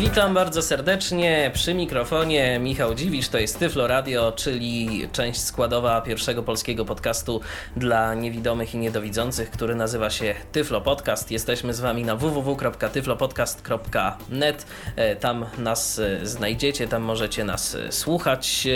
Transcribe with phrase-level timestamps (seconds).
[0.00, 6.42] Witam bardzo serdecznie przy mikrofonie Michał Dziwisz, to jest Tyflo Radio, czyli część składowa pierwszego
[6.42, 7.40] polskiego podcastu
[7.76, 11.30] dla niewidomych i niedowidzących, który nazywa się Tyflo Podcast.
[11.30, 14.66] Jesteśmy z Wami na www.tyflopodcast.net.
[14.96, 18.68] E, tam nas e, znajdziecie, tam możecie nas e, słuchać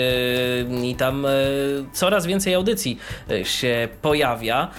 [0.82, 1.26] i tam
[1.92, 2.98] coraz więcej audycji
[3.44, 4.70] się pojawia.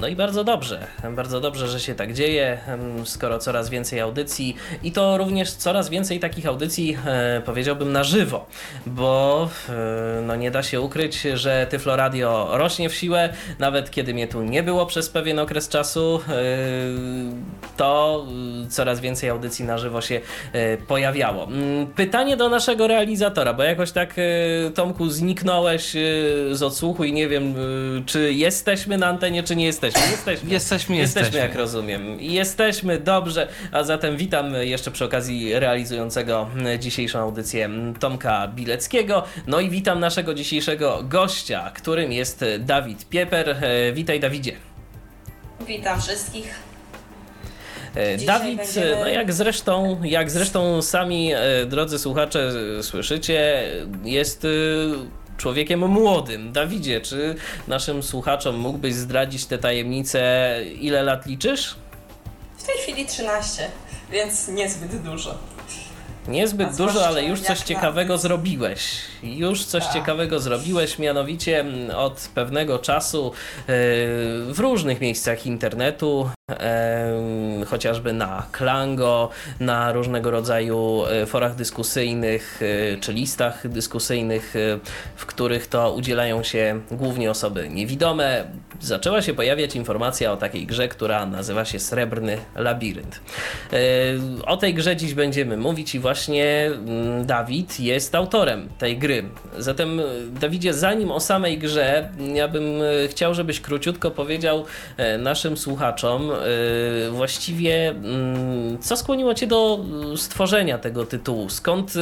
[0.00, 2.58] No i bardzo dobrze, bardzo dobrze, że się tak dzieje,
[3.04, 8.04] skoro coraz więcej audycji i to również również coraz więcej takich audycji, e, powiedziałbym, na
[8.04, 8.46] żywo,
[8.86, 13.28] bo e, no nie da się ukryć, że Tyflo Radio rośnie w siłę,
[13.58, 16.32] nawet kiedy mnie tu nie było przez pewien okres czasu, e,
[17.76, 18.26] to
[18.68, 20.20] coraz więcej audycji na żywo się
[20.88, 21.44] pojawiało.
[21.44, 24.14] Mm, pytanie do naszego realizatora, bo jakoś tak
[24.74, 25.92] Tomku zniknąłeś
[26.50, 27.54] z odsłuchu i nie wiem,
[28.06, 30.00] czy jesteśmy na antenie, czy nie jesteśmy.
[30.00, 30.50] Jesteśmy.
[30.50, 32.20] Jesteśmy, jesteśmy, jesteśmy jak rozumiem.
[32.20, 39.24] Jesteśmy, dobrze, a zatem witam jeszcze przy okazji okazji realizującego dzisiejszą audycję Tomka Bileckiego.
[39.46, 43.50] No i witam naszego dzisiejszego gościa, którym jest Dawid Pieper.
[43.50, 44.52] E, witaj Dawidzie.
[45.66, 46.54] Witam wszystkich.
[47.94, 48.96] E, Dawid, będziemy...
[49.00, 52.50] no jak zresztą, jak zresztą sami e, drodzy słuchacze
[52.82, 53.70] słyszycie,
[54.04, 54.46] jest
[55.36, 56.52] człowiekiem młodym.
[56.52, 57.34] Dawidzie, czy
[57.68, 60.20] naszym słuchaczom mógłbyś zdradzić te tajemnice?
[60.80, 61.76] Ile lat liczysz?
[62.58, 63.68] W tej chwili 13
[64.10, 65.38] więc niezbyt dużo.
[66.28, 68.98] Niezbyt dużo, ale już coś ciekawego zrobiłeś.
[69.22, 69.92] Już coś tak.
[69.92, 73.62] ciekawego zrobiłeś, mianowicie mm, od pewnego czasu e,
[74.52, 76.30] w różnych miejscach internetu
[77.66, 84.78] chociażby na Klango, na różnego rodzaju e, forach dyskusyjnych e, czy listach dyskusyjnych, e,
[85.16, 88.44] w których to udzielają się głównie osoby niewidome.
[88.80, 93.20] Zaczęła się pojawiać informacja o takiej grze, która nazywa się Srebrny Labirynt.
[94.46, 99.24] O tej grze dziś będziemy mówić i właśnie mm, Dawid jest autorem tej gry.
[99.58, 100.00] Zatem
[100.40, 102.64] Dawidzie, zanim o samej grze, ja bym
[103.08, 104.64] chciał, żebyś króciutko powiedział
[105.18, 106.30] naszym słuchaczom,
[107.10, 109.84] właściwie mm, co skłoniło Cię do
[110.16, 111.48] stworzenia tego tytułu?
[111.48, 111.94] Skąd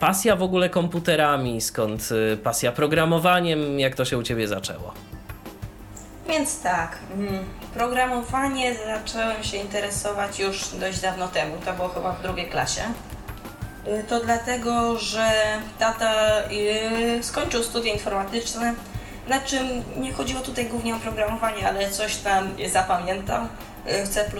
[0.00, 1.60] pasja w ogóle komputerami?
[1.60, 2.08] Skąd
[2.42, 3.80] pasja programowaniem?
[3.80, 4.94] Jak to się u Ciebie zaczęło?
[6.28, 12.22] Więc tak, mm, programowanie zacząłem się interesować już dość dawno temu, to było chyba w
[12.22, 12.82] drugiej klasie.
[14.08, 15.32] To dlatego, że
[15.78, 16.12] tata
[17.22, 18.74] skończył studia informatyczne,
[19.28, 23.46] na czym nie chodziło tutaj głównie o programowanie, ale coś tam zapamiętał
[23.86, 24.30] w C++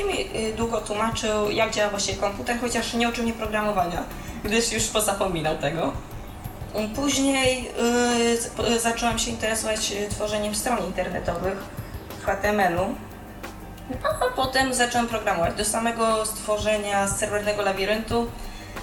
[0.00, 4.04] i mi y, długo tłumaczył, jak działa właśnie komputer, chociaż nie uczył mnie programowania,
[4.44, 5.92] gdyż już pozapominał tego.
[6.94, 7.68] Później
[8.68, 11.58] yy, zaczęłam się interesować tworzeniem stron internetowych
[12.20, 12.94] w HTML-u,
[14.04, 15.54] a potem zacząłem programować.
[15.54, 18.26] Do samego stworzenia serwernego labiryntu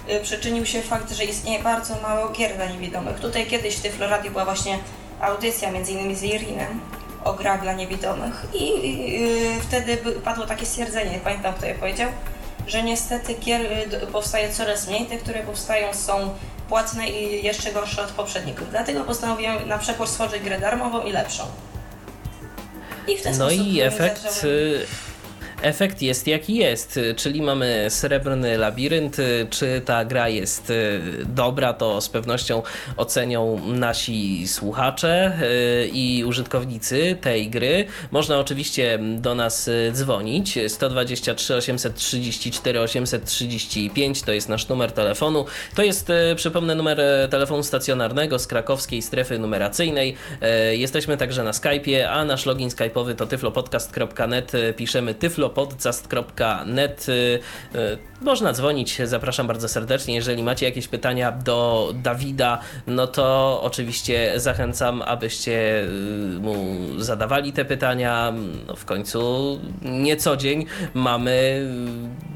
[0.08, 3.20] yy, przyczynił się fakt, że istnieje bardzo mało gier dla niewidomych.
[3.20, 4.80] Tutaj kiedyś w Tyfloradio była właśnie
[5.22, 6.80] audycja między innymi z Irinem
[7.24, 12.10] o grach dla niewidomych i, i, wtedy padło takie stwierdzenie, nie pamiętam kto je powiedział,
[12.68, 16.34] że niestety gier y, powstaje coraz mniej, te, które powstają są
[16.70, 18.70] płatne i jeszcze gorsze od poprzedników.
[18.70, 21.44] Dlatego postanowiłem na przekór stworzyć grę darmową i lepszą.
[23.08, 24.82] I w ten no i efekt zacząłem
[25.62, 29.18] efekt jest jaki jest, czyli mamy srebrny labirynt.
[29.50, 32.64] Czy ta gra jest y, dobra, to z pewnością
[32.98, 37.86] ocenią nasi słuchacze y, i użytkownicy tej gry.
[38.12, 45.46] Można oczywiście do nas y, dzwonić 123 834 835 to jest nasz numer telefonu.
[45.76, 50.16] To jest, przypomnę, numer telefonu stacjonarnego z krakowskiej strefy numeracyjnej.
[50.72, 54.52] Jesteśmy także na Skype'ie, a nasz login skype'owy to tyflopodcast.net.
[54.76, 57.10] Piszemy tyflo podcast.net.
[57.10, 57.40] Y,
[57.76, 60.16] y, można dzwonić, zapraszam bardzo serdecznie.
[60.16, 66.56] Jeżeli macie jakieś pytania do Dawida, no to oczywiście zachęcam, abyście y, mu
[66.98, 68.34] zadawali te pytania.
[68.68, 71.68] No w końcu nie co dzień mamy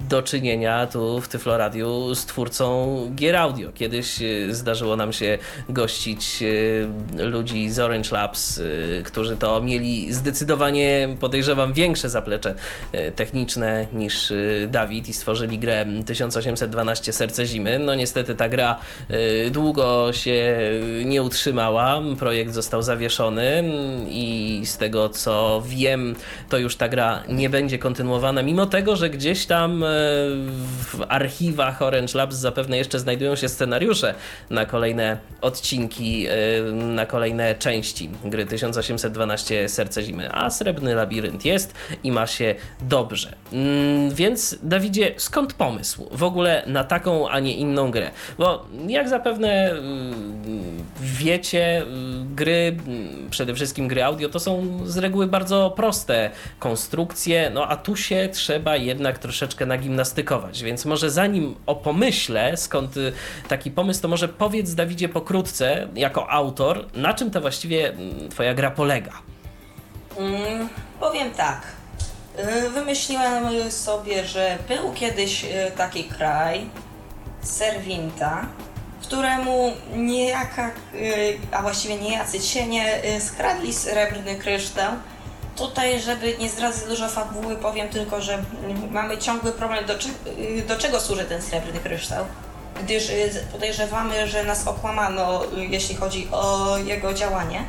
[0.09, 3.71] do czynienia tu w Tyfloradiu z twórcą gier audio.
[3.71, 4.19] Kiedyś
[4.49, 5.37] zdarzyło nam się
[5.69, 6.43] gościć
[7.17, 8.61] ludzi z Orange Labs,
[9.03, 12.55] którzy to mieli zdecydowanie, podejrzewam, większe zaplecze
[13.15, 14.33] techniczne niż
[14.67, 17.79] Dawid i stworzyli grę 1812 Serce Zimy.
[17.79, 18.79] No niestety ta gra
[19.51, 20.57] długo się
[21.05, 23.63] nie utrzymała, projekt został zawieszony
[24.09, 26.15] i z tego co wiem,
[26.49, 29.79] to już ta gra nie będzie kontynuowana, mimo tego, że gdzieś tam
[30.79, 34.13] w archiwach Orange Labs zapewne jeszcze znajdują się scenariusze
[34.49, 36.27] na kolejne odcinki,
[36.73, 41.73] na kolejne części gry 1812 Serce Zimy, a Srebrny Labirynt jest
[42.03, 42.55] i ma się
[42.93, 43.35] dobrze.
[43.53, 48.11] Mm, więc Dawidzie, skąd pomysł w ogóle na taką, a nie inną grę?
[48.37, 52.77] Bo jak zapewne mm, wiecie, mm, gry,
[53.29, 56.29] przede wszystkim gry audio, to są z reguły bardzo proste
[56.59, 62.97] konstrukcje, no a tu się trzeba jednak troszeczkę nagimnastykować, więc może zanim o pomyśle, skąd
[62.97, 63.13] y,
[63.47, 67.93] taki pomysł, to może powiedz Dawidzie pokrótce, jako autor, na czym to właściwie
[68.29, 69.11] twoja gra polega?
[70.17, 70.69] Mm,
[70.99, 71.82] powiem tak.
[72.39, 76.69] Y, wymyśliłem sobie, że był kiedyś y, taki kraj,
[77.41, 78.45] Serwinta,
[79.01, 84.93] któremu niejaka, y, a właściwie niejacy cienie skradli srebrny kryształ.
[85.55, 88.43] Tutaj, żeby nie zdradzać dużo fabuły, powiem tylko, że
[88.91, 89.93] mamy ciągły problem, do,
[90.67, 92.25] do czego służy ten srebrny kryształ
[92.83, 93.11] gdyż
[93.51, 97.63] podejrzewamy, że nas okłamano, jeśli chodzi o jego działanie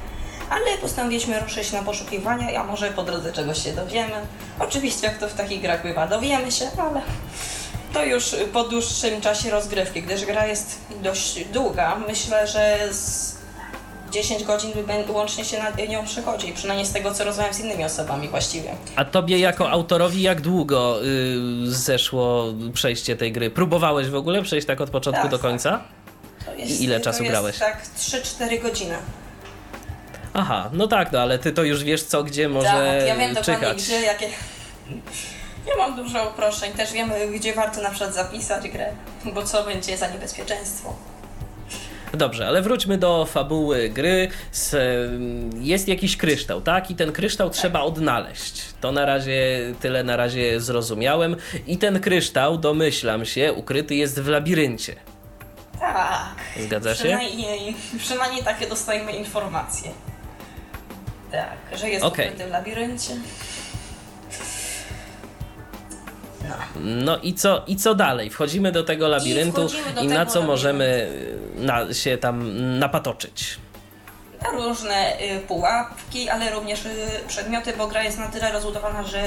[0.50, 4.14] ale postanowiliśmy ruszyć na poszukiwania, a może po drodze czegoś się dowiemy.
[4.60, 7.02] Oczywiście, jak to w takich grach bywa, dowiemy się, ale
[7.92, 11.96] to już po dłuższym czasie rozgrywki, gdyż gra jest dość długa.
[12.08, 13.34] Myślę, że z
[14.10, 14.72] 10 godzin
[15.08, 18.70] łącznie się na nią przychodzi, przynajmniej z tego, co rozmawiam z innymi osobami właściwie.
[18.96, 23.50] A tobie jako autorowi jak długo yy, zeszło przejście tej gry?
[23.50, 25.80] Próbowałeś w ogóle przejść tak od początku tak, do końca?
[26.46, 26.58] Tak.
[26.58, 27.58] Jest, I ile czasu grałeś?
[27.58, 28.96] Tak, 3-4 godziny.
[30.34, 33.34] Aha, no tak, no ale ty to już wiesz co, gdzie może tak, ja wiem
[33.34, 34.28] dokładnie gdzie, jakie...
[35.66, 38.92] Ja mam dużo uproszczeń, też wiemy gdzie warto na przykład zapisać grę,
[39.24, 40.94] bo co będzie za niebezpieczeństwo.
[42.12, 44.28] Dobrze, ale wróćmy do fabuły gry.
[45.60, 46.90] Jest jakiś kryształ, tak?
[46.90, 47.58] I ten kryształ tak.
[47.58, 48.62] trzeba odnaleźć.
[48.80, 51.36] To na razie tyle na razie zrozumiałem.
[51.66, 54.94] I ten kryształ, domyślam się, ukryty jest w labiryncie.
[55.80, 56.34] Tak.
[56.60, 57.00] Zgadza się?
[57.00, 59.90] Przynajmniej, przynajmniej takie dostajemy informacje.
[61.36, 62.26] Tak, że jest okay.
[62.26, 63.14] ukryty w labiryncie.
[66.48, 66.54] No.
[66.84, 68.30] no i co, i co dalej?
[68.30, 69.68] Wchodzimy do tego labiryntu
[70.00, 71.08] i, i na co możemy
[71.56, 73.58] na, się tam napatoczyć?
[74.42, 76.90] Na różne y, pułapki, ale również y,
[77.28, 79.22] przedmioty, bo gra jest na tyle rozbudowana, że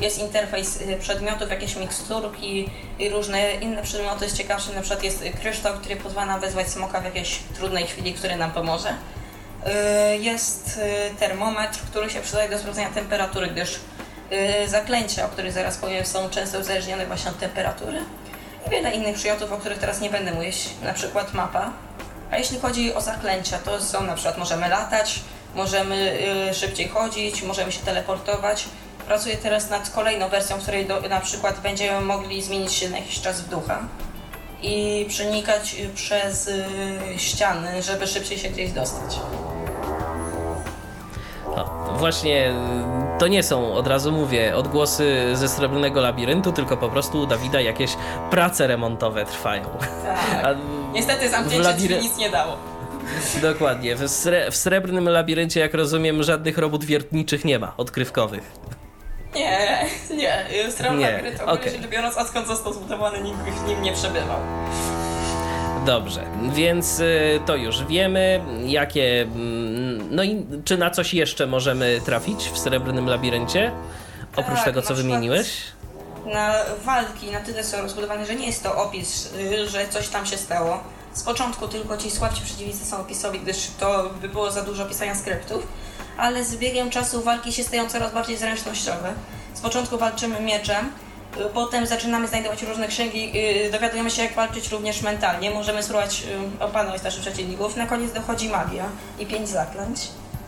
[0.00, 4.24] jest interfejs y, przedmiotów, jakieś miksturki i różne inne przedmioty.
[4.24, 8.14] Jest ciekawsze, na przykład jest kryształ, który pozwala nam wezwać smoka w jakiejś trudnej chwili,
[8.14, 8.94] który nam pomoże.
[9.66, 10.80] Y, jest
[11.12, 13.80] y, termometr, który się przydaje do sprawdzenia temperatury, gdyż
[14.64, 17.98] y, zaklęcia, o których zaraz powiem, są często uzależnione właśnie od temperatury.
[18.66, 21.72] I wiele innych przymiotów, o których teraz nie będę mówić, na przykład mapa.
[22.30, 25.20] A jeśli chodzi o zaklęcia, to są na przykład możemy latać,
[25.54, 26.18] możemy
[26.52, 28.64] szybciej chodzić, możemy się teleportować.
[29.06, 32.98] Pracuję teraz nad kolejną wersją, w której do, na przykład będziemy mogli zmienić się na
[32.98, 33.78] jakiś czas w ducha
[34.62, 36.50] i przenikać przez
[37.16, 39.16] ściany, żeby szybciej się gdzieś dostać.
[42.00, 42.54] Właśnie
[43.18, 47.60] to nie są, od razu mówię, odgłosy ze Srebrnego Labiryntu, tylko po prostu u Dawida
[47.60, 47.90] jakieś
[48.30, 49.64] prace remontowe trwają.
[50.42, 50.56] Tak.
[50.92, 52.00] Niestety zamknięcie labiry...
[52.00, 52.56] nic nie dało.
[53.42, 53.96] Dokładnie.
[53.96, 58.52] W, sre w Srebrnym Labiryncie, jak rozumiem, żadnych robót wiertniczych nie ma, odkrywkowych.
[59.34, 59.86] Nie,
[60.16, 60.44] nie.
[60.70, 61.70] Srebrny Labirynt, okay.
[61.70, 64.38] rzecz biorąc, odkąd został zbudowany, nikt w nim nie przebywał.
[65.86, 69.22] Dobrze, więc y, to już wiemy, jakie.
[69.22, 73.72] Mm, no i czy na coś jeszcze możemy trafić w srebrnym labiryncie?
[74.36, 75.62] Oprócz tak, tego, co wymieniłeś?
[76.26, 80.26] Na walki na tyle są rozbudowane, że nie jest to opis, y, że coś tam
[80.26, 80.80] się stało.
[81.12, 85.14] Z początku tylko ci słabsi przeciwnicy są opisowi, gdyż to by było za dużo pisania
[85.14, 85.66] skryptów,
[86.16, 89.12] ale z biegiem czasu walki się stają coraz bardziej zręcznościowe.
[89.54, 90.92] Z początku walczymy mieczem,
[91.54, 93.32] Potem zaczynamy znajdować różne księgi,
[93.66, 96.22] y, dowiadujemy się jak walczyć również mentalnie, możemy spróbować
[96.60, 97.76] y, opanować naszych przeciwników.
[97.76, 98.84] Na koniec dochodzi magia
[99.18, 100.00] i pięć zaklęć,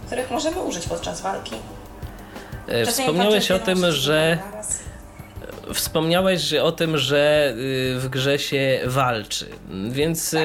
[0.06, 1.54] których możemy użyć podczas walki.
[2.68, 4.38] E, wspomniałeś o tym, że
[5.74, 7.54] Wspomniałeś o tym, że
[7.96, 9.46] y, w grze się walczy,
[9.90, 10.40] więc tak.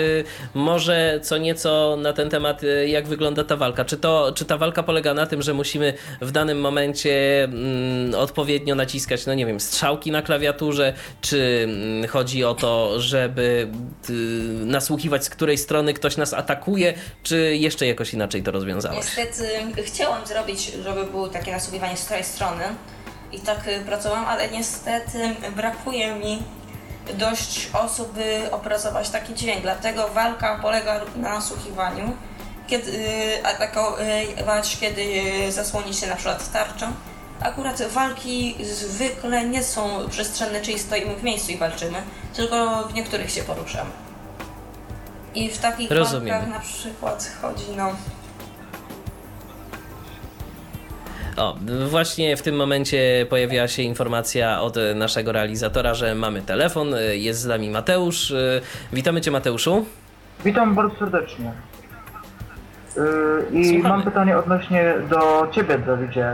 [0.54, 3.86] może co nieco na ten temat, y, jak wygląda ta walka.
[3.86, 8.76] Czy, to, czy ta walka polega na tym, że musimy w danym momencie mm, odpowiednio
[8.76, 13.68] naciskać, no nie wiem, strzałki na klawiaturze, czy mm, chodzi o to, żeby
[14.10, 14.14] y,
[14.66, 16.94] nasłuchiwać, z której strony ktoś nas atakuje,
[17.24, 18.98] czy jeszcze jakoś inaczej to rozwiązałeś?
[18.98, 19.48] Niestety
[19.84, 22.64] chciałam zrobić, żeby było takie nasłuchiwanie z której strony,
[23.32, 26.44] i tak pracowałam, ale niestety brakuje mi
[27.14, 29.62] dość osób, by opracować taki dźwięk.
[29.62, 32.14] Dlatego walka polega na nasłuchiwaniu,
[32.68, 33.08] kiedy
[33.44, 36.92] atakować, kiedy zasłoni się na przykład tarczą.
[37.42, 42.04] Akurat walki zwykle nie są przestrzenne, czyli stoimy w miejscu i walczymy,
[42.36, 43.90] tylko w niektórych się poruszamy.
[45.36, 46.30] I w takich Rozumiem.
[46.30, 47.92] walkach na przykład chodzi no
[51.38, 51.56] O,
[51.90, 56.88] właśnie w tym momencie pojawiła się informacja od naszego realizatora, że mamy telefon.
[57.12, 58.34] Jest z nami Mateusz.
[58.94, 59.86] Witamy Cię, Mateuszu.
[60.46, 61.52] Witam bardzo serdecznie.
[62.96, 63.90] Yy, I Słuchamy.
[63.90, 66.32] mam pytanie odnośnie do Ciebie, Dawidzie.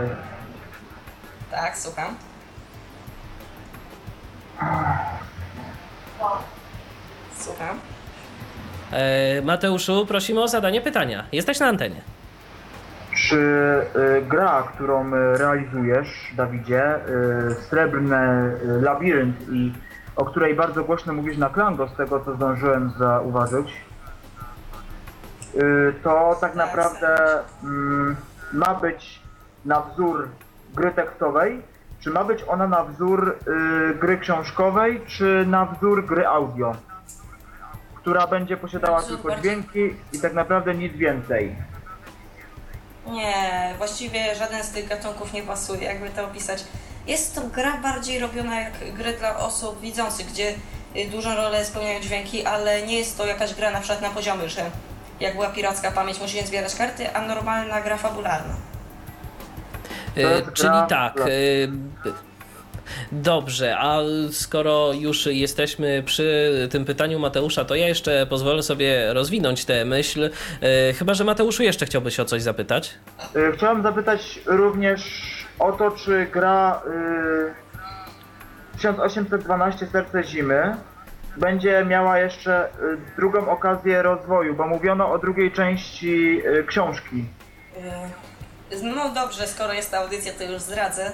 [1.50, 2.14] Tak, słucham.
[7.38, 7.78] Słucham.
[8.92, 11.24] E, Mateuszu, prosimy o zadanie pytania.
[11.32, 12.13] Jesteś na antenie.
[13.28, 13.36] Czy
[13.96, 18.52] y, gra, którą y, realizujesz, Dawidzie, y, Srebrny
[18.82, 19.72] Labirynt i
[20.16, 23.84] o której bardzo głośno mówisz na Klango, z tego co zdążyłem zauważyć,
[26.02, 28.16] to tak naprawdę mm,
[28.52, 29.22] ma być
[29.64, 30.28] na wzór
[30.74, 31.62] gry tekstowej,
[32.00, 33.38] czy ma być ona na wzór
[34.00, 36.76] gry książkowej, czy na wzór gry audio,
[37.94, 41.56] która będzie posiadała tylko dźwięki i tak naprawdę nic więcej.
[43.06, 46.64] Nie, właściwie żaden z tych gatunków nie pasuje, jakby to opisać.
[47.06, 50.54] Jest to gra bardziej robiona jak gry dla osób widzących, gdzie
[50.96, 54.48] y, dużą rolę spełniają dźwięki, ale nie jest to jakaś gra na przykład na poziomie,
[54.48, 54.70] że
[55.20, 58.54] jak była piracka pamięć, musisz zbierać karty, a normalna gra fabularna.
[60.16, 62.12] Yy, czyli tak, yy,
[63.12, 63.98] Dobrze, a
[64.32, 70.30] skoro już jesteśmy przy tym pytaniu Mateusza, to ja jeszcze pozwolę sobie rozwinąć tę myśl.
[70.60, 72.94] E, chyba, że Mateuszu jeszcze chciałbyś o coś zapytać?
[73.36, 75.00] E, chciałem zapytać również
[75.58, 76.82] o to, czy gra
[78.76, 80.76] 1812 e, Serce Zimy
[81.36, 82.68] będzie miała jeszcze
[83.16, 87.24] drugą okazję rozwoju, bo mówiono o drugiej części książki.
[88.82, 91.12] No dobrze, skoro jest ta audycja, to już zdradzę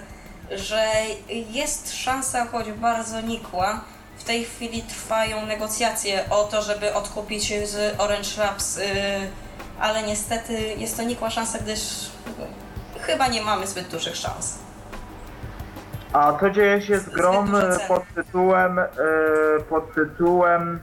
[0.50, 0.84] że
[1.28, 3.80] jest szansa, choć bardzo nikła.
[4.18, 8.82] W tej chwili trwają negocjacje o to, żeby odkupić z Orange Labs, y,
[9.80, 11.80] ale niestety jest to nikła szansa, gdyż
[13.00, 14.58] chyba nie mamy zbyt dużych szans.
[16.12, 17.46] A co dzieje się z grą
[17.88, 18.80] pod tytułem
[19.68, 20.80] pod tytułem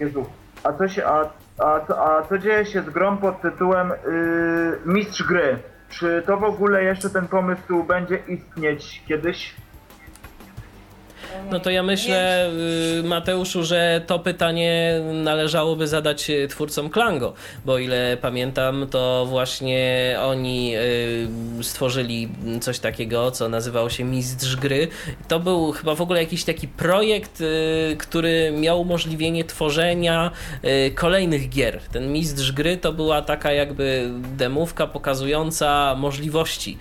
[0.00, 0.26] Jezu,
[0.62, 5.22] a co się a, a, a co dzieje się z grą pod tytułem yy, Mistrz
[5.22, 5.73] gry?
[5.98, 9.54] Czy to w ogóle jeszcze ten pomysł będzie istnieć kiedyś?
[11.50, 12.50] No to ja myślę,
[12.98, 20.16] y, Mateuszu, że to pytanie należałoby zadać y, twórcom Klango, bo ile pamiętam, to właśnie
[20.22, 20.76] oni
[21.60, 22.28] y, stworzyli
[22.60, 24.88] coś takiego, co nazywało się Mistrz Gry.
[25.28, 27.42] To był chyba w ogóle jakiś taki projekt,
[27.98, 30.30] który miał umożliwienie tworzenia
[30.94, 31.80] kolejnych gier.
[31.92, 36.78] Ten Mistrz Gry to była taka jakby demówka pokazująca możliwości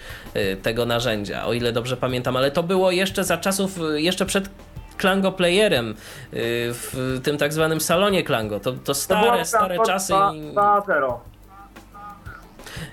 [0.61, 4.42] tego narzędzia, o ile dobrze pamiętam, ale to było jeszcze za czasów, jeszcze przed
[4.97, 5.95] Klango Playerem y,
[6.73, 8.59] w tym tak zwanym salonie Klango.
[8.59, 10.13] To, to stare, to stare czasy.
[10.13, 11.13] 2-0.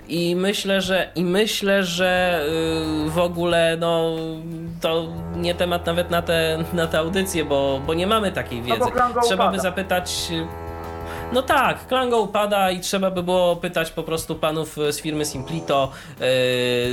[0.07, 2.41] I myślę, że i myślę, że
[3.07, 4.15] y, w ogóle no,
[4.81, 8.79] to nie temat nawet na tę na te audycję, bo, bo nie mamy takiej wiedzy.
[9.15, 10.31] No Trzeba by zapytać
[11.33, 15.91] no tak, Klango upada i trzeba by było pytać po prostu panów z firmy Simplito,
[16.19, 16.25] yy,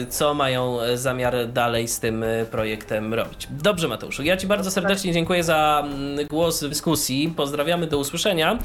[0.07, 3.49] co mają zamiar dalej z tym projektem robić.
[3.51, 7.35] Dobrze, Mateuszu, ja Ci bardzo serdecznie dziękuję za mm, głos w dyskusji.
[7.37, 8.59] Pozdrawiamy, do usłyszenia.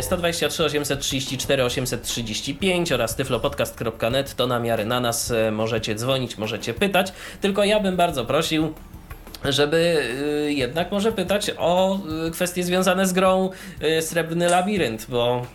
[0.00, 5.32] 123 834 835 oraz tyflopodcast.net to namiary na nas.
[5.52, 7.12] Możecie dzwonić, możecie pytać.
[7.40, 8.74] Tylko ja bym bardzo prosił
[9.44, 10.02] żeby
[10.46, 13.50] y, jednak może pytać o y, kwestie związane z grą
[13.82, 15.46] y, Srebrny Labirynt, bo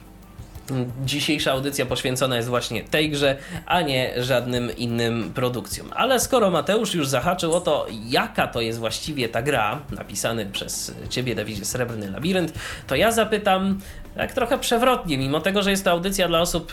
[1.05, 5.87] Dzisiejsza audycja poświęcona jest właśnie tej grze, a nie żadnym innym produkcjom.
[5.95, 10.93] Ale skoro Mateusz już zahaczył o to, jaka to jest właściwie ta gra, napisany przez
[11.09, 12.53] ciebie, Dawidzie Srebrny Labirynt,
[12.87, 13.79] to ja zapytam
[14.17, 16.71] tak trochę przewrotnie, mimo tego, że jest to audycja dla osób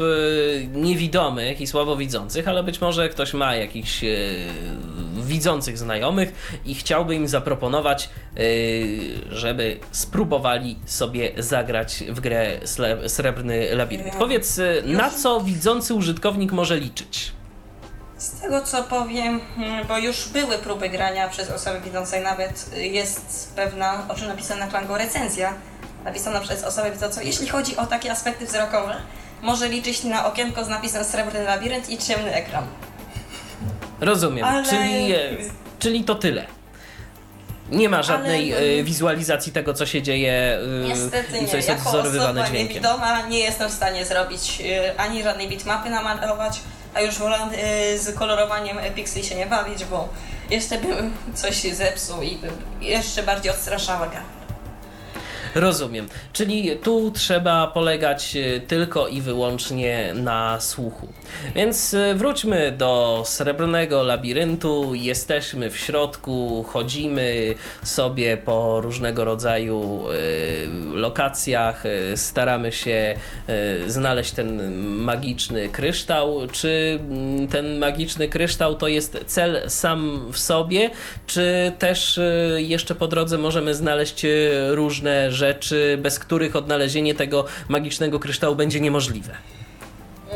[0.73, 4.05] niewidomych i słabowidzących, ale być może ktoś ma jakichś
[5.25, 6.33] widzących znajomych
[6.65, 12.61] i chciałby im zaproponować, y, żeby spróbowali sobie zagrać w grę
[13.07, 14.17] Srebrny Labirynt.
[14.19, 17.33] Powiedz, y, na co widzący użytkownik może liczyć?
[18.19, 23.53] Z tego co powiem, hmm, bo już były próby grania przez osoby widzące, nawet jest
[23.57, 25.55] pewna, o czym napisana na Klango recenzja,
[26.05, 27.21] napisana przez osobę widzącą.
[27.21, 28.97] Jeśli chodzi o takie aspekty wzrokowe,
[29.43, 32.67] może liczyć na okienko z napisem Srebrny Labirynt i ciemny ekran.
[34.01, 34.65] Rozumiem, ale...
[34.65, 35.15] czyli,
[35.79, 36.47] czyli to tyle.
[37.71, 38.63] Nie ma żadnej Ale...
[38.63, 42.69] E, wizualizacji tego, co się dzieje e, Niestety i co jest odwzorowywane dźwiękiem.
[42.69, 46.61] niewidoma nie jestem w stanie zrobić e, ani żadnej bitmapy namalować,
[46.95, 47.39] a już wolę
[47.97, 50.09] z kolorowaniem pikseli się nie bawić, bo
[50.51, 54.21] jeszcze bym coś zepsuł i bym jeszcze bardziej odstraszała grę.
[55.55, 56.09] Rozumiem.
[56.33, 61.09] Czyli tu trzeba polegać e, tylko i wyłącznie na słuchu.
[61.55, 64.95] Więc e, wróćmy do srebrnego labiryntu.
[64.95, 71.85] Jesteśmy w środku, chodzimy sobie po różnego rodzaju e, lokacjach,
[72.17, 73.15] staramy się
[73.87, 76.41] znaleźć ten magiczny kryształ.
[76.53, 80.91] Czy mm, ten magiczny kryształ to jest cel sam w sobie,
[81.27, 82.21] czy też
[82.57, 84.27] jeszcze po drodze możemy znaleźć
[84.71, 89.35] różne rzeczy, bez których odnalezienie tego magicznego kryształu będzie niemożliwe.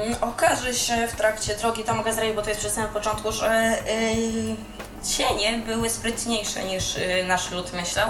[0.04, 3.32] Mm, okaże się w trakcie drogi, to mogę zrobić, bo to jest przez samym początku,
[3.32, 4.56] że yy,
[5.16, 8.08] cienie były sprytniejsze niż yy, nasz lud myślał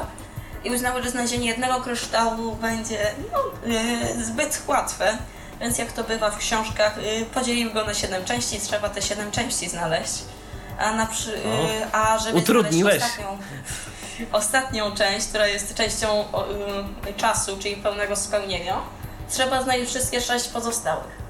[0.64, 5.18] i uznały, że znalezienie jednego kryształu będzie no, yy, zbyt łatwe.
[5.61, 9.30] Więc jak to bywa w książkach, yy, podzielił go na 7 części, trzeba te 7
[9.30, 10.12] części znaleźć.
[10.78, 13.02] A, na przy, yy, a żeby Utrudniłeś.
[13.02, 13.38] znaleźć ostatnią,
[14.33, 16.25] ostatnią część, która jest częścią
[17.09, 18.80] y, czasu, czyli pełnego spełnienia,
[19.30, 21.28] trzeba znaleźć wszystkie sześć pozostałych.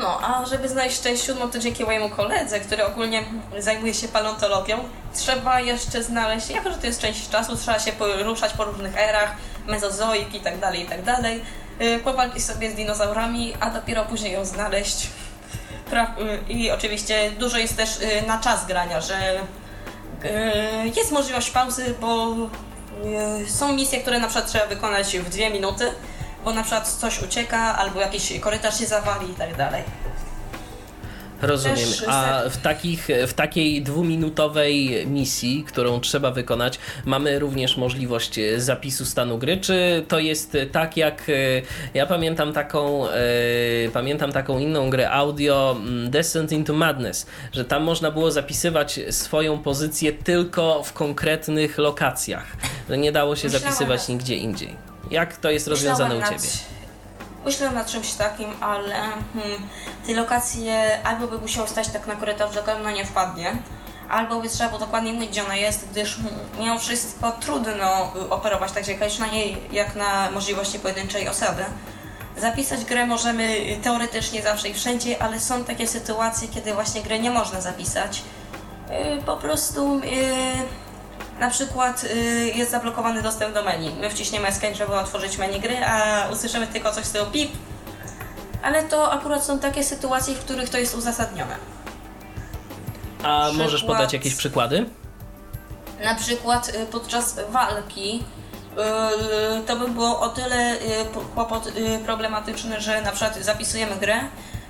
[0.00, 3.24] No, a żeby znaleźć część siódmą, to dzięki mojemu koledze, który ogólnie
[3.58, 4.78] zajmuje się paleontologią,
[5.14, 9.36] trzeba jeszcze znaleźć, jako że to jest część czasu, trzeba się poruszać po różnych erach,
[9.66, 11.42] mezozoik i tak dalej, i tak dalej,
[11.80, 15.10] y, powalczyć sobie z dinozaurami, a dopiero później ją znaleźć.
[16.48, 19.40] Y, I oczywiście dużo jest też na czas grania, że
[20.96, 22.34] jest możliwość pauzy, bo
[23.48, 25.92] są misje, które na przykład trzeba wykonać w dwie minuty,
[26.44, 29.82] bo na przykład coś ucieka, albo jakiś korytarz się zawali i tak dalej.
[31.42, 31.88] Rozumiem.
[32.08, 39.38] A w, takich, w takiej dwuminutowej misji, którą trzeba wykonać, mamy również możliwość zapisu stanu
[39.38, 41.32] gry, czy to jest tak jak e,
[41.94, 43.12] ja pamiętam taką e,
[43.92, 49.58] pamiętam taką inną grę audio mm, Descent into Madness, że tam można było zapisywać swoją
[49.58, 52.46] pozycję tylko w konkretnych lokacjach,
[52.88, 54.91] że nie dało się Myślałam zapisywać nigdzie indziej.
[55.12, 56.48] Jak to jest rozwiązane u Ciebie?
[57.44, 59.68] Myślę nad czymś takim, ale hmm,
[60.06, 63.56] te lokacje albo by musiało stać tak na korytarzu, że ona nie wpadnie,
[64.08, 68.72] albo by trzeba było dokładnie mówić, gdzie ona jest, gdyż hmm, mimo wszystko trudno operować
[68.72, 71.64] tak jak na niej, jak na możliwości pojedynczej osoby.
[72.36, 77.30] Zapisać grę możemy teoretycznie zawsze i wszędzie, ale są takie sytuacje, kiedy właśnie grę nie
[77.30, 78.22] można zapisać.
[78.90, 80.00] Yy, po prostu
[81.42, 83.90] na przykład y, jest zablokowany dostęp do menu.
[84.00, 87.52] My wciśniemy escape, żeby otworzyć menu gry, a usłyszymy tylko coś z tego pip.
[88.62, 91.56] Ale to akurat są takie sytuacje, w których to jest uzasadnione.
[93.22, 94.86] A przykład, możesz podać jakieś przykłady?
[96.04, 98.24] Na przykład y, podczas walki
[99.58, 100.76] y, to by było o tyle
[101.34, 101.68] kłopot
[102.04, 104.20] problematyczny, że na przykład zapisujemy grę,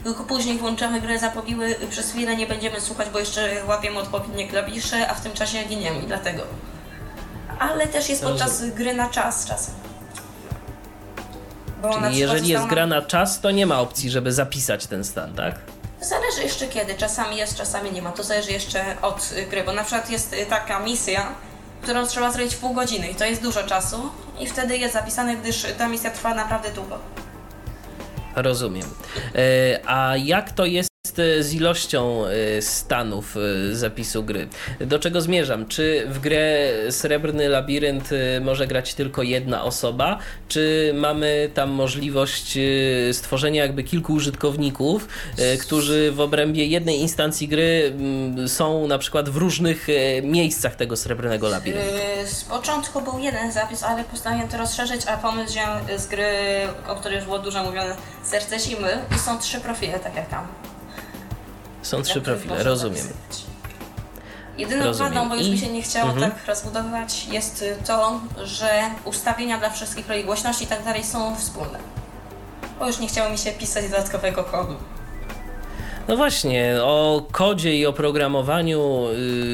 [0.04, 5.08] tylko później włączamy grę zapobiły, przez chwilę nie będziemy słuchać, bo jeszcze łapiemy odpowiednie klawisze,
[5.08, 6.42] a w tym czasie giniemy dlatego.
[7.58, 9.74] Ale też jest podczas gry na czas czasem.
[11.82, 15.34] Bo Czyli jeżeli jest gra na czas, to nie ma opcji, żeby zapisać ten stan,
[15.34, 15.54] tak?
[16.00, 16.94] Zależy jeszcze kiedy.
[16.94, 18.12] Czasami jest, czasami nie ma.
[18.12, 21.26] To zależy jeszcze od gry, bo na przykład jest taka misja,
[21.82, 24.10] którą trzeba zrobić w pół godziny i to jest dużo czasu
[24.40, 26.98] i wtedy jest zapisane, gdyż ta misja trwa naprawdę długo.
[28.36, 28.86] Rozumiem.
[29.34, 30.91] E, a jak to jest
[31.40, 34.48] z ilością e, stanów e, zapisu gry?
[34.80, 35.66] Do czego zmierzam?
[35.68, 42.58] Czy w grę Srebrny Labirynt może grać tylko jedna osoba, czy mamy tam możliwość
[43.12, 45.08] stworzenia jakby kilku użytkowników,
[45.60, 49.86] którzy w obrębie jednej instancji gry mm, są na przykład w różnych
[50.22, 51.88] miejscach tego Srebrnego Labiryntu?
[52.26, 55.58] Z początku był jeden zapis, ale postanowiłem to rozszerzyć, a pomysł
[55.96, 56.32] z gry,
[56.88, 60.71] o której już było dużo mówione, Serce Zimy i są trzy profile, tak jak tam.
[61.82, 63.08] Są trzy profile, rozumiem.
[64.58, 65.14] Jedyną Rozumiem.
[65.14, 65.50] wadą, bo już I...
[65.50, 66.30] mi się nie chciało mhm.
[66.30, 71.78] tak rozbudowywać, jest to, że ustawienia dla wszystkich roli głośności i tak dalej są wspólne.
[72.78, 74.74] Bo już nie chciało mi się pisać dodatkowego kodu.
[76.08, 79.06] No właśnie, o kodzie i oprogramowaniu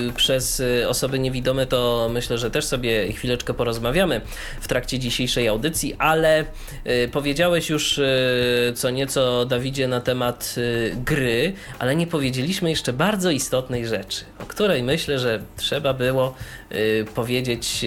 [0.06, 4.20] yy, przez y, osoby niewidome to myślę, że też sobie chwileczkę porozmawiamy
[4.60, 6.44] w trakcie dzisiejszej audycji, ale
[6.84, 12.92] yy, powiedziałeś już yy, co nieco Dawidzie na temat y, gry, ale nie powiedzieliśmy jeszcze
[12.92, 16.34] bardzo istotnej rzeczy, o której myślę, że trzeba było
[16.72, 17.84] y, powiedzieć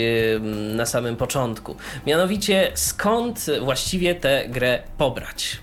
[0.76, 1.76] na samym początku.
[2.08, 5.58] Mianowicie skąd właściwie tę grę pobrać?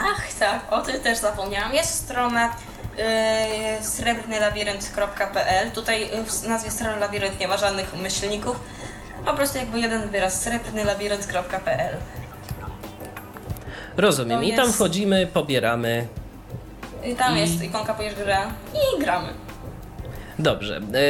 [0.00, 1.74] Ach, tak, o tym też zapomniałam.
[1.74, 2.56] Jest strona
[3.80, 5.70] srebrnylabirynt.pl.
[5.70, 8.60] Tutaj w nazwie strony labirynt nie ma żadnych myślników.
[9.24, 11.96] Po prostu jakby jeden wyraz srebrnylabirynt.pl.
[13.96, 14.44] Rozumiem.
[14.44, 16.06] I tam wchodzimy, pobieramy.
[17.04, 19.45] I tam jest ikonka gra i gramy.
[20.38, 20.80] Dobrze.
[20.94, 21.00] E,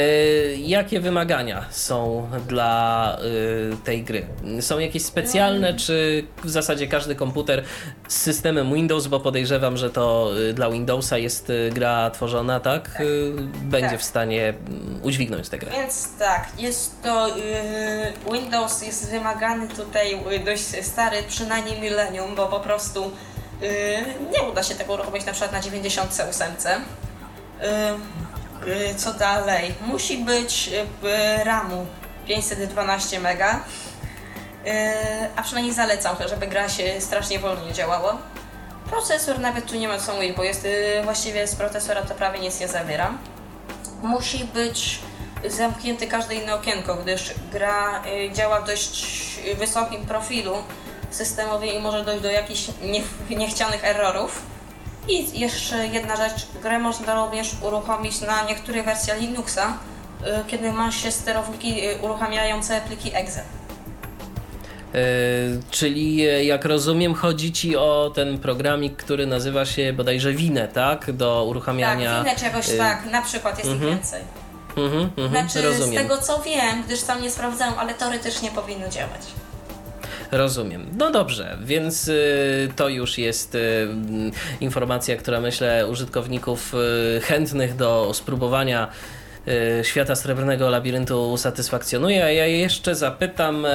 [0.57, 3.17] jakie wymagania są dla
[3.73, 4.27] e, tej gry?
[4.61, 7.65] Są jakieś specjalne, czy w zasadzie każdy komputer
[8.09, 12.91] z systemem Windows, bo podejrzewam, że to e, dla Windowsa jest gra tworzona, tak?
[12.91, 13.07] tak.
[13.63, 14.01] Będzie tak.
[14.01, 15.73] w stanie mm, udźwignąć tę grę.
[15.73, 17.29] Więc tak, jest to.
[18.33, 23.13] Windows jest wymagany tutaj dość stary, przynajmniej milenium, bo po prostu
[24.33, 26.47] nie uda się tego uruchomić na przykład na 98.
[28.65, 29.75] Y, co dalej?
[29.81, 30.71] Musi być
[31.05, 31.87] y, RAMu
[32.27, 33.59] 512 MB, y,
[35.37, 38.19] a przynajmniej zalecam, żeby gra się strasznie wolniej działała.
[38.91, 40.67] Procesor nawet tu nie ma co mówić, bo jest
[41.05, 43.15] właściwie z procesora to prawie nic nie zawiera.
[44.03, 44.99] Musi być
[45.49, 49.07] zamknięty każde inne okienko, gdyż gra działa w dość
[49.59, 50.57] wysokim profilu
[51.11, 52.67] systemowym i może dojść do jakichś
[53.31, 54.43] niechcianych errorów.
[55.09, 59.79] I jeszcze jedna rzecz, grę można również uruchomić na niektórych wersjach Linuxa,
[60.23, 63.43] y, kiedy ma się sterowniki y, uruchamiające pliki exe.
[64.95, 65.01] Yy,
[65.71, 66.17] czyli
[66.47, 71.13] jak rozumiem, chodzi ci o ten programik, który nazywa się bodajże Wine, tak?
[71.13, 72.15] Do uruchamiania.
[72.15, 72.79] Tak, Wine czegoś yy.
[72.79, 73.95] tak, na przykład jest ich mhm.
[73.95, 74.23] więcej.
[74.77, 76.05] Mhm, mhm, znaczy, rozumiem.
[76.05, 79.21] z tego co wiem, gdyż tam nie sprawdzałem, ale teoretycznie powinno działać.
[80.33, 80.87] Rozumiem.
[80.99, 83.89] No dobrze, więc y, to już jest y,
[84.61, 88.89] informacja, która myślę użytkowników y, chętnych do spróbowania
[89.83, 92.25] świata Srebrnego Labiryntu usatysfakcjonuje.
[92.25, 93.71] A ja jeszcze zapytam, e,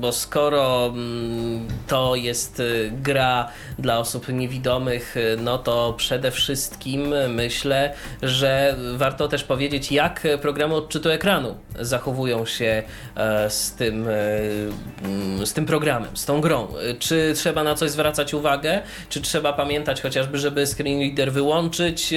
[0.00, 7.94] bo skoro mm, to jest gra dla osób niewidomych, y, no to przede wszystkim myślę,
[8.22, 12.82] że warto też powiedzieć, jak programy odczytu ekranu zachowują się
[13.16, 14.12] e, z tym, e,
[15.04, 16.68] mm, z tym programem, z tą grą.
[16.98, 22.14] Czy trzeba na coś zwracać uwagę, czy trzeba pamiętać chociażby, żeby screen reader wyłączyć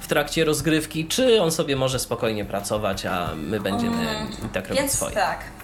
[0.00, 4.92] w trakcie rozgrywki, czy on sobie może spokojnie pracować, a my będziemy um, tak robić
[4.92, 5.14] swoje.
[5.14, 5.55] tak.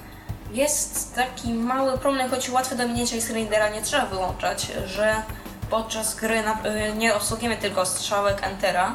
[0.53, 5.23] Jest taki mały problem, choć łatwy do minięcia i screenera nie trzeba wyłączać, że
[5.71, 6.43] podczas gry y,
[6.97, 8.95] nie obsługujemy tylko strzałek Entera.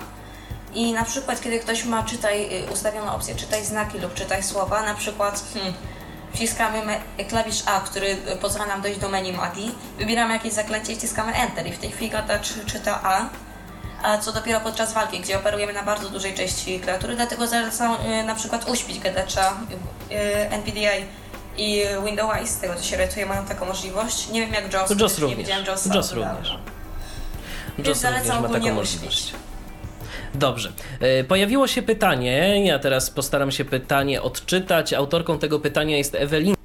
[0.74, 4.82] I na przykład kiedy ktoś ma czytaj y, ustawioną opcję czytaj znaki lub czytaj słowa,
[4.82, 5.74] na przykład hmm,
[6.34, 6.82] wciskamy
[7.30, 11.34] klawisz A, który y, pozwala nam dojść do menu magii, wybieramy jakieś zaklęcie i wciskamy
[11.34, 11.68] Enter.
[11.68, 13.30] I w tej chwili gada czy, czyta A
[14.04, 18.36] a co dopiero podczas walki, gdzie operujemy na bardzo dużej części klawiatury, dlatego zalecam na
[18.36, 19.58] przykład uśpić gadacza
[20.50, 20.92] NPDA
[21.58, 24.30] i Windows z tego co się orientuję, mają taką możliwość.
[24.30, 25.86] Nie wiem jak JOS, JOS nie widziałem JOS.
[25.86, 26.58] JOS również.
[27.86, 29.34] JOS zalecam ma taką możliwość.
[30.36, 30.72] Dobrze.
[31.00, 34.94] E, pojawiło się pytanie, ja teraz postaram się pytanie odczytać.
[34.94, 36.58] Autorką tego pytania jest Ewelina.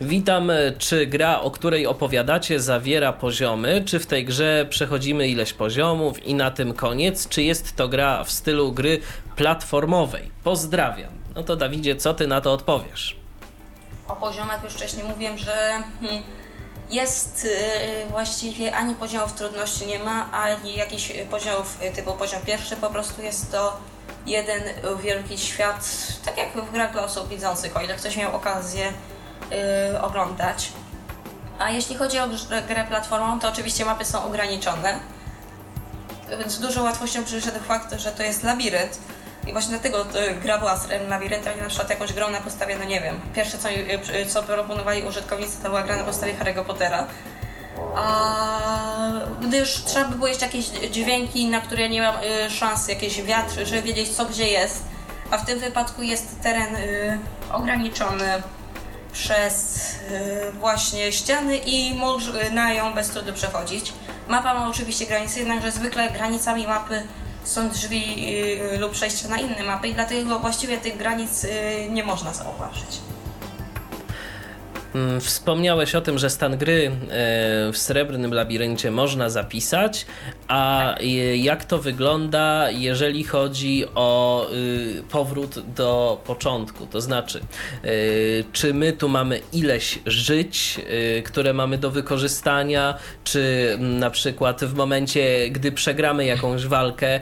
[0.00, 0.52] Witam.
[0.78, 3.82] Czy gra, o której opowiadacie, zawiera poziomy?
[3.86, 7.28] Czy w tej grze przechodzimy ileś poziomów i na tym koniec?
[7.28, 9.00] Czy jest to gra w stylu gry
[9.36, 10.30] platformowej?
[10.44, 11.12] Pozdrawiam.
[11.34, 13.21] No to Dawidzie, co ty na to odpowiesz?
[14.12, 16.22] O poziomach już wcześniej mówiłem, że hmm,
[16.90, 22.90] jest y, właściwie ani poziomów trudności nie ma, ani jakichś poziomów typu poziom pierwszy, po
[22.90, 23.76] prostu jest to
[24.26, 24.62] jeden
[25.02, 25.88] wielki świat,
[26.24, 28.92] tak jak w grach osób widzących, o ile ktoś miał okazję
[29.92, 30.72] yy, oglądać.
[31.58, 32.28] A jeśli chodzi o
[32.68, 35.00] grę platformą, to oczywiście mapy są ograniczone.
[36.46, 38.98] Z dużą łatwością przyszedł fakt, że to jest labirynt.
[39.46, 40.06] I właśnie dlatego
[40.42, 43.68] gra była z labiryntem, na przykład jakąś grą na podstawie, no nie wiem, pierwsze co,
[43.70, 47.06] y, co proponowali użytkownicy to była gra na podstawie Harry'ego Pottera.
[47.96, 48.30] A
[49.40, 52.14] gdyż trzeba by było jeszcze jakieś dźwięki, na które nie mam
[52.48, 54.84] szans, jakiś wiatr, żeby wiedzieć co gdzie jest.
[55.30, 57.18] A w tym wypadku jest teren y,
[57.52, 58.42] ograniczony
[59.12, 63.92] przez y, właśnie ściany i można ją bez trudu przechodzić.
[64.28, 67.02] Mapa ma oczywiście granice, jednakże zwykle granicami mapy
[67.44, 68.26] są drzwi
[68.74, 71.48] y, lub przejścia na inne mapy i dlatego właściwie tych granic y,
[71.90, 73.00] nie można zauważyć.
[74.94, 76.92] Mm, wspomniałeś o tym, że stan gry e,
[77.72, 80.06] w srebrnym labiryncie można zapisać,
[80.52, 80.94] a
[81.36, 86.86] jak to wygląda, jeżeli chodzi o y, powrót do początku?
[86.86, 87.40] To znaczy,
[87.84, 90.80] y, czy my tu mamy ileś żyć,
[91.18, 97.20] y, które mamy do wykorzystania, czy mm, na przykład w momencie, gdy przegramy jakąś walkę,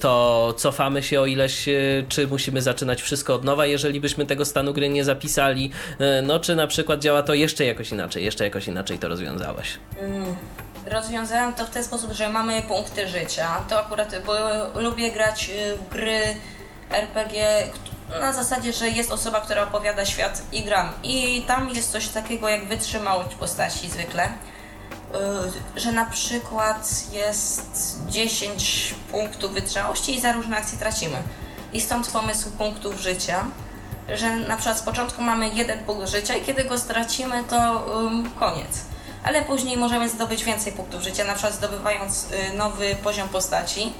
[0.00, 1.68] to cofamy się o ileś,
[2.08, 5.70] czy musimy zaczynać wszystko od nowa, jeżeli byśmy tego stanu gry nie zapisali,
[6.22, 9.68] no czy na przykład działa to jeszcze jakoś inaczej, jeszcze jakoś inaczej to rozwiązałeś?
[10.00, 10.36] Mm.
[10.88, 13.64] Rozwiązałem to w ten sposób, że mamy punkty życia.
[13.68, 14.34] To akurat, bo
[14.80, 16.36] lubię grać w gry
[16.90, 17.66] RPG
[18.20, 20.92] na zasadzie, że jest osoba, która opowiada świat i gram.
[21.02, 24.28] I tam jest coś takiego jak wytrzymałość postaci zwykle.
[25.76, 31.16] Że na przykład jest 10 punktów wytrzymałości i za różne akcje tracimy.
[31.72, 33.44] I stąd pomysł punktów życia
[34.16, 38.30] że na przykład z początku mamy jeden punkt życia i kiedy go stracimy, to um,
[38.30, 38.87] koniec.
[39.24, 43.92] Ale później możemy zdobyć więcej punktów życia, na przykład zdobywając y, nowy poziom postaci.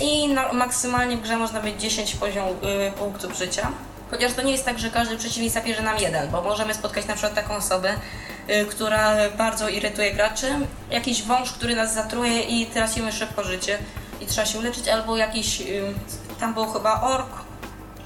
[0.00, 3.68] I maksymalnie w grze można mieć 10 poziom y, punktów życia.
[4.10, 7.14] Chociaż to nie jest tak, że każdy przeciwnik zabierze nam jeden, bo możemy spotkać na
[7.14, 7.94] przykład taką osobę,
[8.50, 10.46] y, która bardzo irytuje graczy,
[10.90, 13.78] jakiś wąż, który nas zatruje i tracimy szybko życie
[14.20, 15.62] i trzeba się uleczyć, albo jakiś,
[16.40, 17.45] tam był chyba ork,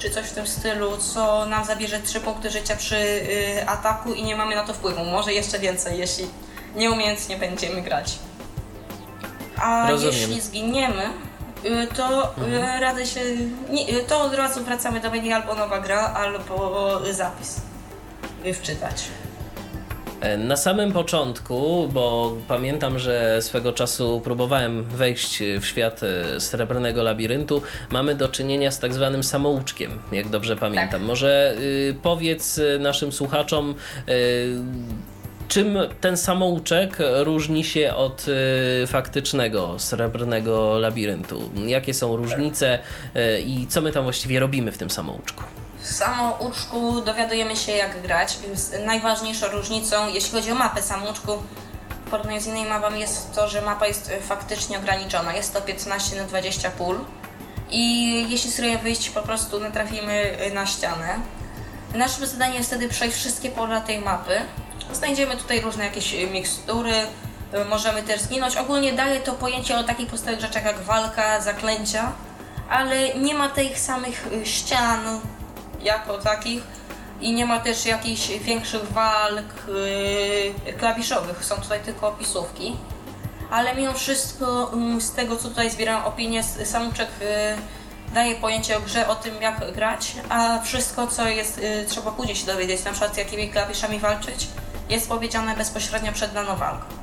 [0.01, 4.23] czy coś w tym stylu, co nam zabierze 3 punkty życia przy y, ataku i
[4.23, 5.05] nie mamy na to wpływu.
[5.05, 6.27] Może jeszcze więcej, jeśli
[6.77, 8.19] nieumiejętnie będziemy grać.
[9.57, 10.15] A Rozumiem.
[10.15, 11.03] jeśli zginiemy,
[11.65, 12.83] y, to y, mhm.
[12.83, 13.21] radzę się.
[13.71, 17.61] Nie, y, to od razu wracamy do menu albo nowa gra, albo zapis
[18.55, 19.05] wczytać.
[20.21, 27.03] E, na samym początku, bo pamiętam, że swego czasu próbowałem wejść w świat e, srebrnego
[27.03, 30.89] labiryntu, mamy do czynienia z tak zwanym samouczkiem, jak dobrze pamiętam.
[30.91, 31.03] Tak.
[31.03, 33.75] Może y, powiedz naszym słuchaczom,
[34.09, 34.13] y,
[35.49, 38.27] czym ten samouczek różni się od
[38.83, 41.51] y, faktycznego srebrnego labiryntu?
[41.67, 42.79] Jakie są różnice
[43.47, 45.45] i co my tam właściwie robimy w tym samouczku?
[45.83, 48.39] W samouczku dowiadujemy się jak grać.
[48.87, 51.33] Najważniejszą różnicą, jeśli chodzi o mapę samouczku,
[52.07, 55.33] w porównaniu z innymi mapami jest to, że mapa jest faktycznie ograniczona.
[55.33, 57.01] Jest to 15 na 20 pól
[57.71, 61.19] i jeśli sobie wyjść, po prostu natrafimy na ścianę.
[61.95, 64.41] Naszym zadaniem jest wtedy przejść wszystkie pola tej mapy.
[64.93, 66.93] Znajdziemy tutaj różne jakieś mikstury,
[67.69, 68.57] możemy też zginąć.
[68.57, 72.13] Ogólnie daje to pojęcie o takich podstawowych rzeczach jak walka, zaklęcia,
[72.71, 75.21] ale nie ma tych samych ścian,
[75.83, 76.63] jako takich
[77.21, 79.69] i nie ma też jakichś większych walk
[80.67, 82.77] yy, klawiszowych, są tutaj tylko opisówki.
[83.51, 88.81] Ale mimo wszystko yy, z tego co tutaj zbieram opinię, samouczek yy, daje pojęcie o
[88.81, 92.91] grze, o tym jak grać, a wszystko co jest, yy, trzeba później się dowiedzieć, na
[92.91, 94.49] przykład z jakimi klawiszami walczyć,
[94.89, 97.00] jest powiedziane bezpośrednio przed daną walką.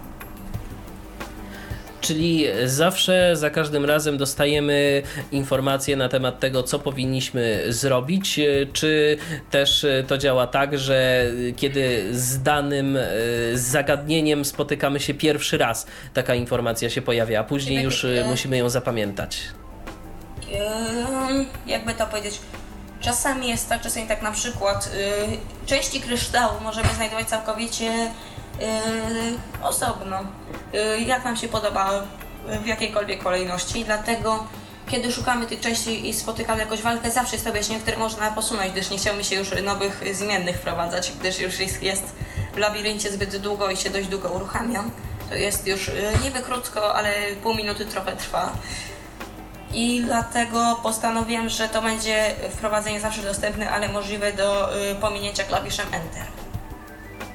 [2.01, 8.39] Czyli zawsze, za każdym razem dostajemy informacje na temat tego, co powinniśmy zrobić,
[8.73, 9.17] czy
[9.51, 12.97] też to działa tak, że kiedy z danym
[13.53, 18.69] z zagadnieniem spotykamy się pierwszy raz, taka informacja się pojawia, a później już musimy ją
[18.69, 19.39] zapamiętać.
[21.67, 22.39] Jakby to powiedzieć,
[23.01, 24.89] czasami jest tak, czasami tak na przykład
[25.65, 28.11] y, części kryształu możemy znajdować całkowicie
[28.59, 30.19] Yy, osobno,
[30.73, 31.91] yy, jak nam się podoba
[32.63, 33.85] w jakiejkolwiek kolejności.
[33.85, 34.47] Dlatego,
[34.89, 38.71] kiedy szukamy tych części i spotykamy jakąś walkę, zawsze jest to objaśnienie, które można posunąć,
[38.71, 42.03] gdyż nie chciałbym się już nowych zmiennych wprowadzać, gdyż już jest, jest
[42.53, 44.91] w labiryncie zbyt długo i się dość długo uruchamiam.
[45.29, 45.93] To jest już yy,
[46.23, 48.51] niby krótko, ale pół minuty trochę trwa.
[49.73, 54.69] I dlatego postanowiłem, że to będzie wprowadzenie zawsze dostępne, ale możliwe do
[55.01, 56.46] pominięcia klawiszem Enter.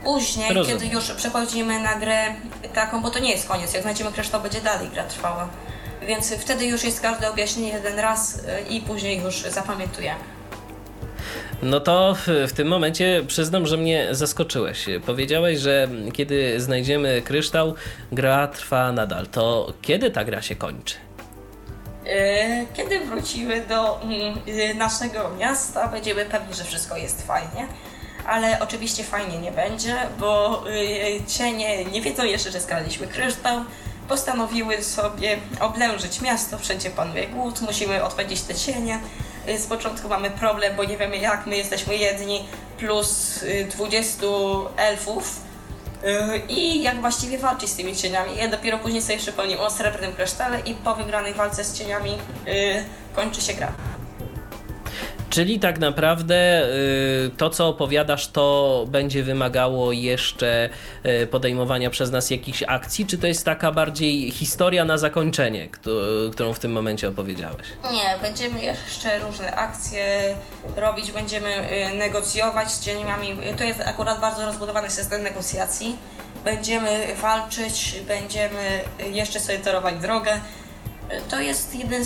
[0.04, 0.80] Później, Rozumiem.
[0.80, 2.34] kiedy już przechodzimy na grę
[2.74, 5.48] taką, bo to nie jest koniec, jak znajdziemy kresz, to będzie dalej gra trwała.
[6.06, 10.20] Więc wtedy już jest każde objaśnienie jeden raz y, i później już zapamiętujemy.
[11.62, 12.16] No to
[12.48, 14.86] w tym momencie przyznam, że mnie zaskoczyłeś.
[15.06, 17.74] Powiedziałeś, że kiedy znajdziemy kryształ,
[18.12, 19.26] gra trwa nadal.
[19.26, 20.94] To kiedy ta gra się kończy?
[22.06, 24.14] Y, kiedy wrócimy do mm,
[24.48, 27.66] y, naszego miasta, będziemy pewni, że wszystko jest fajnie
[28.26, 33.60] ale oczywiście fajnie nie będzie, bo y, cienie nie wiedzą jeszcze, że skradliśmy kryształ.
[34.08, 38.98] Postanowiły sobie oblężyć miasto, wszędzie panuje głód, musimy odpędzić te cienie.
[39.48, 42.44] Y, z początku mamy problem, bo nie wiemy jak, my jesteśmy jedni,
[42.78, 44.28] plus 20 y,
[44.76, 45.40] elfów.
[46.48, 48.36] I jak właściwie walczyć z tymi cieniami.
[48.36, 52.18] Ja dopiero później sobie przypomnę o srebrnym krysztale i po wygranej walce z cieniami
[53.14, 53.72] kończy się gra.
[55.32, 60.68] Czyli tak naprawdę y, to, co opowiadasz, to będzie wymagało jeszcze
[61.22, 65.68] y, podejmowania przez nas jakichś akcji, czy to jest taka bardziej historia na zakończenie,
[66.32, 67.66] którą w tym momencie opowiedziałeś?
[67.92, 70.34] Nie, będziemy jeszcze różne akcje
[70.76, 71.48] robić, będziemy
[71.92, 73.36] y, negocjować z cieniami.
[73.58, 75.96] To jest akurat bardzo rozbudowany system negocjacji.
[76.44, 78.80] Będziemy walczyć, będziemy
[79.12, 80.40] jeszcze sobie torować drogę
[81.30, 82.04] to jest jeden,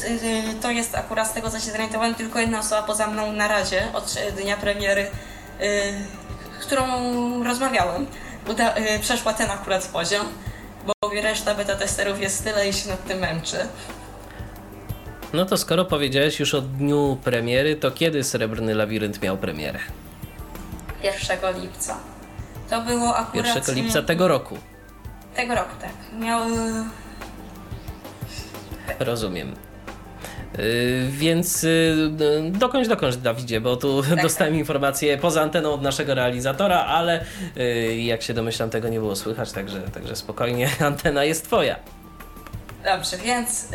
[0.62, 3.82] to jest akurat z tego, co się zorientowałem, tylko jedna osoba poza mną na razie
[3.92, 5.94] od dnia premiery, y,
[6.60, 6.84] którą
[7.44, 8.06] rozmawiałem.
[8.48, 10.26] Uda, y, przeszła ten akurat poziom.
[10.86, 13.56] bo reszta beta testerów jest tyle i się nad tym męczy.
[15.32, 19.78] No to skoro powiedziałeś już o dniu premiery, to kiedy Srebrny Labirynt miał premierę?
[21.02, 21.98] 1 lipca.
[22.70, 23.68] To było akurat...
[23.68, 24.58] 1 lipca tego roku.
[25.36, 26.20] Tego roku, tak.
[26.20, 26.40] Miał...
[28.98, 29.54] Rozumiem.
[30.58, 34.58] Yy, więc yy, dokończ, dokończ Dawidzie, bo tu tak, dostałem tak.
[34.58, 37.24] informację poza anteną od naszego realizatora, ale
[37.56, 41.76] yy, jak się domyślam tego nie było słychać, także, także spokojnie, antena jest twoja.
[42.84, 43.68] Dobrze, więc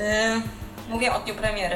[0.90, 1.76] mówię o dniu premiery.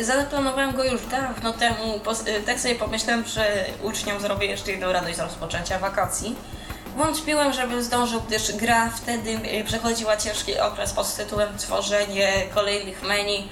[0.00, 2.00] Zaplanowałem go już dawno temu,
[2.38, 6.36] y, tak sobie pomyślałem, że uczniom zrobię jeszcze jedną radość z rozpoczęcia wakacji.
[6.96, 13.48] Wątpiłem, żebym zdążył, gdyż gra wtedy y, przechodziła ciężki okres pod tytułem tworzenie kolejnych menu.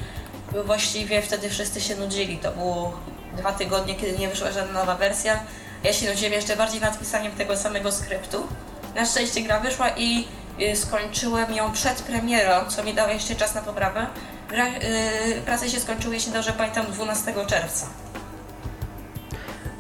[0.67, 2.39] Właściwie wtedy wszyscy się nudzili.
[2.39, 3.01] To było
[3.37, 5.41] dwa tygodnie, kiedy nie wyszła żadna nowa wersja.
[5.85, 8.47] Ja się nudziłem jeszcze bardziej nad pisaniem tego samego skryptu.
[8.95, 10.29] Na szczęście gra wyszła i
[10.61, 14.07] y, skończyłem ją przed premierą, co mi dało jeszcze czas na poprawę.
[14.49, 17.87] Gra, yy, prace się skończyły, jeśli dobrze pamiętam, 12 czerwca.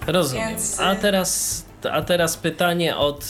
[0.06, 0.48] Rozumiem.
[0.48, 3.24] Więc, A teraz a teraz pytanie od,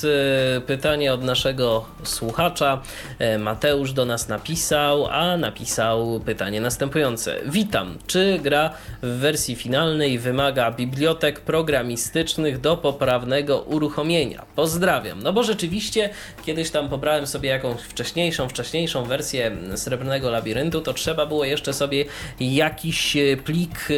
[0.56, 2.82] e, pytanie od naszego słuchacza.
[3.18, 7.36] E, Mateusz do nas napisał, a napisał pytanie następujące.
[7.46, 7.98] Witam.
[8.06, 8.70] Czy gra
[9.02, 14.46] w wersji finalnej wymaga bibliotek programistycznych do poprawnego uruchomienia?
[14.56, 15.22] Pozdrawiam.
[15.22, 16.10] No bo rzeczywiście
[16.44, 22.04] kiedyś tam pobrałem sobie jakąś wcześniejszą, wcześniejszą wersję Srebrnego Labiryntu, to trzeba było jeszcze sobie
[22.40, 23.88] jakiś e, plik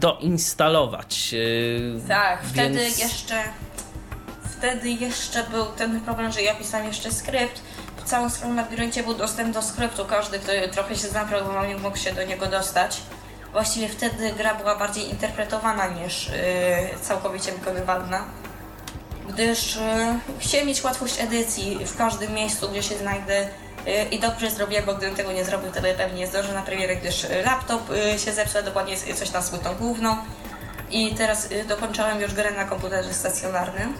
[0.00, 1.34] doinstalować.
[2.08, 2.52] Tak, Więc...
[2.52, 3.34] wtedy jeszcze
[4.58, 7.60] wtedy jeszcze był ten problem, że ja pisałem jeszcze skrypt.
[7.96, 10.04] W całym swoim labiryncie był dostęp do skryptu.
[10.04, 13.00] Każdy, kto trochę się zna programowaniu, mógł się do niego dostać.
[13.52, 16.34] Właściwie wtedy gra była bardziej interpretowana niż yy,
[17.02, 18.24] całkowicie wykonywalna.
[19.28, 19.82] Gdyż yy,
[20.38, 23.48] chciałem mieć łatwość edycji w każdym miejscu, gdzie się znajdę.
[23.86, 26.96] Yy, I dobrze zrobiłem, bo gdybym tego nie zrobił, to pewnie nie zdążę na premierę,
[26.96, 30.16] gdyż laptop yy, się zepsuł, dokładnie coś tam z płytą główną.
[30.90, 33.94] I teraz yy, dokończałem już grę na komputerze stacjonarnym.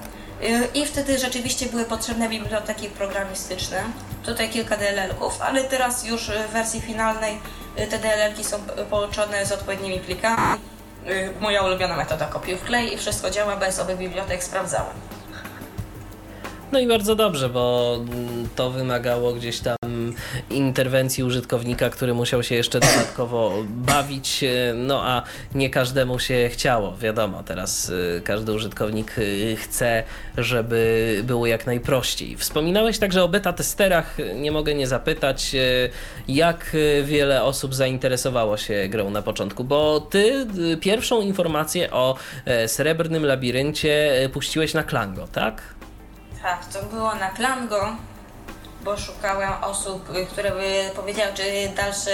[0.74, 3.84] I wtedy rzeczywiście były potrzebne biblioteki programistyczne.
[4.24, 7.38] Tutaj kilka DLL-ków, ale teraz już w wersji finalnej
[7.78, 8.58] y, te DLL-ki są
[8.90, 10.58] połączone z odpowiednimi plikami.
[11.08, 14.96] Y, moja ulubiona metoda kopiuj w klej i wszystko działa bez owych bibliotek sprawdzałem.
[16.72, 17.96] No i bardzo dobrze, bo
[18.56, 19.76] to wymagało gdzieś tam
[20.50, 24.44] interwencji użytkownika, który musiał się jeszcze dodatkowo bawić,
[24.74, 25.22] no a
[25.54, 26.96] nie każdemu się chciało.
[26.96, 30.02] Wiadomo, teraz y, każdy użytkownik y, chce,
[30.38, 32.36] żeby było jak najprościej.
[32.36, 34.16] Wspominałeś także o beta testerach.
[34.34, 35.56] Nie mogę nie zapytać,
[36.28, 40.46] jak wiele osób zainteresowało się grą na początku, bo ty
[40.80, 45.62] pierwszą informację o e, Srebrnym Labiryncie puściłeś na Klango, tak?
[46.42, 47.96] Tak, to było na Klango,
[48.88, 51.42] bo szukałem osób, y, które by powiedziały, czy
[51.76, 52.10] dalsze.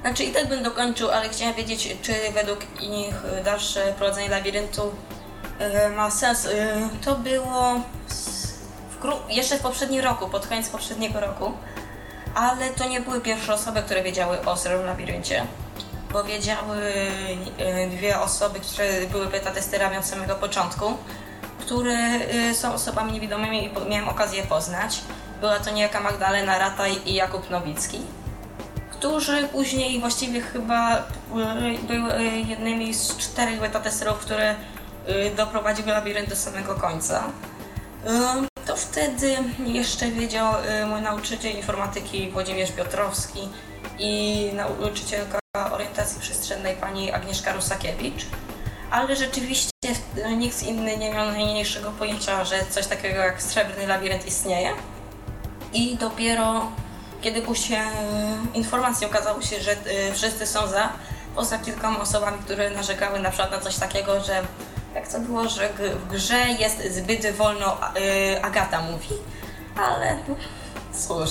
[0.00, 4.92] Znaczy i tak bym dokończył, ale chciałem wiedzieć, czy według nich dalsze prowadzenie labiryntu
[5.86, 6.44] y, ma sens.
[6.44, 6.72] Y,
[7.04, 7.80] to było
[8.90, 11.52] w jeszcze w poprzednim roku, pod koniec poprzedniego roku,
[12.34, 15.46] ale to nie były pierwsze osoby, które wiedziały o Zero Labiryncie,
[16.12, 16.92] bo wiedziały
[17.90, 20.94] dwie osoby, które były beta testerami od samego początku
[21.68, 25.00] które y, są osobami niewidomymi i miałem okazję poznać.
[25.40, 28.00] Była to niejaka Magdalena Rataj i Jakub Nowicki,
[28.90, 31.02] którzy później właściwie chyba y,
[31.88, 34.54] były y, jednymi z czterech beta testerów, które
[35.36, 37.24] doprowadziły labirynt do samego końca.
[38.66, 40.54] To wtedy jeszcze wiedział
[40.86, 43.48] mój nauczyciel informatyki Włodzimierz Piotrowski
[43.98, 45.38] i nauczycielka
[45.72, 48.26] orientacji przestrzennej pani Agnieszka Rusakiewicz
[48.90, 49.70] ale rzeczywiście
[50.36, 54.72] nikt inny nie miał najmniejszego pojęcia, że coś takiego jak Srebrny Labirynt istnieje.
[55.72, 56.72] I dopiero
[57.20, 57.88] kiedy puściłem
[58.54, 60.92] informację, okazało się, że y, wszyscy są za,
[61.34, 64.42] poza kilkoma osobami, które narzekały na przykład na coś takiego, że
[64.94, 69.14] jak to było, że w grze jest zbyt wolno y, Agata mówi,
[69.76, 70.18] ale
[70.92, 71.30] cóż,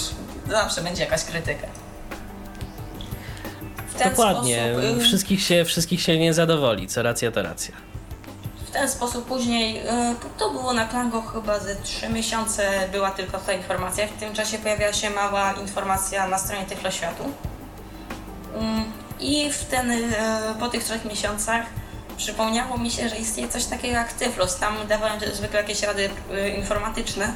[0.49, 1.67] zawsze będzie jakaś krytyka
[4.09, 4.73] Dokładnie.
[4.73, 7.75] Sposób, wszystkich, się, wszystkich się nie zadowoli, co racja to racja.
[8.77, 9.83] Ten sposób później, y,
[10.37, 14.07] to było na Klango chyba ze 3 miesiące była tylko ta informacja.
[14.07, 17.23] W tym czasie pojawiała się mała informacja na stronie Tyfloświatu.
[19.19, 20.13] I w ten, y,
[20.59, 21.65] po tych trzech miesiącach
[22.17, 24.57] przypomniało mi się, że istnieje coś takiego jak Tyflos.
[24.57, 27.33] Tam dawałem zwykle jakieś rady y, informatyczne,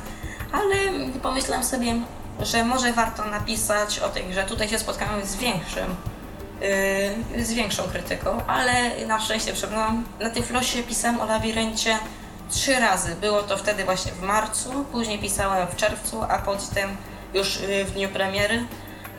[0.51, 0.75] ale
[1.21, 1.95] pomyślałem sobie,
[2.39, 4.43] że może warto napisać o tej grze.
[4.43, 5.95] Tutaj się spotkałem z większym
[7.35, 10.05] yy, z większą krytyką, ale na szczęście przebrnąłam.
[10.19, 11.97] Na tym flosie pisałam o labiryncie
[12.49, 13.15] trzy razy.
[13.15, 16.97] Było to wtedy właśnie w marcu, później pisałem w czerwcu, a potem
[17.33, 18.65] już y, w dniu premiery.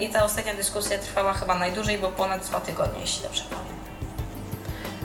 [0.00, 3.81] I ta ostatnia dyskusja trwała chyba najdłużej, bo ponad dwa tygodnie, jeśli dobrze pamiętam.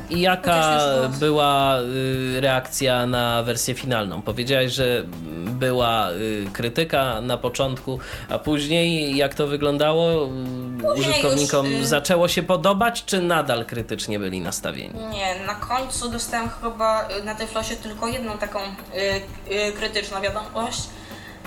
[0.10, 0.80] I jaka
[1.20, 4.22] była y, reakcja na wersję finalną?
[4.22, 5.04] Powiedziałaś, że
[5.46, 8.00] była y, krytyka na początku,
[8.30, 10.30] a później jak to wyglądało?
[10.96, 15.00] Później Użytkownikom już, y, zaczęło się podobać, czy nadal krytycznie byli nastawieni?
[15.12, 18.60] Nie, na końcu dostałem chyba na Tyflosie tylko jedną taką
[19.78, 20.82] krytyczną wiadomość.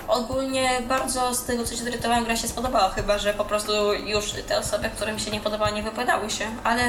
[0.07, 4.31] Ogólnie bardzo z tego, co się doczytałem, gra się spodobała, chyba że po prostu już
[4.47, 6.83] te osoby, którym się nie podobała, nie wypowiadały się, ale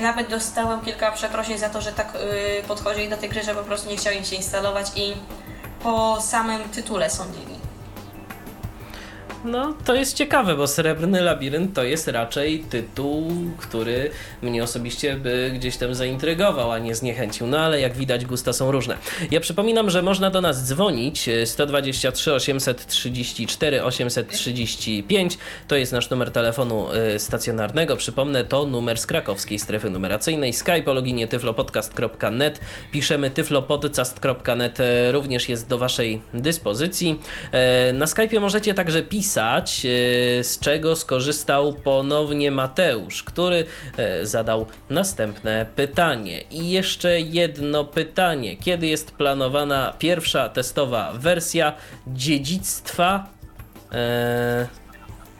[0.00, 3.62] nawet dostałem kilka przeprosin za to, że tak yy, podchodzili do tej gry, że po
[3.62, 5.14] prostu nie chciałem się instalować i
[5.82, 7.53] po samym tytule sądzili.
[9.44, 14.10] No, to jest ciekawe, bo Srebrny Labirynt to jest raczej tytuł, który
[14.42, 17.46] mnie osobiście by gdzieś tam zaintrygował, a nie zniechęcił.
[17.46, 18.96] No ale jak widać, gusta są różne.
[19.30, 25.38] Ja przypominam, że można do nas dzwonić 123 834 835.
[25.68, 27.96] To jest nasz numer telefonu y, stacjonarnego.
[27.96, 30.52] Przypomnę, to numer z krakowskiej strefy numeracyjnej.
[30.52, 32.60] Skype o loginie tyflopodcast.net.
[32.92, 37.20] Piszemy tyflopodcast.net y, również jest do Waszej dyspozycji.
[37.90, 43.66] Y, na Skype możecie także pisać e, z czego skorzystał ponownie Mateusz, który
[43.96, 46.40] e, zadał następne pytanie.
[46.40, 48.56] I jeszcze jedno pytanie.
[48.56, 51.72] Kiedy jest planowana pierwsza testowa wersja
[52.06, 53.26] dziedzictwa
[53.92, 54.68] e,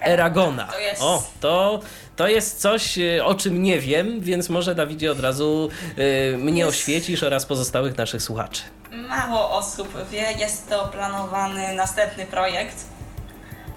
[0.01, 0.69] Eragona?
[1.01, 1.81] O, to
[2.17, 5.69] to jest coś, o czym nie wiem, więc może Dawidzie od razu
[5.99, 6.71] y, mnie jest...
[6.71, 8.63] oświecisz oraz pozostałych naszych słuchaczy.
[9.09, 12.94] Mało osób wie, jest to planowany następny projekt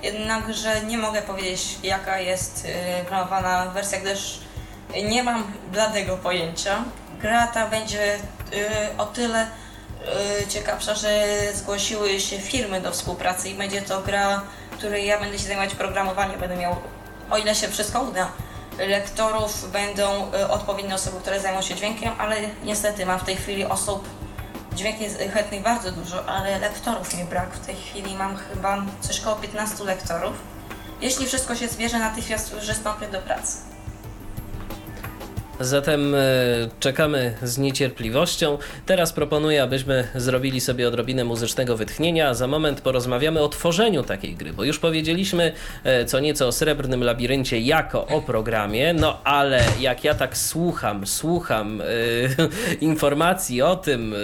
[0.01, 4.39] jednakże nie mogę powiedzieć jaka jest y, planowana wersja, gdyż
[5.03, 6.83] nie mam bladego pojęcia.
[7.21, 8.19] Gra ta będzie y,
[8.97, 9.47] o tyle
[10.43, 14.41] y, ciekawsza, że zgłosiły się firmy do współpracy i będzie to gra,
[14.71, 16.75] której ja będę się zajmować programowaniem, będę miał,
[17.29, 18.31] o ile się wszystko uda,
[18.77, 24.09] lektorów będą odpowiednie osoby, które zajmą się dźwiękiem, ale niestety mam w tej chwili osób
[24.77, 27.53] Dźwięk jest chętnych bardzo dużo, ale lektorów mi brak.
[27.53, 30.33] W tej chwili mam chyba coś koło 15 lektorów.
[31.01, 33.57] Jeśli wszystko się zbierze, natychmiast już wystąpię do pracy.
[35.59, 36.19] Zatem e,
[36.79, 38.57] czekamy z niecierpliwością.
[38.85, 44.53] Teraz proponuję, abyśmy zrobili sobie odrobinę muzycznego wytchnienia, za moment porozmawiamy o tworzeniu takiej gry,
[44.53, 45.53] bo już powiedzieliśmy
[45.83, 51.07] e, co nieco o Srebrnym Labiryncie jako o programie, no ale jak ja tak słucham,
[51.07, 51.85] słucham e,
[52.81, 54.15] informacji o tym,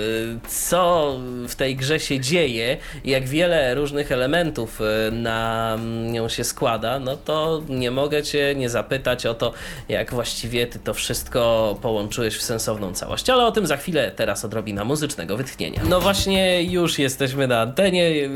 [0.50, 1.14] co
[1.48, 4.80] w tej grze się dzieje, jak wiele różnych elementów
[5.12, 5.78] na
[6.12, 9.54] nią się składa, no to nie mogę Cię nie zapytać o to,
[9.90, 13.30] jak właściwie Ty to wszystko wszystko połączyłeś w sensowną całość.
[13.30, 15.82] Ale o tym za chwilę, teraz odrobina muzycznego wytchnienia.
[15.90, 18.30] No właśnie, już jesteśmy na antenie.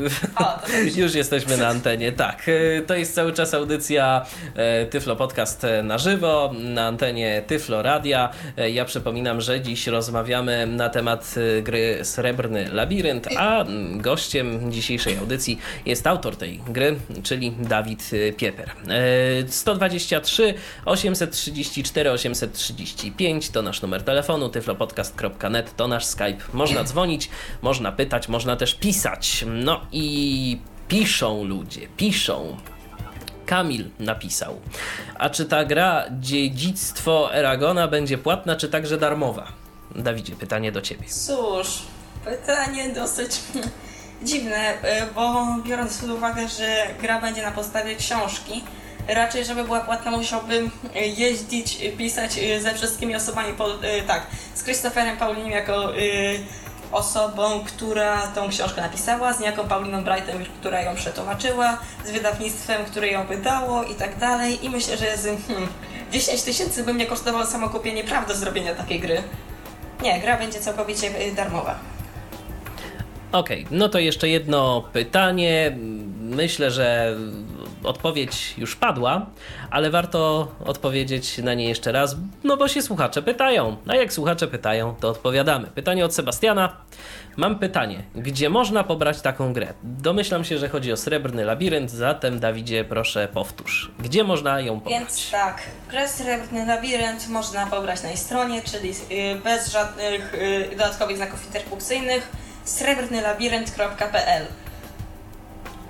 [0.96, 2.46] Już jesteśmy na antenie, tak.
[2.48, 8.30] E, to jest cały czas audycja e, Tyflo Podcast na żywo, na antenie Tyflo Radia.
[8.56, 15.58] E, ja przypominam, że dziś rozmawiamy na temat gry Srebrny Labirynt, a gościem dzisiejszej audycji
[15.86, 18.70] jest autor tej gry, czyli Dawid Pieper.
[19.48, 26.38] 123 834 830 35 to nasz numer telefonu, tyflopodcast.net to nasz Skype.
[26.52, 27.30] Można dzwonić,
[27.62, 29.44] można pytać, można też pisać.
[29.46, 30.58] No i
[30.88, 32.56] piszą ludzie, piszą.
[33.46, 34.60] Kamil napisał.
[35.18, 39.52] A czy ta gra Dziedzictwo Eragona będzie płatna, czy także darmowa?
[39.96, 41.08] Dawidzie, pytanie do ciebie.
[41.08, 41.82] Cóż,
[42.24, 43.30] pytanie dosyć
[44.22, 44.74] dziwne,
[45.14, 48.62] bo biorąc pod uwagę, że gra będzie na podstawie książki,
[49.08, 50.70] raczej, żeby była płatna, musiałbym
[51.16, 53.68] jeździć, pisać ze wszystkimi osobami, po,
[54.06, 55.92] tak, z Christopherem Paulinim jako
[56.92, 63.08] osobą, która tą książkę napisała, z niejaką Pauliną Brightem, która ją przetłumaczyła, z wydawnictwem, które
[63.08, 64.64] ją wydało i tak dalej.
[64.64, 65.68] I myślę, że z hmm,
[66.12, 69.22] 10 tysięcy by mnie kosztowało samo kupienie praw do zrobienia takiej gry.
[70.02, 71.78] Nie, gra będzie całkowicie darmowa.
[73.32, 75.76] Okej, okay, no to jeszcze jedno pytanie.
[76.20, 77.16] Myślę, że
[77.84, 79.26] odpowiedź już padła,
[79.70, 83.76] ale warto odpowiedzieć na nie jeszcze raz, no bo się słuchacze pytają.
[83.86, 85.66] A jak słuchacze pytają, to odpowiadamy.
[85.66, 86.76] Pytanie od Sebastiana.
[87.36, 89.74] Mam pytanie, gdzie można pobrać taką grę?
[89.82, 93.90] Domyślam się, że chodzi o Srebrny Labirynt, zatem Dawidzie, proszę powtórz.
[93.98, 94.98] Gdzie można ją pobrać?
[95.00, 100.68] Więc tak, grę Srebrny Labirynt można pobrać na jej stronie, czyli y, bez żadnych y,
[100.70, 102.28] dodatkowych znaków interpunkcyjnych
[102.64, 104.46] srebrnylabirynt.pl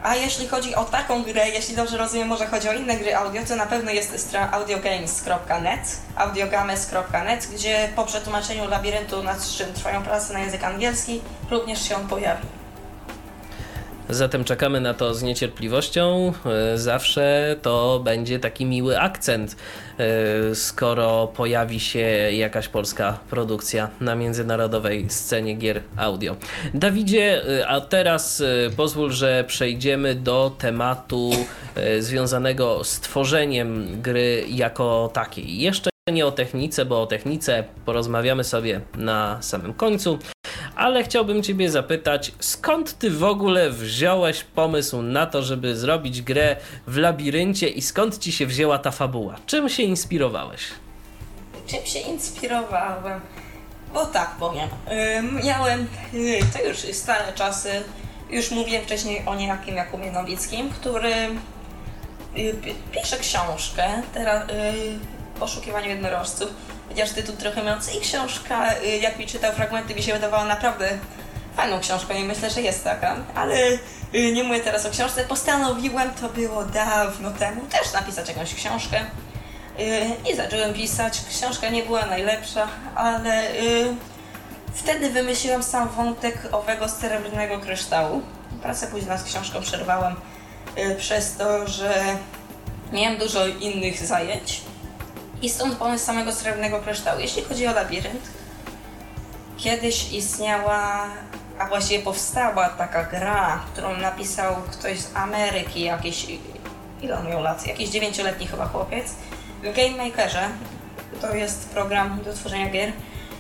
[0.03, 3.43] a jeśli chodzi o taką grę, jeśli dobrze rozumiem, może chodzi o inne gry audio,
[3.49, 10.33] to na pewno jest strona audiogames.net, audiogames.net, gdzie po przetłumaczeniu labiryntu, nad czym trwają prace
[10.33, 11.21] na język angielski,
[11.51, 12.58] również się pojawi.
[14.11, 16.33] Zatem czekamy na to z niecierpliwością.
[16.47, 19.57] E, zawsze to będzie taki miły akcent,
[19.99, 21.99] e, skoro pojawi się
[22.33, 26.37] jakaś polska produkcja na międzynarodowej scenie gier audio.
[26.75, 28.43] Dawidzie, e, a teraz
[28.77, 31.31] pozwól, że przejdziemy do tematu
[31.99, 35.59] związanego z tworzeniem gry jako takiej.
[35.59, 40.19] Jeszcze nie o technice, bo o technice porozmawiamy sobie na samym końcu
[40.79, 46.57] ale chciałbym Ciebie zapytać, skąd Ty w ogóle wziąłeś pomysł na to, żeby zrobić grę
[46.87, 49.37] w labiryncie i skąd Ci się wzięła ta fabuła?
[49.47, 50.61] Czym się inspirowałeś?
[51.67, 53.21] Czym się inspirowałem?
[53.95, 54.69] Bo tak powiem,
[55.45, 55.87] miałem,
[56.53, 57.71] to już stare czasy,
[58.31, 61.13] już mówiłem wcześniej o niejakim Jakubie Nowickim, który
[62.37, 62.55] yy,
[62.93, 64.99] pisze książkę, teraz yy,
[65.41, 66.51] poszukiwaniu jednorożców
[66.89, 70.99] chociaż tytuł trochę mający i książka, y, jak mi czytał fragmenty, mi się wydawała naprawdę
[71.57, 73.57] fajną książką i myślę, że jest taka, ale
[74.15, 75.25] y, nie mówię teraz o książce.
[75.25, 81.21] Postanowiłem, to było dawno temu, też napisać jakąś książkę y, i zacząłem pisać.
[81.31, 83.43] Książka nie była najlepsza, ale
[84.75, 88.23] wtedy wymyśliłem sam wątek owego srebrnego kryształu.
[88.63, 90.15] Pracę później z książką przerwałem
[90.99, 92.05] przez to, że
[92.93, 94.63] miałem dużo innych zajęć
[95.43, 97.21] i stąd pomysł samego srebrnego kryształu.
[97.21, 98.23] Jeśli chodzi o labirynt,
[99.57, 101.07] kiedyś istniała,
[101.59, 106.27] a właściwie powstała taka gra, którą napisał ktoś z Ameryki, jakiś,
[107.03, 107.67] ile on miał lat?
[107.67, 109.15] Jakiś dziewięcioletni chyba chłopiec.
[109.63, 110.49] W Game Makerze,
[111.21, 112.93] to jest program do tworzenia gier,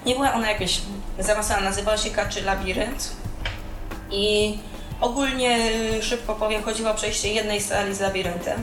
[0.06, 0.80] nie była ona jakaś
[1.18, 3.16] zaawansowana, nazywała się Kaczy Labirynt
[4.10, 4.58] i
[5.00, 5.58] ogólnie
[6.02, 8.62] szybko powiem, chodziło o przejście jednej sali z labiryntem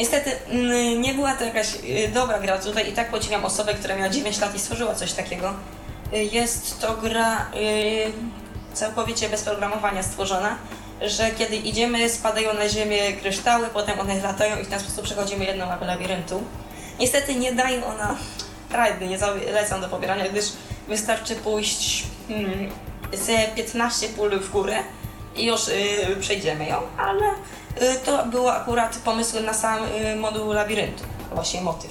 [0.00, 2.58] Niestety mm, nie była to jakaś y, dobra gra.
[2.58, 5.54] Tutaj i tak podziwiam osobę, która miała 9 lat i stworzyła coś takiego.
[6.12, 8.12] Y, jest to gra y,
[8.74, 10.56] całkowicie bez programowania stworzona,
[11.02, 15.44] że kiedy idziemy, spadają na ziemię kryształy, potem one latają i w ten sposób przechodzimy
[15.44, 16.42] jedną mapę labiryntu.
[17.00, 18.16] Niestety nie dają ona
[18.72, 20.44] rajdy, nie zalecam do pobierania, gdyż
[20.88, 22.70] wystarczy pójść hmm,
[23.12, 24.76] ze 15 pól w górę
[25.36, 27.34] i już yy, przejdziemy ją, ale
[28.04, 31.04] to było akurat pomysł na sam y, moduł labiryntu,
[31.34, 31.90] właśnie motyw.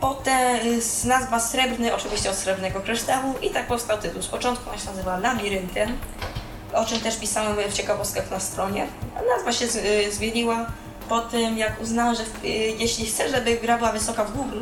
[0.00, 4.22] Potem y, nazwa srebrny, oczywiście od srebrnego kryształu i tak powstał tytuł.
[4.22, 5.98] Z początku on się nazywa Labiryntem,
[6.72, 8.86] o czym też pisałem w ciekawostkach na stronie.
[9.36, 9.66] Nazwa się
[10.10, 10.66] zmieniła
[11.08, 12.22] po tym, jak uznałem, że
[12.78, 14.60] jeśli chcę, żeby gra była wysoka w Google,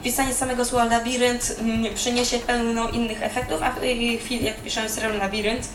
[0.00, 3.78] wpisanie samego słowa labirynt mm, przyniesie pełno innych efektów, a w
[4.24, 5.68] chwili, jak piszę srebrny labirynt,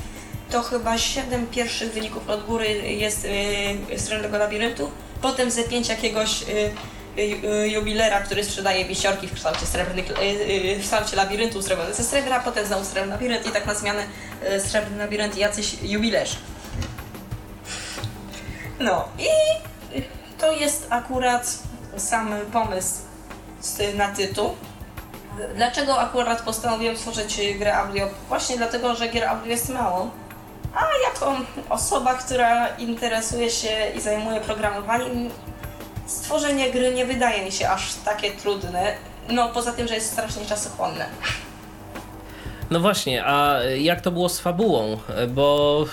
[0.49, 3.27] to chyba 7 pierwszych wyników od góry jest
[3.89, 4.91] yy, Srebrnego Labiryntu,
[5.21, 10.05] potem ze 5 jakiegoś yy, yy, jubilera, który sprzedaje wisiorki w kształcie, srebrnych,
[10.77, 14.03] w kształcie labiryntu zrobione ze srebra, potem znowu srebrny labirynt i tak na zmianę
[14.59, 16.35] srebrny labirynt i jacyś jubilerzy.
[18.79, 19.27] No i
[20.37, 21.59] to jest akurat
[21.97, 22.93] sam pomysł
[23.95, 24.55] na tytuł.
[25.55, 28.09] Dlaczego akurat postanowiłem stworzyć grę audio?
[28.27, 30.11] Właśnie dlatego, że gier audio jest mało
[30.75, 31.35] a jako
[31.69, 35.29] osoba, która interesuje się i zajmuje programowaniem,
[36.05, 38.93] stworzenie gry nie wydaje mi się aż takie trudne.
[39.29, 41.05] No poza tym, że jest strasznie czasochłonne.
[42.71, 44.97] No właśnie, a jak to było z fabułą?
[45.29, 45.85] Bo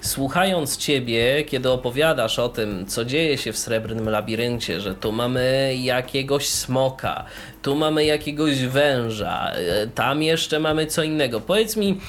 [0.00, 5.74] słuchając ciebie, kiedy opowiadasz o tym, co dzieje się w srebrnym labiryncie, że tu mamy
[5.76, 7.24] jakiegoś smoka,
[7.62, 9.52] tu mamy jakiegoś węża,
[9.94, 11.40] tam jeszcze mamy co innego.
[11.40, 12.00] Powiedz mi,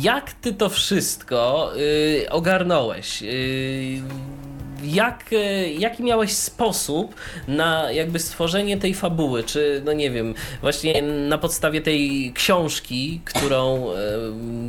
[0.00, 3.22] jak ty to wszystko yy, ogarnąłeś?
[3.22, 4.02] Yy,
[4.84, 7.14] jak, e, jaki miałeś sposób
[7.48, 9.44] na jakby stworzenie tej fabuły?
[9.44, 13.96] Czy, no nie wiem, właśnie na podstawie tej książki, którą e,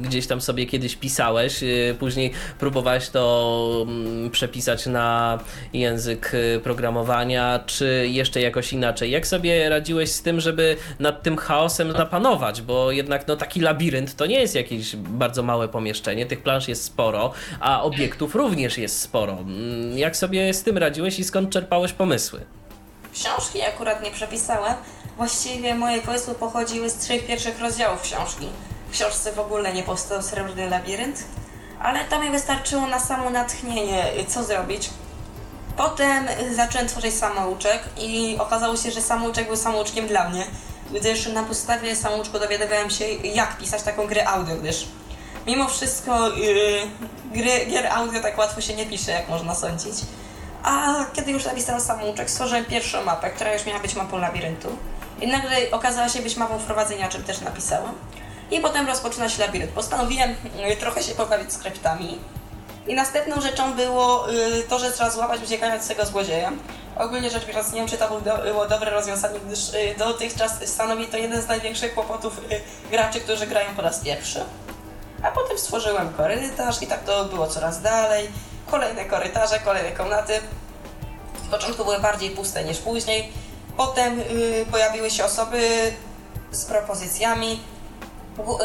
[0.01, 1.67] gdzieś tam sobie kiedyś pisałeś, e,
[1.99, 5.39] później próbowałeś to mm, przepisać na
[5.73, 6.31] język
[6.63, 9.11] programowania, czy jeszcze jakoś inaczej?
[9.11, 12.61] Jak sobie radziłeś z tym, żeby nad tym chaosem zapanować?
[12.61, 16.83] Bo jednak no, taki labirynt to nie jest jakieś bardzo małe pomieszczenie, tych plansz jest
[16.83, 21.93] sporo, a obiektów również jest sporo mm, jak sobie z tym radziłeś i skąd czerpałeś
[21.93, 22.45] pomysły?
[23.13, 24.73] Książki akurat nie przepisałem.
[25.17, 28.47] Właściwie moje pomysły pochodziły z trzech pierwszych rozdziałów książki.
[28.89, 31.23] W książce w ogóle nie powstał Srebrny Labirynt,
[31.79, 34.89] ale to mi wystarczyło na samo natchnienie, co zrobić.
[35.77, 40.45] Potem zacząłem tworzyć samouczek i okazało się, że samouczek był samouczkiem dla mnie,
[40.93, 44.87] gdyż na podstawie samouczku dowiadywałem się, jak pisać taką grę audio, gdyż
[45.47, 46.81] mimo wszystko yy,
[47.31, 49.95] gry, gier audio tak łatwo się nie pisze, jak można sądzić.
[50.63, 54.67] A kiedy już napisałem samouczek, stworzyłem pierwszą mapę, która już miała być mapą labiryntu.
[55.21, 57.91] I nagle okazała się być mapą wprowadzenia, czym też napisałem.
[58.51, 59.71] I potem rozpoczyna się labirynt.
[59.71, 60.35] Postanowiłem
[60.67, 62.19] yy, trochę się pobawić skryptami.
[62.87, 66.51] I następną rzeczą było y, to, że trzeba złapać uciekającego złodzieja.
[66.95, 69.59] Ogólnie rzecz biorąc, nie wiem, czy to było dobre rozwiązanie, gdyż
[69.97, 72.41] dotychczas stanowi to jeden z największych kłopotów
[72.91, 74.45] graczy, którzy grają po raz pierwszy.
[75.23, 78.29] A potem stworzyłem korytarz i tak to było coraz dalej.
[78.71, 80.33] Kolejne korytarze, kolejne komnaty.
[81.43, 83.31] W początku były bardziej puste niż później.
[83.77, 84.21] Potem
[84.71, 85.91] pojawiły się osoby
[86.51, 87.59] z propozycjami,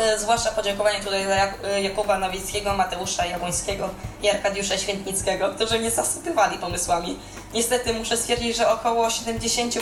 [0.00, 3.88] E, zwłaszcza podziękowanie tutaj dla e, Jakuba Nowickiego, Mateusza Jabłońskiego
[4.22, 7.18] i Arkadiusza Świętnickiego, którzy mnie zasypywali pomysłami.
[7.54, 9.80] Niestety muszę stwierdzić, że około 70%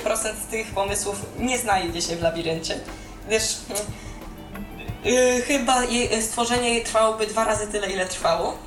[0.51, 2.81] tych pomysłów nie znajdzie się w labiryncie,
[3.27, 3.77] gdyż yy,
[5.47, 8.59] chyba jej, stworzenie jej trwałoby dwa razy tyle, ile trwało.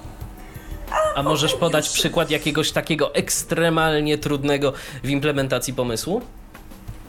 [0.92, 1.94] A, A możesz podać już...
[1.94, 4.74] przykład jakiegoś takiego ekstremalnie trudnego
[5.04, 6.22] w implementacji pomysłu?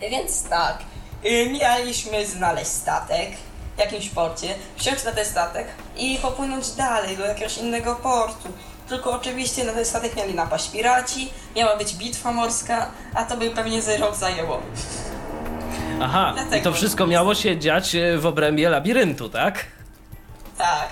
[0.00, 0.78] Więc tak,
[1.24, 3.30] mieliśmy znaleźć statek,
[3.78, 5.66] jakimś porcie, wsiąść na ten statek
[5.96, 8.48] i popłynąć dalej do jakiegoś innego portu.
[8.88, 13.50] Tylko oczywiście na ten statek mieli napaść piraci, miała być bitwa morska, a to by
[13.50, 14.60] pewnie ze rok zajęło.
[16.00, 19.66] Aha, Dlatego i to wszystko miało się dziać e, w obrębie labiryntu, tak?
[20.58, 20.88] Tak.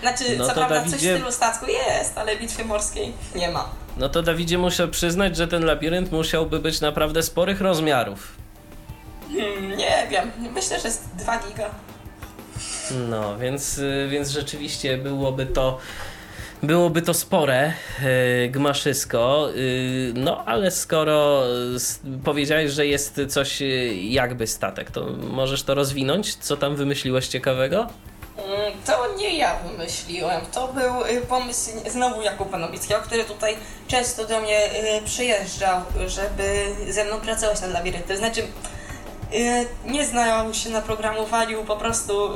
[0.00, 0.98] Znaczy, no co prawda Dawidzie...
[0.98, 3.68] coś w stylu statku jest, ale bitwy morskiej nie ma.
[3.96, 8.32] No to Dawidzie muszę przyznać, że ten labirynt musiałby być naprawdę sporych rozmiarów.
[9.32, 11.70] Hmm, nie wiem, myślę, że jest 2 giga.
[13.08, 15.78] No, więc, y, więc rzeczywiście byłoby to
[16.62, 23.94] byłoby to spore yy, gmaszysko, yy, no ale skoro y, powiedziałeś, że jest coś y,
[23.94, 26.34] jakby statek, to możesz to rozwinąć?
[26.34, 27.86] Co tam wymyśliłeś ciekawego?
[28.38, 33.56] Mm, to nie ja wymyśliłem, to był pomysł znowu Jakuba Nowickiego, który tutaj
[33.88, 34.60] często do mnie
[35.04, 38.16] przyjeżdżał, żeby ze mną pracować nad labiryntem.
[38.16, 38.42] Znaczy,
[39.86, 42.30] nie znał się na programowaniu, po prostu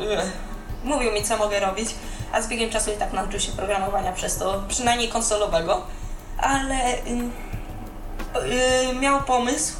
[0.85, 1.89] mówił mi, co mogę robić,
[2.35, 5.83] a z biegiem czasu i tak nauczył się programowania przez to, przynajmniej konsolowego,
[6.39, 7.01] ale e,
[9.01, 9.73] miał pomysł,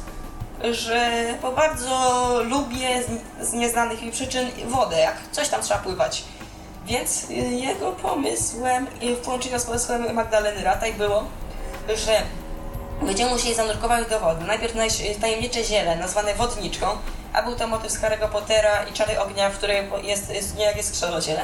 [0.71, 3.03] że bo bardzo lubię
[3.41, 6.23] z, nieznanych mi przyczyn wodę, jak coś tam trzeba pływać.
[6.85, 11.23] Więc jego pomysłem w połączeniu z pomysłem Magdaleny Rataj było,
[11.87, 12.21] że
[13.01, 14.45] Będziemy musieli zanurkować do wody.
[14.45, 14.73] Najpierw
[15.21, 16.87] tajemnicze ziele, nazwane wodniczką,
[17.33, 20.83] a był to motyw z Harry'ego Pottera i Czary Ognia, w której jest, jest niejakie
[20.83, 21.41] skrzeloziele.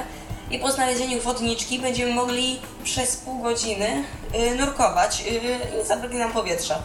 [0.52, 4.04] I po znalezieniu wodniczki będziemy mogli przez pół godziny
[4.36, 6.80] y, nurkować y, i zabraknie nam powietrza.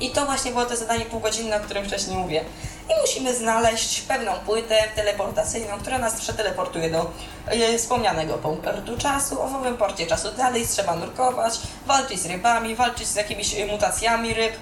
[0.00, 2.44] I to właśnie było to zadanie półgodzinne, o którym wcześniej mówię.
[2.90, 7.10] I musimy znaleźć pewną płytę teleportacyjną, która nas przeteleportuje do
[7.46, 9.36] e, wspomnianego punktu czasu.
[9.36, 14.52] W owym porcie czasu dalej trzeba nurkować, walczyć z rybami, walczyć z jakimiś mutacjami ryb,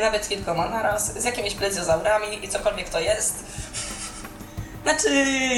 [0.00, 3.44] nawet kilkoma naraz, z jakimiś plesiozaurami i cokolwiek to jest.
[4.82, 5.08] Znaczy,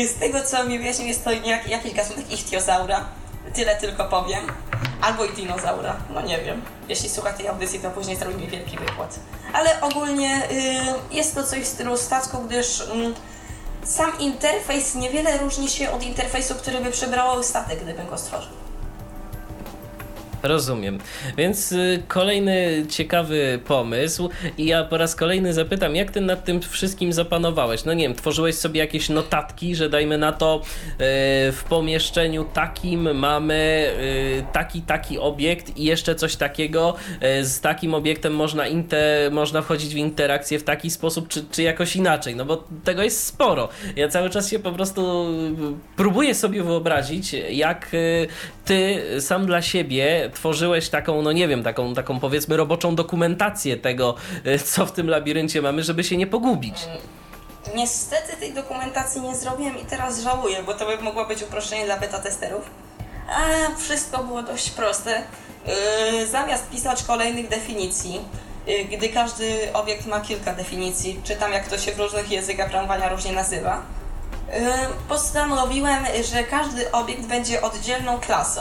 [0.09, 1.31] z tego co mi wyjaśnił, jest to
[1.67, 3.05] jakiś gatunek ichtiozaura.
[3.55, 4.47] Tyle tylko powiem.
[5.01, 6.63] Albo i dinozaura, no nie wiem.
[6.89, 9.19] Jeśli słucha tej audycji, to później zrobi mi wielki wykład.
[9.53, 10.43] Ale ogólnie
[11.11, 12.85] y, jest to coś w stylu statku, gdyż y,
[13.85, 18.64] sam interfejs niewiele różni się od interfejsu, który by przybrało statek, gdybym go stworzył.
[20.45, 20.99] Rozumiem.
[21.37, 26.61] Więc y, kolejny ciekawy pomysł i ja po raz kolejny zapytam, jak ty nad tym
[26.61, 27.85] wszystkim zapanowałeś?
[27.85, 30.97] No nie wiem, tworzyłeś sobie jakieś notatki, że dajmy na to y,
[31.53, 36.95] w pomieszczeniu takim mamy y, taki, taki obiekt i jeszcze coś takiego.
[37.43, 41.97] Z takim obiektem można, inter, można wchodzić w interakcję w taki sposób, czy, czy jakoś
[41.97, 43.69] inaczej, no bo tego jest sporo.
[43.97, 45.27] Ja cały czas się po prostu
[45.97, 47.91] próbuję sobie wyobrazić, jak
[48.65, 54.15] ty sam dla siebie tworzyłeś taką, no nie wiem, taką, taką powiedzmy roboczą dokumentację tego,
[54.45, 56.77] e, co w tym labiryncie mamy, żeby się nie pogubić.
[57.77, 61.97] Niestety tej dokumentacji nie zrobiłem i teraz żałuję, bo to by mogło być uproszczenie dla
[61.97, 62.71] beta testerów.
[63.29, 65.23] A wszystko było dość proste.
[65.67, 68.21] Yy, zamiast pisać kolejnych definicji,
[68.67, 73.09] yy, gdy każdy obiekt ma kilka definicji, czytam jak to się w różnych językach programowania
[73.09, 73.83] różnie nazywa,
[75.09, 78.61] postanowiłem, że każdy obiekt będzie oddzielną klasą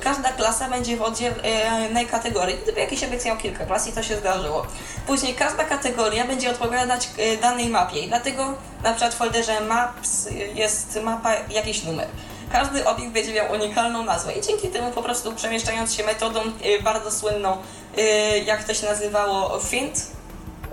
[0.00, 2.58] każda klasa będzie w oddzielnej kategorii.
[2.62, 4.66] Gdyby jakiś obiekt kilka klas i to się zdarzyło.
[5.06, 10.28] Później każda kategoria będzie odpowiadać e, danej mapie i dlatego na przykład w folderze maps
[10.54, 12.08] jest mapa jakiś numer.
[12.52, 16.82] Każdy obiekt będzie miał unikalną nazwę i dzięki temu po prostu przemieszczając się metodą e,
[16.82, 17.56] bardzo słynną,
[17.98, 18.02] e,
[18.38, 20.06] jak to się nazywało, fint,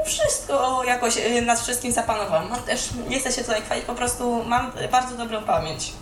[0.05, 2.49] wszystko jakoś nad wszystkim zapanowałem.
[2.49, 5.93] Mam też, nie chcę się tutaj chwalić, po prostu mam bardzo dobrą pamięć.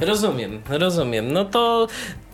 [0.00, 1.32] Rozumiem, rozumiem.
[1.32, 1.88] No to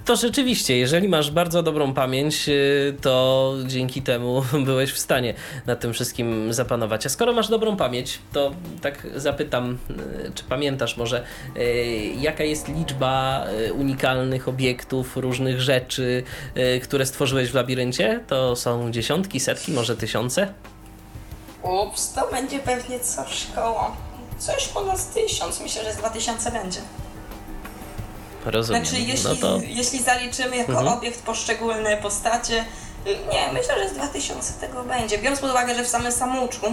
[0.07, 5.35] to rzeczywiście, jeżeli masz bardzo dobrą pamięć, y, to dzięki temu byłeś w stanie
[5.67, 7.07] nad tym wszystkim zapanować.
[7.07, 8.51] A skoro masz dobrą pamięć, to
[8.83, 9.79] tak zapytam,
[10.27, 11.25] y, czy pamiętasz może,
[11.57, 11.61] y,
[12.21, 16.23] jaka jest liczba unikalnych obiektów, różnych rzeczy,
[16.83, 18.21] które stworzyłeś w labiryncie?
[18.27, 20.53] To są dziesiątki, setki, może tysiące?
[21.63, 23.97] Ups, to będzie pewnie coś koło.
[24.39, 26.81] Coś ponad tysiąc, myślę, że z dwa tysiące będzie.
[28.47, 28.87] Rozumiem.
[28.87, 29.61] Znaczy, jeśli, no to...
[29.67, 30.89] jeśli zaliczymy jako mhm.
[30.89, 32.65] obiekt poszczególne postacie,
[33.07, 35.19] nie, myślę, że z 2000 tego będzie.
[35.19, 36.67] Biorąc pod uwagę, że w samym samouczku,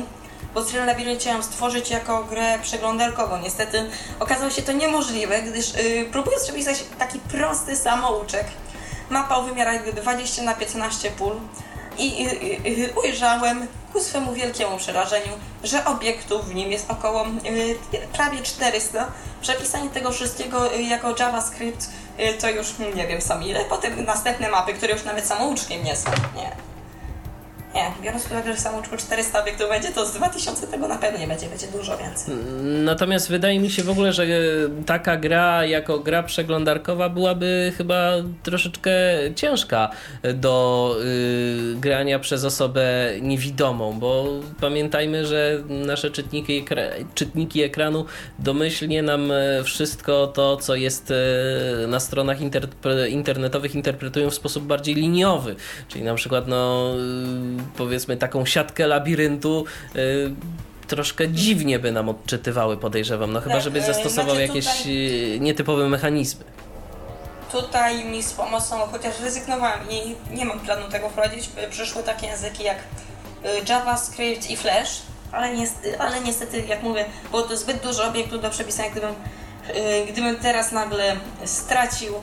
[0.53, 3.37] bo Serial Labirynt chciałam stworzyć jako grę przeglądarkową.
[3.37, 8.47] Niestety okazało się to niemożliwe, gdyż yy, próbując przepisać taki prosty samouczek,
[9.09, 11.35] mapa o wymiarach 20 na 15 pól
[11.97, 12.27] i
[13.03, 15.31] ujrzałem ku swemu wielkiemu przerażeniu,
[15.63, 17.25] że obiektów w nim jest około
[18.13, 19.11] prawie 400
[19.43, 21.89] przepisanie tego wszystkiego y, jako JavaScript
[22.19, 23.65] y, to już nie wiem sam ile.
[23.65, 26.11] Potem następne mapy, które już nawet samouczkiem nie są.
[26.35, 26.72] Nie.
[27.75, 31.19] Nie, biorąc pod uwagę, że samouczku 400 obiektów będzie, to z 2000 tego na pewno
[31.19, 32.35] nie będzie, będzie dużo więcej.
[32.63, 34.25] Natomiast wydaje mi się w ogóle, że
[34.85, 38.11] taka gra jako gra przeglądarkowa byłaby chyba
[38.43, 38.91] troszeczkę
[39.35, 39.89] ciężka
[40.33, 42.83] do y, grania przez osobę
[43.21, 44.25] niewidomą, bo
[44.61, 46.81] pamiętajmy, że nasze czytniki, ekra
[47.15, 48.05] czytniki ekranu
[48.39, 52.67] domyślnie nam e, wszystko to, co jest e, na stronach inter
[53.09, 55.55] internetowych interpretują w sposób bardziej liniowy,
[55.87, 56.93] czyli na przykład no
[57.77, 60.33] powiedzmy taką siatkę labiryntu y,
[60.87, 63.33] troszkę dziwnie by nam odczytywały, podejrzewam.
[63.33, 65.41] No chyba, tak, żebyś e, zastosował znaczy jakieś tutaj...
[65.41, 66.45] nietypowe mechanizmy.
[67.51, 72.63] Tutaj mi z pomocą, chociaż rezygnowałem i nie mam planu tego wprowadzić, przyszły takie języki
[72.63, 72.77] jak
[73.69, 75.01] JavaScript i Flash,
[75.31, 79.15] ale niestety, ale niestety jak mówię, było to zbyt dużo obiektów do przepisania, gdybym,
[80.09, 82.13] gdybym teraz nagle stracił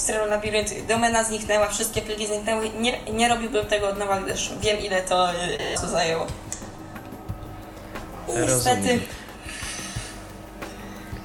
[0.00, 2.70] Stereo Labirynt, domena zniknęła, wszystkie pliki zniknęły.
[2.70, 5.28] Nie, nie robiłbym tego od nowa, gdyż wiem ile to
[5.76, 6.26] co y, zajęło.
[8.28, 9.00] Niestety.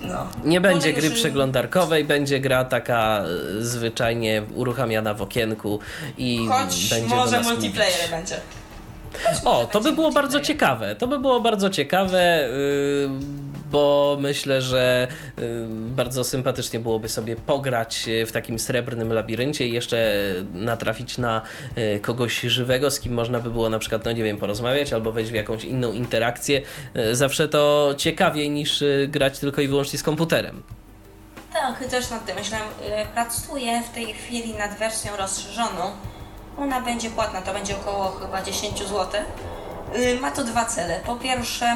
[0.01, 0.27] No.
[0.43, 3.23] Nie będzie gry przeglądarkowej, będzie gra taka
[3.59, 5.79] y, zwyczajnie uruchamiana w okienku
[6.17, 8.39] i Choć będzie może multiplayer będzie.
[9.45, 10.95] O, to by było bardzo ciekawe.
[10.95, 12.49] To by było bardzo ciekawe.
[12.51, 15.07] Yy bo myślę, że
[15.39, 20.15] y, bardzo sympatycznie byłoby sobie pograć w takim srebrnym labiryncie i jeszcze
[20.53, 21.41] natrafić na
[21.77, 25.11] y, kogoś żywego, z kim można by było na przykład, no nie wiem, porozmawiać albo
[25.11, 26.61] wejść w jakąś inną interakcję.
[26.97, 30.63] Y, zawsze to ciekawiej niż grać tylko i wyłącznie z komputerem.
[31.53, 32.67] Tak, też nad tym myślałem.
[33.13, 35.91] Pracuję w tej chwili nad wersją rozszerzoną.
[36.57, 39.64] Ona będzie płatna, to będzie około chyba 10 zł Y,
[40.21, 40.99] ma to dwa cele.
[41.05, 41.75] Po pierwsze,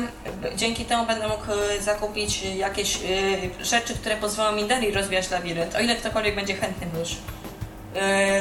[0.56, 5.76] dzięki temu będę mógł y, zakupić jakieś y, rzeczy, które pozwolą mi dalej rozwijać labirynt,
[5.76, 7.16] o ile ktokolwiek będzie chętny już.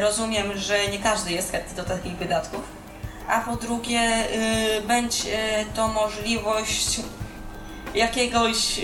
[0.00, 2.60] Rozumiem, że nie każdy jest chętny do takich wydatków.
[3.28, 4.00] A po drugie,
[4.86, 7.00] będzie to możliwość
[7.94, 8.80] jakiegoś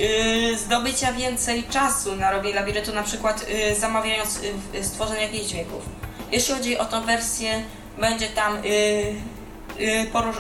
[0.57, 3.47] zdobycia więcej czasu na robienie labiryntu, na przykład
[3.79, 4.41] zamawiając
[4.83, 5.83] stworzenie jakichś dźwięków.
[6.33, 7.63] Jeśli chodzi o tą wersję,
[7.99, 9.15] będzie tam Y,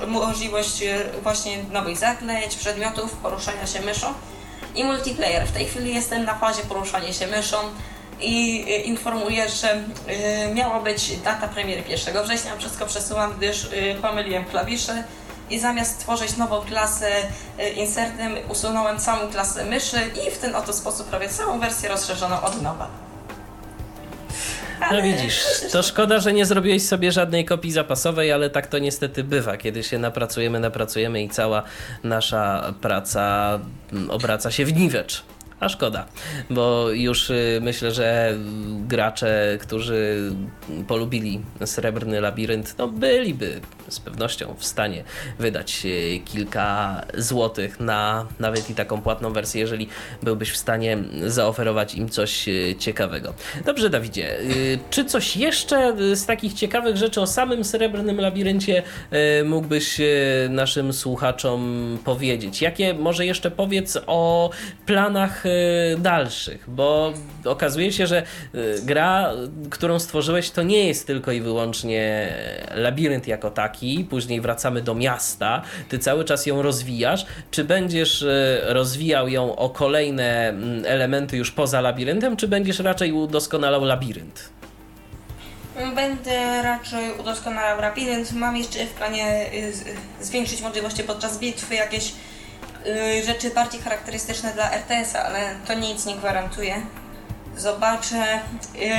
[0.07, 4.07] możliwość y, właśnie nowych zaklęć, przedmiotów, poruszania się myszą
[4.74, 5.47] i multiplayer.
[5.47, 7.57] W tej chwili jestem na fazie poruszania się myszą
[8.20, 9.82] i y, informuję, że
[10.55, 13.68] miała być data premiery 1 września, wszystko przesuwam, gdyż
[14.03, 15.05] pomyliłem klawisze
[15.51, 17.11] i zamiast tworzyć nową klasę
[17.76, 22.62] insertem usunąłem całą klasę myszy i w ten oto sposób robię całą wersję rozszerzoną od
[22.62, 23.14] nowa.
[24.93, 29.24] No widzisz, to szkoda, że nie zrobiłeś sobie żadnej kopii zapasowej, ale tak to niestety
[29.24, 31.62] bywa, kiedy się napracujemy, napracujemy i cała
[32.05, 33.59] nasza praca
[33.93, 35.22] mm, obraca się w niwecz.
[35.61, 36.07] A szkoda,
[36.50, 38.34] bo już y, myślę, że
[38.88, 40.30] gracze, którzy
[40.88, 45.05] polubili Srebrny Labirynt, no byliby z pewnością w stanie
[45.38, 49.88] wydać y, kilka złotych na nawet i taką płatną wersję, jeżeli
[50.22, 53.34] byłbyś w stanie zaoferować im coś y, ciekawego.
[53.64, 54.38] Dobrze, Dawidzie,
[54.90, 58.82] czy coś jeszcze z takich ciekawych rzeczy o samym Srebrnym Labiryncie
[59.44, 60.00] mógłbyś
[60.48, 62.62] naszym słuchaczom powiedzieć?
[62.62, 64.50] Jakie może jeszcze powiedz o
[64.86, 67.12] planach Y, dalszych, bo
[67.45, 68.22] okazuje się, że
[68.55, 69.30] y, gra,
[69.70, 72.32] którą stworzyłeś, to nie jest tylko i wyłącznie
[72.74, 77.26] labirynt jako taki, później wracamy do miasta, ty cały czas ją rozwijasz.
[77.51, 83.12] Czy będziesz y, rozwijał ją o kolejne mm, elementy już poza labiryntem, czy będziesz raczej
[83.12, 84.49] udoskonalał labirynt?
[85.95, 88.32] Będę raczej udoskonalał labirynt.
[88.32, 89.51] Mam jeszcze w planie
[90.20, 92.12] zwiększyć możliwości podczas bitwy, jakieś
[93.26, 96.82] rzeczy bardziej charakterystyczne dla RTS-a, ale to nic nie gwarantuje.
[97.57, 98.41] zobaczę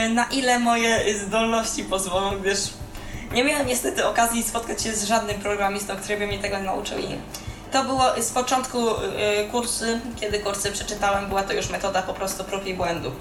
[0.05, 2.59] y, na ile moje zdolności pozwolą, gdyż
[3.33, 7.07] nie miałem niestety okazji spotkać się z żadnym programistą, który by mnie tego nauczył i
[7.71, 8.93] to było z początku y,
[9.51, 13.11] kursy, kiedy kursy przeczytałem, była to już metoda po prostu prób i błędu.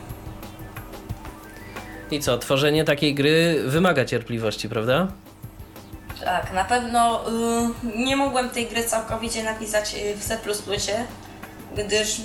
[2.11, 5.09] I co, tworzenie takiej gry wymaga cierpliwości, prawda?
[6.25, 7.33] Tak, na pewno y,
[7.99, 10.39] nie mogłem tej gry całkowicie napisać y, w C++,
[11.77, 12.23] gdyż y,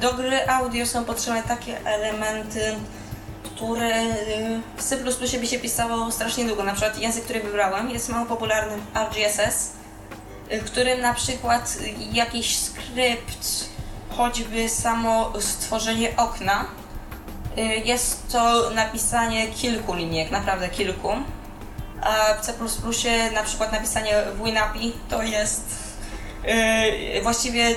[0.00, 2.74] do gry audio są potrzebne takie elementy,
[3.42, 4.96] które y, w C++
[5.38, 6.64] by się pisało strasznie długo.
[6.64, 9.72] Na przykład język, który wybrałem jest mało popularny RGSS,
[10.52, 11.78] y, w którym na przykład
[12.12, 13.68] jakiś skrypt,
[14.16, 16.64] choćby samo stworzenie okna,
[17.58, 21.08] y, jest to napisanie kilku linijek, naprawdę kilku.
[22.06, 22.52] A w C++
[23.34, 25.64] na przykład napisanie WinAPI to jest
[27.14, 27.76] yy, właściwie yy,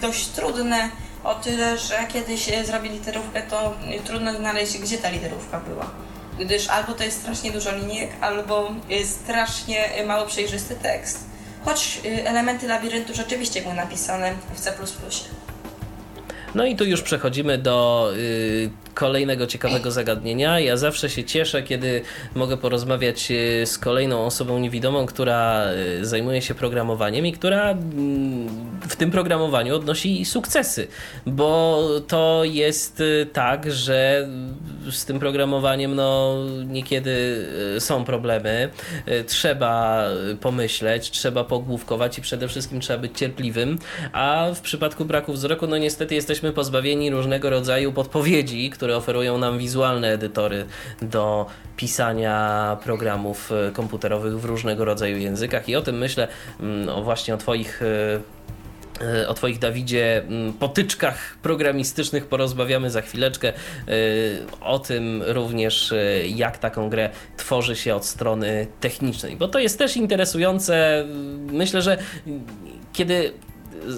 [0.00, 0.90] dość trudne
[1.24, 3.74] o tyle, że kiedyś zrobię literówkę, to
[4.04, 5.90] trudno znaleźć, gdzie ta literówka była.
[6.38, 8.70] Gdyż albo to jest strasznie dużo linijek, albo
[9.04, 11.24] strasznie mało przejrzysty tekst.
[11.64, 14.72] Choć elementy labiryntu rzeczywiście były napisane w C++.
[16.54, 20.60] No i tu już przechodzimy do y, kolejnego ciekawego zagadnienia.
[20.60, 22.02] Ja zawsze się cieszę, kiedy
[22.34, 25.66] mogę porozmawiać y, z kolejną osobą niewidomą, która
[26.00, 28.48] y, zajmuje się programowaniem i która mm,
[28.88, 30.88] w tym programowaniu odnosi sukcesy,
[31.26, 34.28] bo to jest y, tak, że
[34.90, 36.36] z tym programowaniem no
[36.66, 37.46] niekiedy
[37.78, 38.68] są problemy.
[39.26, 40.04] Trzeba
[40.40, 43.78] pomyśleć, trzeba pogłówkować i przede wszystkim trzeba być cierpliwym,
[44.12, 49.38] a w przypadku braku wzroku no niestety jesteśmy pozbawieni różnego rodzaju podpowiedzi, które które oferują
[49.38, 50.66] nam wizualne edytory
[51.02, 56.28] do pisania programów e, komputerowych w różnego rodzaju językach i o tym myślę
[56.60, 58.20] no właśnie o Twoich e,
[59.20, 60.22] e, o Twoich Dawidzie
[60.58, 63.52] potyczkach programistycznych porozmawiamy za chwileczkę.
[64.60, 65.94] O tym również,
[66.28, 71.04] jak taką grę tworzy się od strony technicznej, bo to jest też interesujące.
[71.52, 71.98] Myślę, że
[72.92, 73.32] kiedy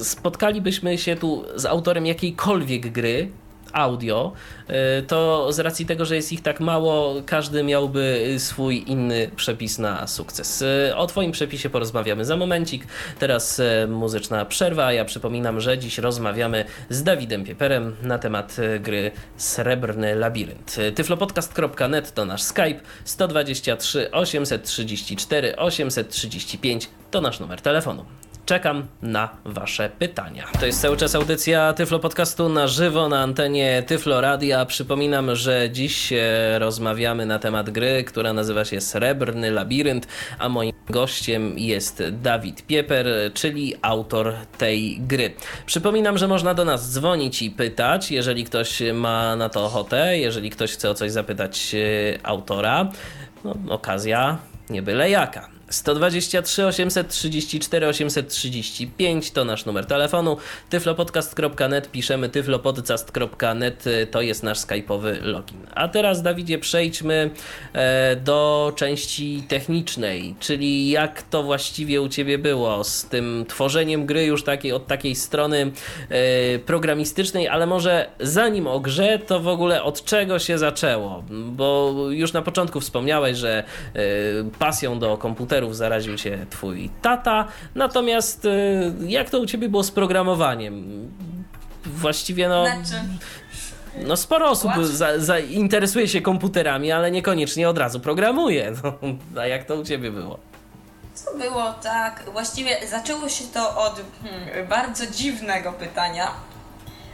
[0.03, 3.29] spotkalibyśmy się tu z autorem jakiejkolwiek gry,
[3.73, 4.33] audio,
[4.99, 9.79] y, to z racji tego, że jest ich tak mało, każdy miałby swój inny przepis
[9.79, 10.63] na sukces.
[10.63, 12.87] Y, o Twoim przepisie porozmawiamy za momencik.
[13.19, 14.93] Teraz y, muzyczna przerwa.
[14.93, 20.77] Ja przypominam, że dziś rozmawiamy z Dawidem Pieperem na temat gry Srebrny Labirynt.
[20.95, 28.05] tyflopodcast.net to nasz Skype 123 834 835 to nasz numer telefonu.
[28.49, 30.45] Czekam na Wasze pytania.
[30.61, 34.67] To jest cały czas audycja Tyflo Podcastu na żywo na antenie Tyflo Radia.
[34.67, 36.13] Przypominam, że dziś
[36.59, 43.07] rozmawiamy na temat gry, która nazywa się Srebrny Labirynt, a moim gościem jest Dawid Pieper,
[43.35, 45.33] czyli autor tej gry.
[45.67, 50.51] Przypominam, że można do nas dzwonić i pytać, jeżeli ktoś ma na to ochotę, jeżeli
[50.51, 51.79] ktoś chce o coś zapytać e,
[52.23, 52.91] autora.
[53.45, 54.39] No, okazja
[54.71, 55.58] nie byle jaka.
[55.71, 60.37] 123 834 835 to nasz numer telefonu.
[60.71, 65.59] tyflopodcast.net piszemy tyflopodcast.net to jest nasz skype'owy login.
[65.75, 67.31] A teraz Dawidzie przejdźmy
[67.73, 74.25] e, do części technicznej, czyli jak to właściwie u Ciebie było z tym tworzeniem gry
[74.25, 75.73] już takiej od takiej strony
[76.09, 81.25] e, programistycznej, ale może zanim o grze, to w ogóle od czego się zaczęło?
[81.31, 83.65] Bo już na początku wspomniałeś, że
[83.95, 84.01] e,
[84.59, 87.49] pasją do komputera komputerów zaraził się twój tata.
[87.75, 91.09] Natomiast y, jak to u ciebie było z programowaniem?
[91.85, 92.67] Właściwie no.
[92.67, 93.05] Znaczy?
[94.07, 98.73] No sporo osób za, za interesuje się komputerami, ale niekoniecznie od razu programuje.
[99.35, 100.39] No, a jak to u ciebie było?
[101.15, 102.25] Co było tak?
[102.33, 106.31] Właściwie zaczęło się to od hmm, bardzo dziwnego pytania,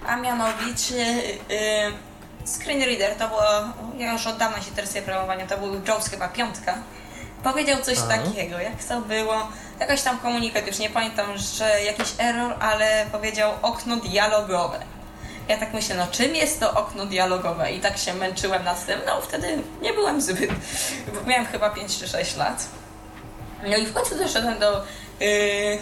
[0.07, 3.42] a mianowicie yy, screen reader to było,
[3.99, 6.74] ja już od dawna się interesuję programowaniem, to był Jaws chyba piątka
[7.45, 8.09] powiedział coś Aha.
[8.09, 9.49] takiego, jak to było,
[9.80, 14.78] jakaś tam komunikat, już nie pamiętam, że jakiś error, ale powiedział okno dialogowe.
[15.49, 17.72] Ja tak myślę, no czym jest to okno dialogowe?
[17.72, 19.01] I tak się męczyłem nad tym.
[19.07, 20.51] No wtedy nie byłem zbyt,
[21.14, 22.66] bo miałem chyba 5 czy 6 lat.
[23.62, 24.84] No i w końcu doszedłem do
[25.20, 25.78] yy,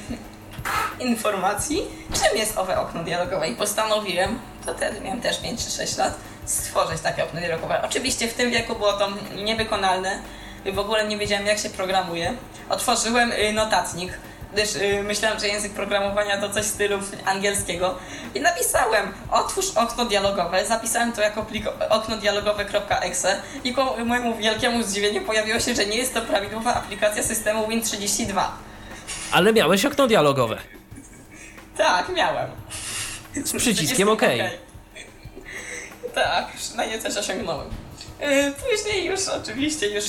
[1.00, 1.82] informacji,
[2.14, 6.14] czym jest owe okno dialogowe i postanowiłem, to wtedy miałem też 5 czy 6 lat,
[6.44, 7.82] stworzyć takie okno dialogowe.
[7.82, 10.22] Oczywiście w tym wieku było to niewykonalne,
[10.66, 12.34] w ogóle nie wiedziałem jak się programuje.
[12.68, 14.12] Otworzyłem y, notatnik,
[14.52, 17.94] gdyż y, myślałem, że język programowania to coś w stylu angielskiego
[18.34, 24.82] i napisałem otwórz okno dialogowe, zapisałem to jako plik okno dialogowe.exe i ku mojemu wielkiemu
[24.82, 28.44] zdziwieniu pojawiło się, że nie jest to prawidłowa aplikacja systemu Win32.
[29.32, 30.58] Ale miałeś okno dialogowe.
[31.76, 32.50] Tak, miałem.
[33.44, 34.22] Z przyciskiem OK.
[36.14, 37.68] tak, przynajmniej coś osiągnąłem.
[38.70, 40.04] Później już oczywiście już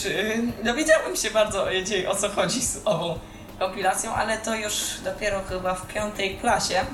[0.63, 1.65] dowiedziałem się bardzo
[2.07, 3.19] o co chodzi z ową
[3.59, 6.85] kompilacją, ale to już dopiero chyba w piątej klasie.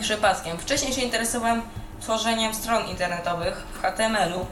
[0.00, 0.58] Przypadkiem.
[0.58, 1.62] Wcześniej się interesowałem
[2.00, 4.46] tworzeniem stron internetowych w HTML-u,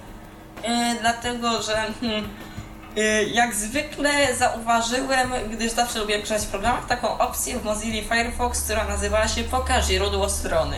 [1.01, 2.29] dlatego że hmm,
[3.33, 8.85] jak zwykle zauważyłem, gdyż zawsze lubię pisać w programach, taką opcję w Mozilla Firefox, która
[8.85, 10.77] nazywała się Pokaż źródło strony.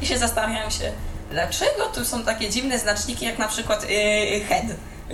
[0.00, 0.92] I się zastanawiałem się,
[1.32, 4.64] dlaczego tu są takie dziwne znaczniki, jak na przykład yy, head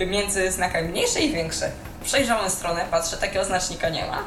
[0.07, 1.71] między znakami mniejsze i większe.
[2.03, 4.23] Przejrzałem stronę, patrzę, takiego znacznika nie ma.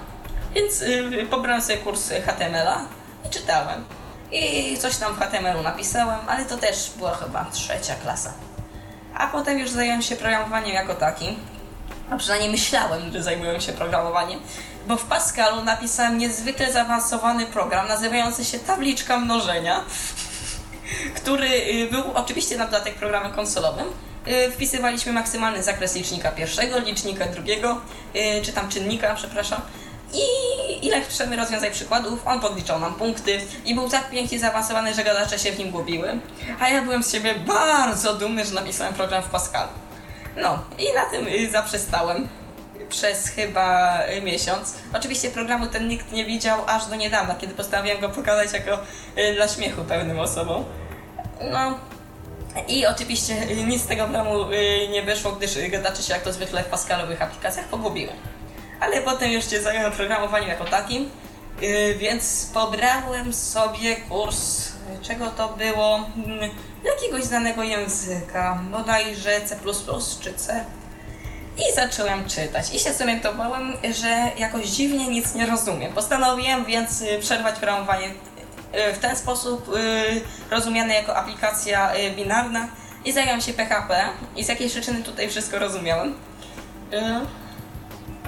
[0.54, 2.80] Więc yy, pobrałem sobie kurs HTML-a
[3.26, 3.84] i czytałem.
[4.32, 8.32] I coś tam w HTML-u napisałem, ale to też była chyba trzecia klasa.
[9.14, 11.36] A potem już zająłem się programowaniem jako takim
[12.12, 14.40] a przynajmniej myślałem, że zajmuję się programowaniem,
[14.86, 19.84] bo w Pascalu napisałem niezwykle zaawansowany program nazywający się tabliczka mnożenia,
[21.22, 23.86] który y, był oczywiście na dodatek programem konsolowym.
[24.28, 27.80] Y, wpisywaliśmy maksymalny zakres licznika pierwszego, licznika drugiego,
[28.16, 29.60] y, czy tam czynnika, przepraszam,
[30.14, 35.04] i ile chcemy rozwiązać przykładów, on podliczał nam punkty i był tak pięknie zaawansowany, że
[35.04, 36.18] gadacze się w nim gubiły.
[36.60, 39.68] A ja byłem z siebie bardzo dumny, że napisałem program w Pascalu.
[40.36, 42.28] No i na tym zaprzestałem
[42.88, 44.74] przez chyba miesiąc.
[44.94, 48.78] Oczywiście programu ten nikt nie widział aż do niedawna, kiedy postanowiłem go pokazać jako
[49.36, 50.64] dla śmiechu pewnym osobom.
[51.50, 51.78] No
[52.68, 53.34] i oczywiście
[53.66, 54.30] nic z tego programu
[54.90, 58.12] nie wyszło, gdyż gadacze się jak to zwykle w Pascalowych aplikacjach pogubiły.
[58.80, 61.10] Ale potem już się zająłem programowaniem jako takim,
[61.98, 64.72] więc pobrałem sobie kurs,
[65.02, 66.04] czego to było?
[66.14, 66.50] Hmm,
[66.84, 69.56] jakiegoś znanego języka, bodajże C
[70.20, 70.64] czy C.
[71.58, 72.74] I zacząłem czytać.
[72.74, 75.92] I się zorientowałem, że jakoś dziwnie nic nie rozumiem.
[75.92, 78.12] Postanowiłem więc y, przerwać programowanie y,
[78.94, 80.20] w ten sposób, y,
[80.50, 82.68] rozumiane jako aplikacja binarna
[83.04, 84.04] i zająłem się PHP
[84.36, 86.14] i z jakiejś przyczyny tutaj wszystko rozumiałem.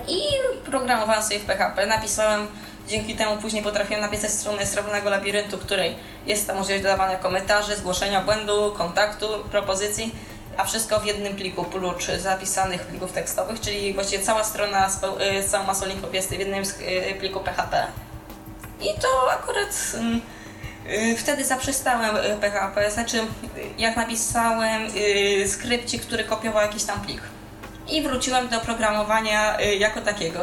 [0.09, 0.21] I
[0.65, 2.49] programowałem sobie w PHP, napisałem
[2.89, 8.21] Dzięki temu później potrafiłem napisać stronę Srebrnego Labiryntu, której jest tam możliwość dodawania komentarzy, zgłoszenia
[8.21, 10.15] błędu, kontaktu, propozycji,
[10.57, 15.01] a wszystko w jednym pliku, prócz zapisanych plików tekstowych, czyli właściwie cała strona z,
[15.51, 16.65] całą masą linków jest w jednym
[17.19, 17.87] pliku PHP.
[18.81, 20.21] I to akurat mm,
[21.19, 23.21] wtedy zaprzestałem PHP, znaczy
[23.79, 24.83] jak napisałem
[25.47, 27.23] skrypcik, który kopiował jakiś tam plik.
[27.89, 30.41] I wróciłem do programowania jako takiego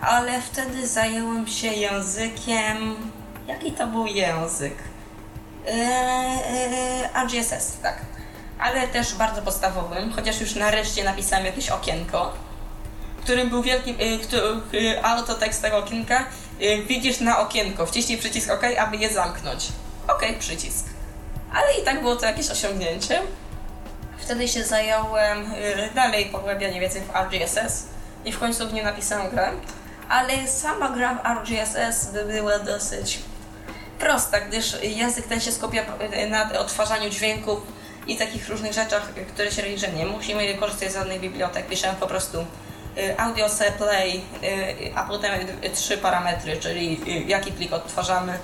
[0.00, 2.96] ale wtedy zająłem się językiem.
[3.48, 4.74] Jaki to był język?
[7.14, 8.00] AGSS, tak.
[8.58, 12.32] Ale też bardzo podstawowym, chociaż już nareszcie napisałem jakieś okienko,
[13.26, 13.94] którym był wielki
[14.72, 16.26] yy, autotekst tego okienka.
[16.60, 19.68] Yy, widzisz na okienko, wciśnij przycisk OK, aby je zamknąć.
[20.08, 20.86] OK, przycisk.
[21.52, 23.22] Ale i tak było to jakieś osiągnięcie.
[24.18, 27.86] Wtedy się zająłem yy, dalej pogłębianie wiedzy w RGSS
[28.24, 29.52] i w końcu w nie napisałem grę
[30.08, 33.18] ale sama gra w RGSS by była dosyć
[33.98, 35.82] prosta, gdyż język ten się skupia
[36.30, 37.58] na odtwarzaniu dźwięków
[38.06, 41.66] i takich różnych rzeczach, które się robi, że nie musimy korzystać z żadnych bibliotek.
[41.66, 42.46] Piszemy po prostu
[42.98, 43.46] y, audio
[43.78, 45.32] play, y, a potem
[45.74, 48.38] trzy parametry, czyli y, jaki plik odtwarzamy,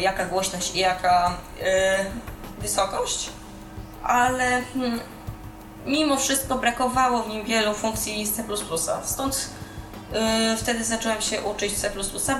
[0.00, 1.36] jaka głośność i jaka
[2.58, 3.30] wysokość.
[4.02, 5.00] Ale hmm,
[5.86, 8.44] mimo wszystko brakowało w nim wielu funkcji C++.
[9.04, 9.50] Stąd
[10.56, 11.90] wtedy zacząłem się uczyć C++.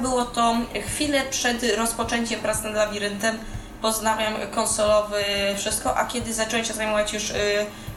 [0.00, 3.38] Było to chwilę przed rozpoczęciem prac nad labiryntem.
[3.82, 5.24] Poznałem konsolowy
[5.56, 7.32] wszystko, a kiedy zacząłem się zajmować już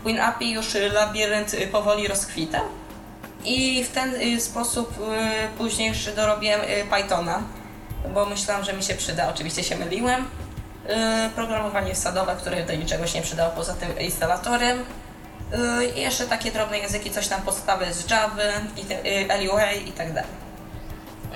[0.06, 2.81] WinAPI, już labirynt powoli rozkwitał.
[3.46, 4.94] I w ten yy, sposób
[5.58, 7.44] później jeszcze dorobiłem Pythona,
[8.14, 9.30] bo myślałam, że mi się przyda.
[9.30, 10.26] Oczywiście się myliłem.
[11.36, 14.86] Programowanie sadowe, które do niczego się nie przydało poza tym instalatorem.
[15.54, 18.42] Y, I jeszcze takie drobne języki, coś tam podstawy z Java,
[19.06, 20.41] y, LUA i tak dalej.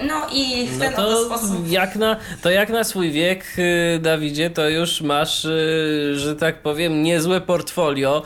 [0.04, 1.72] No i w no ten no to sposób.
[1.72, 5.48] Jak na, to jak na swój wiek, y, Dawidzie, to już masz,
[6.14, 8.24] że tak powiem, niezłe portfolio,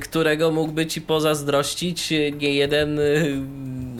[0.00, 3.00] którego mógłby ci pozazdrościć nie jeden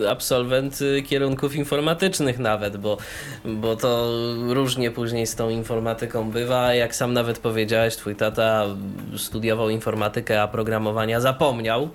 [0.09, 2.97] absolwent y, kierunków informatycznych nawet, bo,
[3.45, 4.13] bo to
[4.49, 6.75] różnie później z tą informatyką bywa.
[6.75, 8.65] Jak sam nawet powiedziałeś, twój tata
[9.17, 11.89] studiował informatykę, a programowania zapomniał,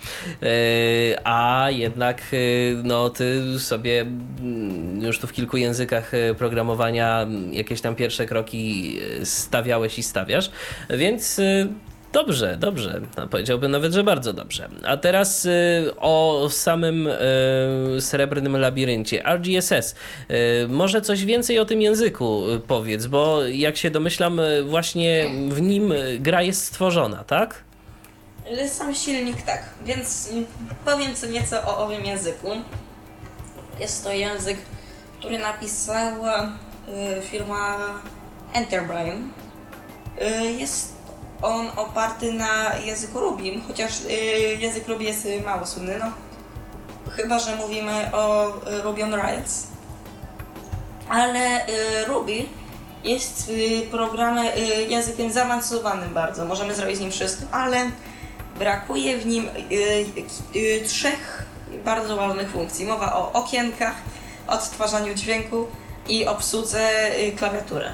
[0.44, 7.82] y, a jednak y, no, ty sobie mm, już tu w kilku językach programowania jakieś
[7.82, 10.52] tam pierwsze kroki stawiałeś i stawiasz,
[10.90, 11.42] więc
[12.12, 13.02] Dobrze, dobrze.
[13.18, 14.70] No, powiedziałbym nawet, że bardzo dobrze.
[14.86, 19.24] A teraz y, o samym y, srebrnym labiryncie.
[19.24, 19.96] RGSS.
[20.32, 25.26] Y, może coś więcej o tym języku y, powiedz, bo jak się domyślam, y, właśnie
[25.50, 27.64] w nim gra jest stworzona, tak?
[28.68, 30.30] Sam silnik tak, więc
[30.86, 32.48] powiem co nieco o owym języku.
[33.80, 34.58] Jest to język,
[35.22, 37.78] który napisała y, firma
[38.54, 39.30] Enterbrain.
[40.22, 40.94] Y, jest
[41.42, 44.12] on oparty na języku Rubim, chociaż y,
[44.60, 46.12] język Ruby jest mało słynny, no.
[47.12, 48.54] Chyba, że mówimy o
[48.84, 49.68] Ruby on Rails.
[51.10, 51.66] Ale
[52.08, 52.46] Ruby
[53.04, 53.52] jest
[53.92, 54.46] programem,
[54.90, 56.46] językiem zaawansowanym bardzo.
[56.46, 57.92] Możemy zrobić z nim wszystko, ale
[58.60, 59.50] brakuje w nim
[60.88, 61.46] trzech
[61.86, 62.86] bardzo ważnych funkcji.
[62.86, 63.96] Mowa o okienkach,
[64.48, 65.68] odtwarzaniu dźwięku
[66.08, 66.90] i obsłudze
[67.38, 67.86] klawiatury.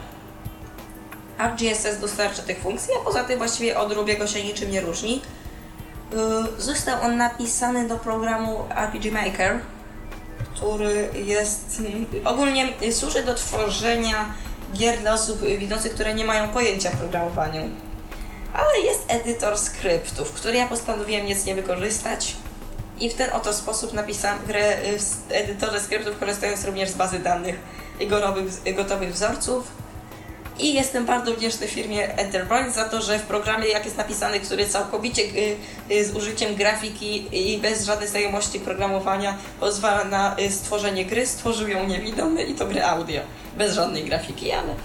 [1.38, 5.22] ArcGSS dostarcza tych funkcji, a poza tym właściwie od Rubiego się niczym nie różni.
[6.58, 9.60] Y, został on napisany do programu RPG Maker,
[10.56, 11.82] który jest
[12.26, 14.34] ogólnie służy do tworzenia
[14.74, 17.62] gier dla osób widzących, które nie mają pojęcia o programowaniu.
[18.54, 22.36] Ale jest edytor skryptów, który ja postanowiłem nic nie wykorzystać.
[23.00, 27.56] I w ten oto sposób napisałam grę w edytorze skryptów, korzystając również z bazy danych
[28.00, 29.72] i gotowych wzorców
[30.60, 34.66] i jestem bardzo wdzięczny firmie Enterprise za to, że w programie, jak jest napisany, który
[34.66, 35.58] całkowicie y,
[35.92, 41.68] y, z użyciem grafiki i bez żadnej znajomości programowania pozwala na y, stworzenie gry, stworzył
[41.68, 43.22] ją niewidomy i to gry audio.
[43.58, 44.76] Bez żadnej grafiki, ale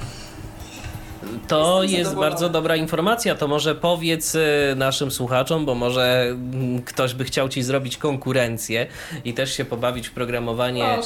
[1.49, 3.35] to jest bardzo dobra informacja.
[3.35, 4.39] To może powiedz e,
[4.77, 8.87] naszym słuchaczom, bo może mm, ktoś by chciał ci zrobić konkurencję
[9.25, 11.01] i też się pobawić w programowanie, e,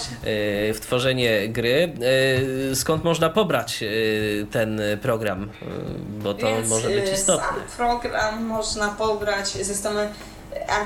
[0.75, 1.93] w tworzenie gry.
[2.73, 3.85] E, skąd można pobrać
[4.51, 5.51] ten program?
[6.23, 7.47] Bo to Więc może być istotne.
[7.47, 10.09] Sam program można pobrać ze strony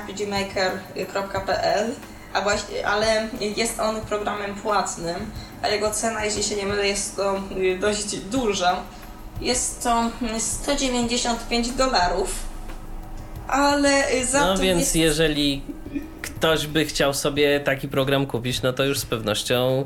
[0.07, 1.91] rpgmaker.pl
[2.85, 5.15] ale jest on programem płatnym,
[5.61, 7.41] a jego cena, jeśli się nie mylę, jest to
[7.79, 8.83] dość duża
[9.41, 12.51] jest to 195 dolarów.
[13.47, 14.95] Ale za no więc jest...
[14.95, 15.61] jeżeli
[16.21, 19.85] ktoś by chciał sobie taki program kupić, no to już z pewnością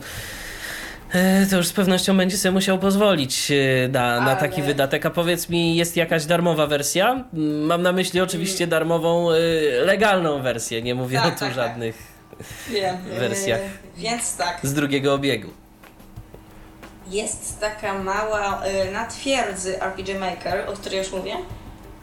[1.14, 5.06] e, to już z pewnością będzie sobie musiał pozwolić e, na, na taki wydatek.
[5.06, 7.24] A powiedz mi, jest jakaś darmowa wersja?
[7.62, 9.36] Mam na myśli oczywiście darmową, e,
[9.86, 10.82] legalną wersję.
[10.82, 11.56] Nie mówię tak, o tu tak, tak.
[11.56, 11.98] żadnych
[12.82, 13.20] tak.
[13.20, 13.62] wersjach.
[13.98, 14.60] Więc tak.
[14.64, 15.65] Z drugiego obiegu
[17.08, 21.38] jest taka mała y, na twierdzy RPG Maker, o której już mówię.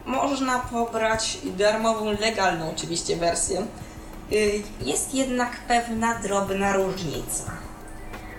[0.07, 3.67] Można pobrać darmową, legalną oczywiście wersję.
[4.33, 7.53] Y, jest jednak pewna drobna różnica.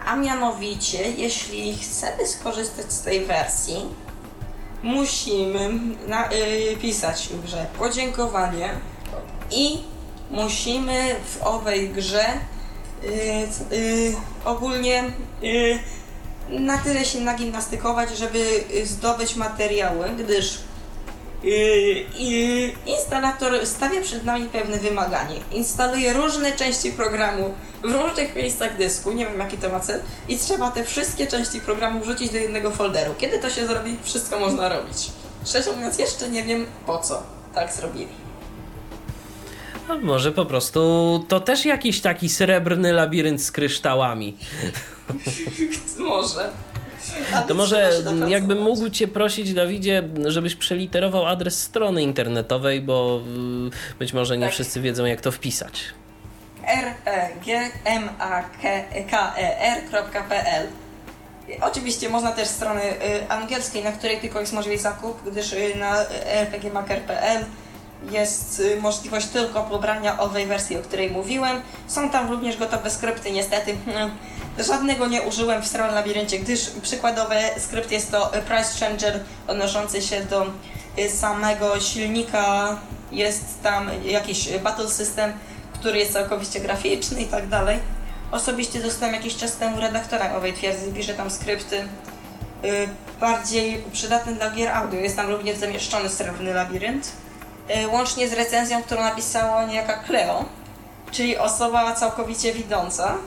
[0.06, 3.86] A mianowicie, jeśli chcemy skorzystać z tej wersji,
[4.84, 5.70] musimy
[6.08, 8.70] napisać y, w grze podziękowanie
[9.52, 9.80] i
[10.32, 12.26] musimy w owej grze
[14.46, 15.04] ogólnie
[16.50, 20.60] na tyle się nagimnastykować, żeby zdobyć materiały, gdyż
[21.44, 25.36] yy, instalator stawia przed nami pewne wymaganie.
[25.52, 30.38] Instaluje różne części programu w różnych miejscach dysku, nie wiem jaki to ma cel, i
[30.38, 33.14] trzeba te wszystkie części programu wrzucić do jednego folderu.
[33.18, 35.12] Kiedy to się zrobi, wszystko można robić.
[35.46, 37.24] Szczerze mówiąc, jeszcze nie wiem po co
[37.56, 38.23] tak zrobili.
[39.90, 40.80] No, może po prostu
[41.28, 44.38] to też jakiś taki srebrny labirynt z kryształami.
[46.00, 46.50] może.
[47.48, 47.92] to może
[48.28, 53.22] jakbym mógł Cię prosić, Dawidzie, żebyś przeliterował adres strony internetowej, bo
[53.94, 54.54] y, być może nie tak.
[54.54, 55.84] wszyscy wiedzą, jak to wpisać.
[56.68, 58.44] r e g m a
[59.10, 60.68] k e r.pl
[61.62, 65.96] Oczywiście można też strony y, angielskiej, na której tylko jest możliwy zakup, gdyż y, na
[66.26, 67.46] rpgmaker.pl
[68.12, 71.62] jest y, możliwość tylko pobrania owej wersji, o której mówiłem.
[71.88, 74.12] Są tam również gotowe skrypty, niestety hmm,
[74.58, 80.22] żadnego nie użyłem w Sterile Labiryncie, gdyż przykładowy skrypt jest to Price Changer odnoszący się
[80.22, 80.46] do
[81.00, 82.78] y, samego silnika.
[83.12, 85.34] Jest tam jakiś battle system,
[85.74, 87.80] który jest całkowicie graficzny i tak dalej.
[88.32, 91.88] Osobiście dostałem jakiś czas temu redaktora owej twierdzy, pisze tam skrypty y,
[93.20, 95.00] bardziej przydatne dla gier audio.
[95.00, 97.23] Jest tam również zamieszczony Srebrny Labirynt
[97.92, 100.46] łącznie z recenzją, którą napisała niejaka Cleo,
[101.12, 103.18] czyli osoba całkowicie widząca.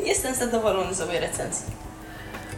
[0.00, 1.66] I jestem zadowolony z owej recenzji.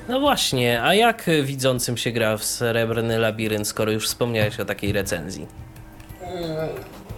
[0.08, 4.92] No właśnie, a jak widzącym się gra w Srebrny Labirynt, skoro już wspomniałeś o takiej
[4.92, 5.46] recenzji?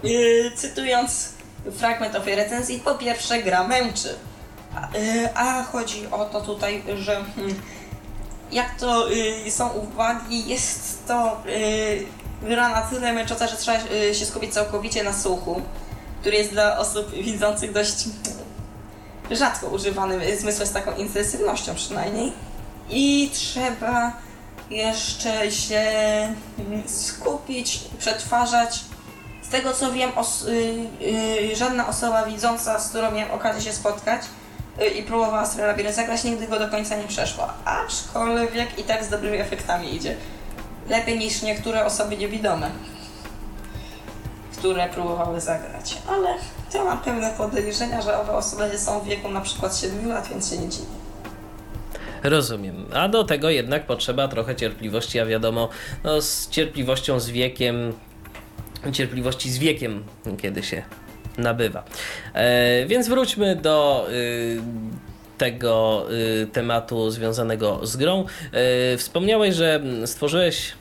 [0.02, 1.32] Yy, cytując
[1.72, 4.14] fragment owej recenzji, po pierwsze gra męczy.
[4.74, 7.60] A, yy, a chodzi o to tutaj, że hmm,
[8.52, 11.42] jak to yy, są uwagi, jest to
[12.42, 13.78] gra na tyle męcząca, że trzeba
[14.10, 15.62] y, się skupić całkowicie na słuchu,
[16.20, 18.04] który jest dla osób widzących dość
[19.30, 22.32] rzadko używany zmysłem z taką intensywnością przynajmniej.
[22.90, 24.12] I trzeba
[24.70, 25.84] jeszcze się
[26.86, 28.80] skupić, przetwarzać
[29.50, 30.46] tego co wiem, os
[31.00, 34.22] yy, żadna osoba widząca, z którą miałem okazję się spotkać
[34.78, 37.54] yy, i próbowała Strelabirę zagrać, nigdy go do końca nie przeszła.
[37.64, 40.16] Aczkolwiek i tak z dobrymi efektami idzie.
[40.90, 42.70] Lepiej niż niektóre osoby niewidome,
[44.58, 45.98] które próbowały zagrać.
[46.08, 46.34] Ale
[46.72, 50.50] to mam pewne podejrzenia, że owe osoby są w wieku na przykład 7 lat, więc
[50.50, 50.86] się nie dziwię.
[52.22, 52.86] Rozumiem.
[52.94, 55.68] A do tego jednak potrzeba trochę cierpliwości, a wiadomo,
[56.04, 57.92] no, z cierpliwością z wiekiem,
[58.92, 60.04] cierpliwości z wiekiem,
[60.42, 60.82] kiedy się
[61.38, 61.84] nabywa.
[62.34, 64.60] E, więc wróćmy do y,
[65.40, 66.06] tego
[66.42, 68.24] y, tematu związanego z grą.
[68.52, 70.72] E, wspomniałeś, że stworzyłeś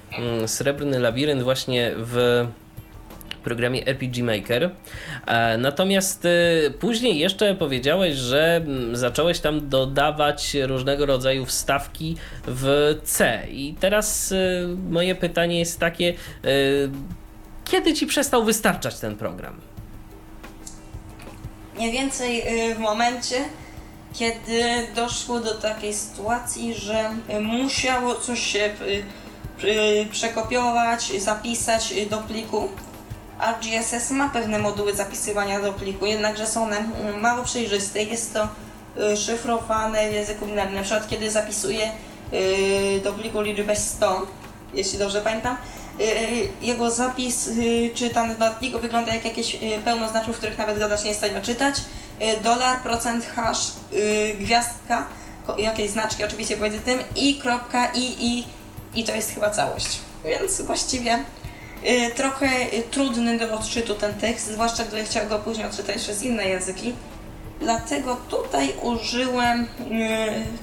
[0.43, 2.47] y, Srebrny Labirynt właśnie w
[3.43, 4.71] programie RPG Maker.
[5.27, 6.29] E, natomiast e,
[6.71, 12.17] później jeszcze powiedziałeś, że mm, zacząłeś tam dodawać różnego rodzaju wstawki
[12.47, 13.43] w C.
[13.51, 14.33] I teraz
[14.89, 16.13] moje pytanie jest takie:
[17.65, 19.61] kiedy ci przestał wystarczać ten program?
[21.75, 22.43] Mniej więcej
[22.75, 23.35] w momencie,
[24.13, 27.09] kiedy doszło do takiej sytuacji, że
[27.41, 28.73] musiało coś się
[30.11, 32.69] przekopiować, zapisać do pliku
[33.39, 38.03] ArcGSS ma pewne moduły zapisywania do pliku, jednakże są one mm, mało przejrzyste.
[38.03, 38.47] Jest to
[39.13, 40.75] y, szyfrowane w języku binarnym.
[40.75, 41.91] Na przykład kiedy zapisuję
[42.33, 44.27] y, do pliku liczbę 100,
[44.73, 45.57] jeśli dobrze pamiętam,
[45.99, 47.49] y, jego zapis
[47.93, 51.41] czy tam dodatniku wygląda jak jakieś pełno znaczków, których nawet dodać nie jest w stanie
[51.41, 51.75] czytać.
[52.43, 53.71] Dolar, procent, hash,
[54.39, 55.07] gwiazdka,
[55.57, 58.47] jakieś znaczki oczywiście pomiędzy tym i kropka i i
[58.95, 59.99] i to jest chyba całość.
[60.25, 61.19] Więc właściwie
[61.83, 66.23] Y, trochę y, trudny do odczytu ten tekst, zwłaszcza gdy chciał go później odczytać przez
[66.23, 66.93] inne języki.
[67.59, 69.67] Dlatego tutaj użyłem, y,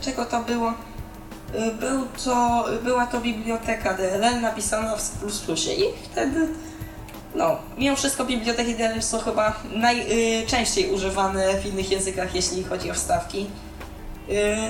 [0.01, 0.75] czego to było?
[1.81, 6.49] Był to, była to biblioteka DLL napisana w C++ i wtedy,
[7.37, 12.95] no, mimo wszystko biblioteki DLL są chyba najczęściej używane w innych językach, jeśli chodzi o
[12.95, 13.47] wstawki.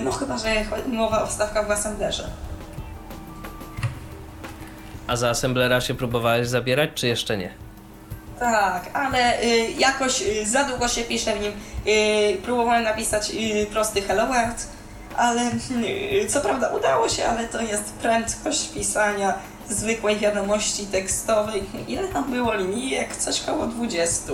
[0.02, 0.48] No chyba, że
[0.86, 2.30] mowa o wstawkach w Assemblerze.
[5.06, 7.50] A za assemblera się próbowałeś zabierać, czy jeszcze nie?
[8.38, 11.52] Tak, ale y, jakoś y, za długo się pisze w nim.
[11.86, 14.66] Y, próbowałem napisać y, prosty Hello World,
[15.16, 15.50] ale
[16.22, 19.34] y, co prawda udało się, ale to jest prędkość pisania
[19.68, 21.62] zwykłej wiadomości tekstowej.
[21.88, 23.16] Ile tam było linijek?
[23.16, 24.32] Coś koło 20.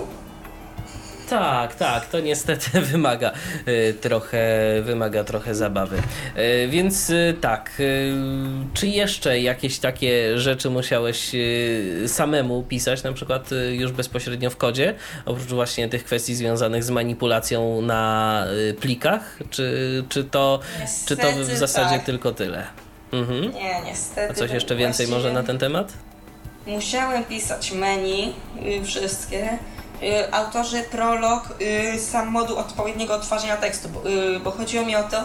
[1.29, 3.31] Tak, tak, to niestety wymaga
[3.67, 5.97] y, trochę, wymaga trochę zabawy.
[6.37, 7.81] Y, więc y, tak,
[8.73, 11.31] czy jeszcze jakieś takie rzeczy musiałeś
[12.07, 14.95] samemu pisać, na przykład już bezpośrednio w kodzie,
[15.25, 18.45] oprócz właśnie tych kwestii związanych z manipulacją na
[18.79, 20.59] plikach, czy, czy, to,
[21.05, 22.05] czy to w zasadzie tak.
[22.05, 22.82] tylko tyle?
[23.13, 23.53] Mhm.
[23.53, 24.31] Nie, niestety.
[24.31, 25.93] A coś jeszcze więcej może na ten temat?
[26.67, 28.33] Musiałem pisać menu,
[28.83, 29.57] wszystkie
[30.03, 33.89] Y, autorzy prolog, y, sam moduł odpowiedniego odtwarzania tekstu,
[34.35, 35.23] y, bo chodziło mi o to,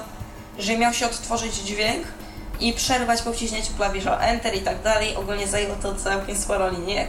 [0.59, 2.07] że miał się odtworzyć dźwięk
[2.61, 5.17] i przerwać po wciśnięciu klawisza Enter i tak dalej.
[5.17, 7.09] Ogólnie zajęło to całkiem sporo linijek.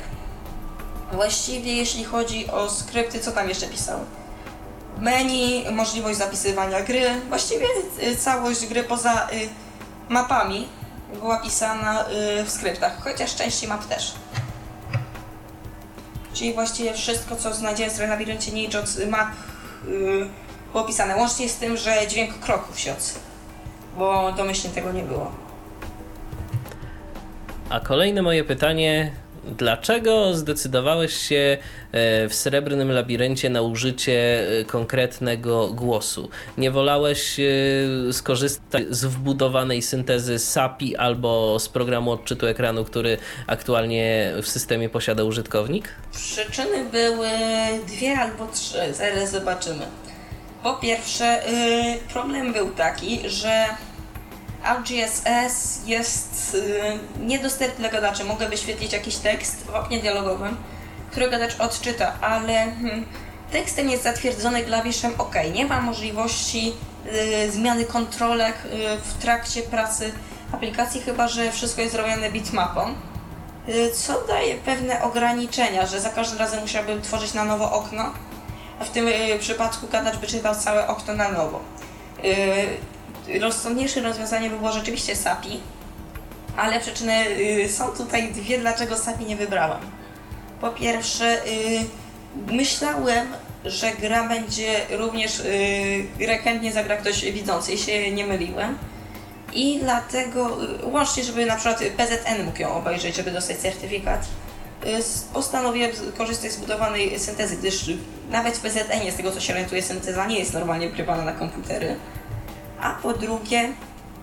[1.12, 4.00] Właściwie jeśli chodzi o skrypty, co tam jeszcze pisał?
[4.98, 7.66] Menu, możliwość zapisywania gry, właściwie
[8.18, 9.28] całość gry poza
[10.10, 10.68] mapami
[11.14, 12.06] była pisana
[12.46, 14.14] w skryptach, chociaż części map też.
[16.34, 19.30] Czyli właściwie wszystko, co znajdziemy w labiryncie Nijots map
[19.88, 20.30] yy,
[20.72, 21.16] było opisane.
[21.16, 23.24] Łącznie z tym, że dźwięk kroków odsyła.
[23.98, 25.32] Bo domyślnie tego nie było.
[27.70, 29.12] A kolejne moje pytanie
[29.58, 31.58] Dlaczego zdecydowałeś się
[31.92, 36.30] e, w Srebrnym Labiryncie na użycie e, konkretnego głosu?
[36.58, 37.44] Nie wolałeś e,
[38.14, 43.18] skorzystać z wbudowanej syntezy SAPI albo z programu odczytu ekranu, który
[43.48, 45.90] aktualnie w systemie posiada użytkownik?
[46.12, 47.30] Przyczyny były
[47.88, 49.86] dwie albo trzy, zaraz zobaczymy.
[50.64, 51.42] Po pierwsze,
[52.14, 53.66] problem był taki, że
[54.64, 56.58] ArcGSS jest
[57.18, 58.24] yy, niedostępny dla gadaczy.
[58.24, 60.58] Mogę wyświetlić jakiś tekst w oknie dialogowym,
[61.12, 63.06] który gadacz odczyta, ale hmm,
[63.52, 65.36] tekst ten jest zatwierdzony klawiszem OK.
[65.54, 66.74] Nie ma możliwości
[67.06, 70.12] yy, zmiany kontrolek yy, w trakcie pracy
[70.52, 72.96] aplikacji, chyba że wszystko jest zrobione bitmapą.
[73.70, 78.14] Y, co daje pewne ograniczenia, że za każdym razem musiałbym tworzyć na nowo okno,
[78.80, 81.60] a w tym y, przypadku gadacz by czytał całe okno na nowo
[82.24, 82.68] y,
[83.42, 85.60] rozsądniejsze rozwiązanie by było rzeczywiście SAPI,
[86.58, 89.82] ale przyczyny y, są tutaj dwie, dlaczego SAPI nie wybrałam.
[90.62, 91.86] Po pierwsze, y,
[92.52, 93.28] myślałem,
[93.66, 98.78] że gra będzie również y, zagra ktoś widzący się nie myliłem.
[99.54, 104.26] I dlatego, łącznie, żeby na przykład PZN mógł ją obejrzeć, żeby dostać certyfikat,
[105.34, 107.90] postanowiłem korzystać z budowanej syntezy, gdyż
[108.32, 111.96] nawet w PZN, z tego co się orientuję, synteza nie jest normalnie ukrywana na komputery.
[112.82, 113.74] A po drugie,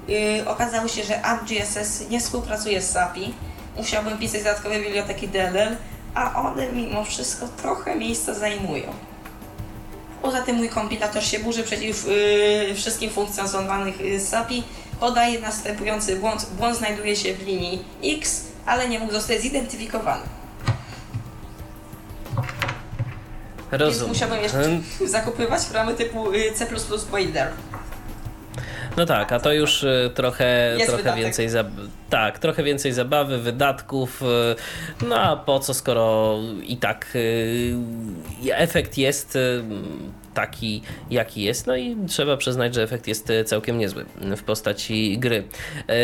[0.09, 3.35] yy, okazało się, że AppGSS nie współpracuje z SAPI.
[3.77, 5.77] Musiałbym pisać dodatkowe biblioteki DLL,
[6.15, 8.93] a one mimo wszystko trochę miejsca zajmują.
[10.23, 14.63] Poza tym mój kompilator się burzy przeciw yy, wszystkim funkcjom złożonych z SAPI.
[15.01, 16.47] Podaje następujący błąd.
[16.59, 20.23] Błąd znajduje się w linii X, ale nie mógł zostać zidentyfikowany.
[23.71, 23.99] Rozumiem.
[23.99, 24.81] Więc musiałbym jeszcze
[25.17, 26.67] zakupywać programy typu y, C++
[27.11, 27.53] Builder.
[28.97, 31.49] No tak, a to już y, trochę, trochę więcej
[32.11, 34.23] tak, trochę więcej zabawy, wydatków.
[34.23, 37.19] Y, no a po co, skoro i tak
[38.53, 39.39] efekt jest
[40.37, 41.67] taki, jaki jest.
[41.67, 44.05] No i trzeba przyznać, że efekt jest e, całkiem niezły
[44.37, 45.45] w postaci gry.
[45.89, 45.95] E,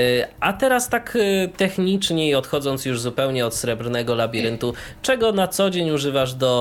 [0.40, 5.70] a teraz tak e, technicznie i odchodząc już zupełnie od srebrnego labiryntu, czego na co
[5.70, 6.52] dzień używasz do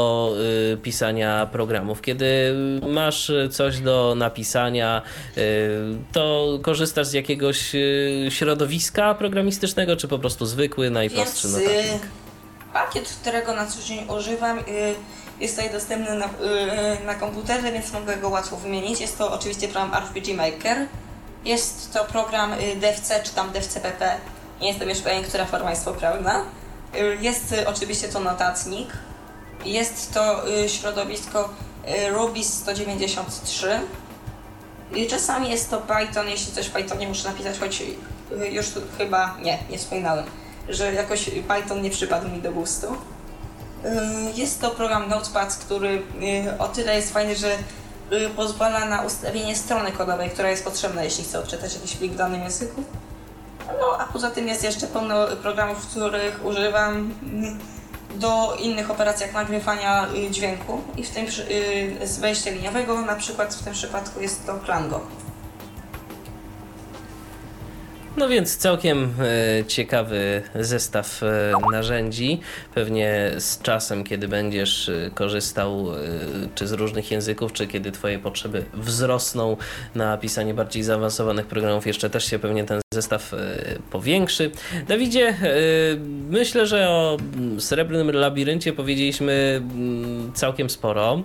[0.84, 2.02] pisania programów?
[2.02, 2.56] Kiedy
[2.88, 5.02] masz coś do napisania,
[6.12, 7.72] to korzystasz z jakiegoś
[8.30, 12.02] środowiska programistycznego, czy po prostu zwykły, najprostszy Więc, notatnik?
[12.74, 14.60] Pakiet, którego na co dzień używam,
[15.42, 19.02] jest tutaj dostępny na, yy, na komputerze, więc mogę go łatwo wymienić.
[19.02, 20.88] Jest to oczywiście program RPG Maker.
[21.46, 24.18] Jest to program y, DFC czy tam DFCPP.
[24.62, 26.44] Nie jestem już pewien, która forma jest poprawna.
[26.96, 28.90] Y, jest y, oczywiście to notatnik.
[29.66, 31.50] Jest to środowisko
[32.12, 33.80] Ruby 193.
[34.96, 37.84] I czasami jest to Python, jeśli coś w Pythonie muszę napisać, choć
[38.52, 38.66] już
[38.98, 40.26] chyba nie, nie wspominałem,
[40.70, 42.88] że jakoś Python nie przypadł mi do gustu.
[43.86, 47.52] Y, jest to program Notepad, który y, o tyle jest fajny, że
[48.12, 52.16] y, pozwala na ustawienie strony kodowej, która jest potrzebna, jeśli chcę odczytać jakiś plik w
[52.16, 52.84] danym języku.
[53.68, 57.14] No, a poza tym jest jeszcze pełno programów, których używam
[58.16, 61.26] do innych operacji, jak nagrywania dźwięku i w tym
[62.04, 65.02] z wejścia liniowego, na przykład w tym przypadku jest to Klango.
[68.18, 69.14] No więc całkiem
[69.60, 72.40] e, ciekawy zestaw e, narzędzi.
[72.76, 75.88] Pewnie z czasem, kiedy będziesz e, korzystał
[76.56, 79.58] czy z różnych języków, czy kiedy Twoje potrzeby wzrosną
[79.96, 83.34] na pisanie bardziej zaawansowanych programów, jeszcze też się pewnie ten zestaw
[83.92, 84.52] powiększy.
[84.88, 85.36] Dawidzie,
[86.30, 91.24] myślę, że o mm, Srebrnym Labiryncie powiedzieliśmy mm, całkiem sporo.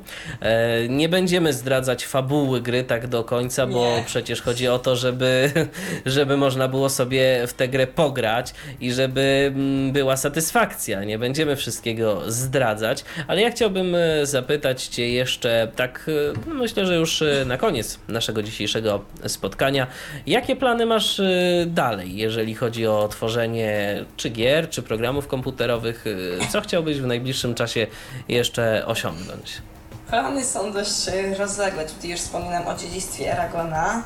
[0.89, 4.05] Nie będziemy zdradzać fabuły gry tak do końca, bo Nie.
[4.07, 5.53] przecież chodzi o to, żeby,
[6.07, 11.05] żeby można było było sobie w tę grę pograć i żeby mm, była satysfakcja.
[11.05, 16.11] Nie będziemy wszystkiego zdradzać, ale ja chciałbym e, zapytać Cię jeszcze tak,
[16.49, 19.87] e, myślę, że już e, na koniec naszego dzisiejszego spotkania,
[20.27, 21.21] jakie plany masz
[21.67, 26.05] dalej, jeżeli chodzi o tworzenie czy gier, czy programów komputerowych?
[26.51, 27.87] Co chciałbyś w najbliższym czasie
[28.29, 29.63] jeszcze osiągnąć?
[30.09, 30.91] Plany są dość
[31.39, 31.85] rozległe.
[31.87, 34.03] Tutaj już wspominam o dziedzictwie Aragona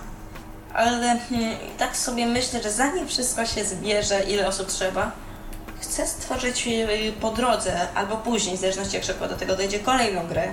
[0.75, 5.13] ale hmm, tak sobie myślę, że zanim wszystko się zbierze, ile osób trzeba,
[5.81, 10.27] chcę stworzyć y, po drodze albo później, w zależności jak szybko do tego dojdzie, kolejną
[10.27, 10.49] grę.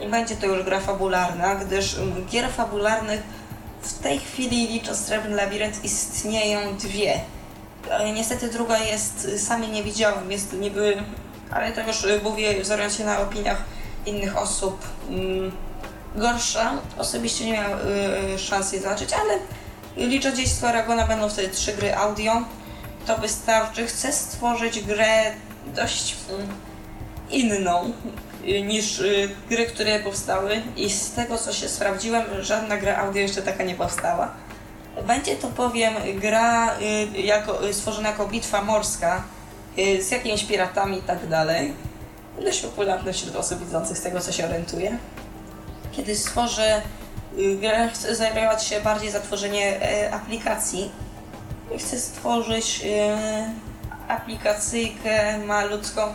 [0.00, 3.20] I będzie to już gra fabularna, gdyż mm, gier fabularnych
[3.82, 7.20] w tej chwili licząc Srebrny Labirynt istnieją dwie.
[8.14, 11.02] Niestety druga jest, y, sami nie widziałem, jest niby,
[11.50, 13.62] ale to już y, mówię, wzorując się na opiniach
[14.06, 14.86] innych osób.
[15.08, 15.52] Mm,
[16.16, 16.72] gorsza.
[16.98, 17.78] Osobiście nie miałam
[18.34, 19.38] y, szans jej zobaczyć, ale
[20.08, 22.32] liczę gdzieś z Aragona będą wtedy trzy gry audio.
[23.06, 23.86] To wystarczy.
[23.86, 25.32] Chcę stworzyć grę
[25.66, 27.92] dość y, inną
[28.48, 33.22] y, niż y, gry, które powstały i z tego co się sprawdziłem, żadna gra audio
[33.22, 34.30] jeszcze taka nie powstała.
[35.06, 36.78] Będzie to powiem gra
[37.14, 39.22] y, jako, y, stworzona jako bitwa morska
[40.00, 41.72] z jakimiś piratami i tak dalej.
[42.44, 44.98] Dość popularne wśród osób widzących z tego co się orientuje
[45.92, 46.82] kiedy stworzę
[47.38, 50.90] y, chcę zajmować się bardziej za tworzenie e, aplikacji.
[51.78, 56.10] Chcę stworzyć y, aplikacyjkę malutką, y,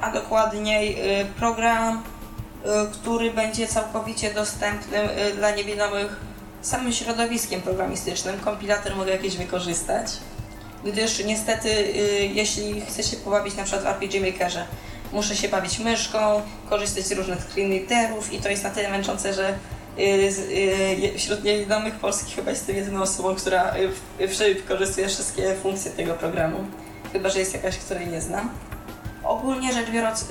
[0.00, 0.96] a dokładniej
[1.36, 2.02] program,
[2.92, 6.16] który będzie całkowicie dostępny dla niewidomych
[6.62, 8.40] samym środowiskiem programistycznym.
[8.40, 10.06] Kompilator mogę jakieś wykorzystać,
[10.84, 11.92] gdyż niestety
[12.34, 14.66] jeśli chce się pobawić na przykład w RPG Makerze,
[15.12, 19.58] muszę się bawić myszką, korzystać z różnych screenreaderów i to jest na tyle męczące, że
[19.98, 23.74] y, y, wśród niewidomych polskich chyba jestem jedyną osobą, która
[24.20, 26.64] y, wykorzystuje wszystkie funkcje tego programu.
[27.12, 28.50] Chyba, że jest jakaś, której nie znam.
[29.24, 30.26] Ogólnie rzecz biorąc,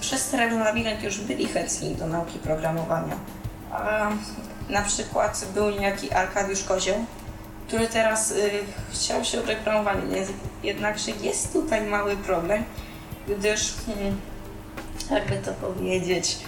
[0.00, 3.16] przez Cerebral Labyrinth już byli chętni do nauki programowania.
[3.72, 4.10] A
[4.68, 7.04] na przykład był niejaki Arkadiusz Kozioł,
[7.66, 8.34] który teraz
[8.92, 10.26] chciał się o programowanie,
[10.62, 12.64] jednakże jest tutaj mały problem,
[13.28, 14.20] gdyż, hmm,
[15.10, 16.38] jakby to powiedzieć,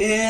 [0.00, 0.20] y,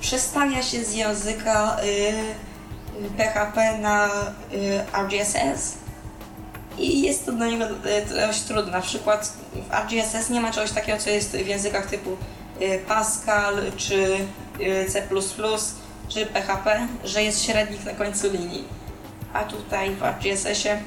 [0.00, 4.06] przestawia się z języka y, PHP na
[4.52, 5.74] y, RGSS
[6.78, 8.72] i jest to dla niego y, dość trudne.
[8.72, 9.32] Na przykład
[9.70, 12.16] w RGSS nie ma czegoś takiego, co jest w językach typu
[12.60, 14.16] y, Pascal czy
[14.60, 15.02] y, C++
[16.08, 18.64] czy PHP, że jest średnik na końcu linii.
[19.32, 20.82] A tutaj w RGSS-ie,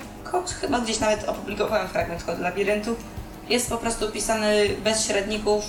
[0.62, 2.96] chyba gdzieś nawet opublikowałem fragment kodu labiryntu,
[3.50, 5.64] jest po prostu pisany bez średników.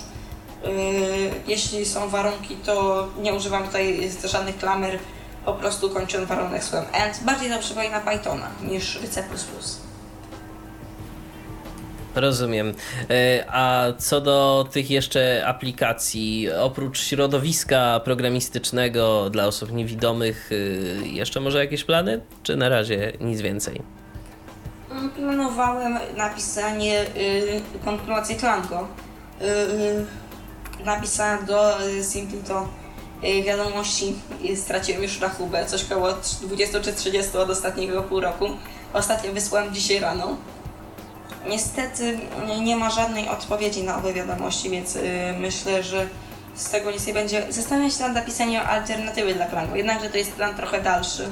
[1.47, 4.99] Jeśli są warunki, to nie używam tutaj żadnych klamer,
[5.45, 7.21] po prostu kończę warunek słowem end.
[7.25, 9.25] Bardziej to przypomina Pythona niż C++.
[12.15, 12.75] Rozumiem.
[13.11, 21.41] E, a co do tych jeszcze aplikacji, oprócz środowiska programistycznego dla osób niewidomych, e, jeszcze
[21.41, 22.21] może jakieś plany?
[22.43, 23.83] Czy na razie nic więcej?
[25.17, 28.89] Planowałem napisanie y, kontynuacji Klango.
[29.41, 32.69] Y, y, napisałem do Simpleton
[33.25, 36.09] y, wiadomości i straciłem już rachubę, coś około
[36.43, 38.45] 20 czy 30 od ostatniego pół roku.
[38.93, 40.37] Ostatnio wysłałem dzisiaj rano.
[41.49, 42.19] Niestety
[42.61, 46.07] nie ma żadnej odpowiedzi na owe wiadomości, więc y, myślę, że
[46.55, 47.47] z tego nic nie będzie.
[47.49, 51.29] Zastanawiam się nad napisaniem alternatywy dla planu, jednakże to jest plan trochę dalszy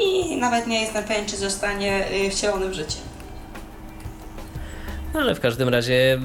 [0.00, 2.98] i nawet nie jestem pewien, czy zostanie y, wcielony w życie.
[5.14, 6.20] No ale w każdym razie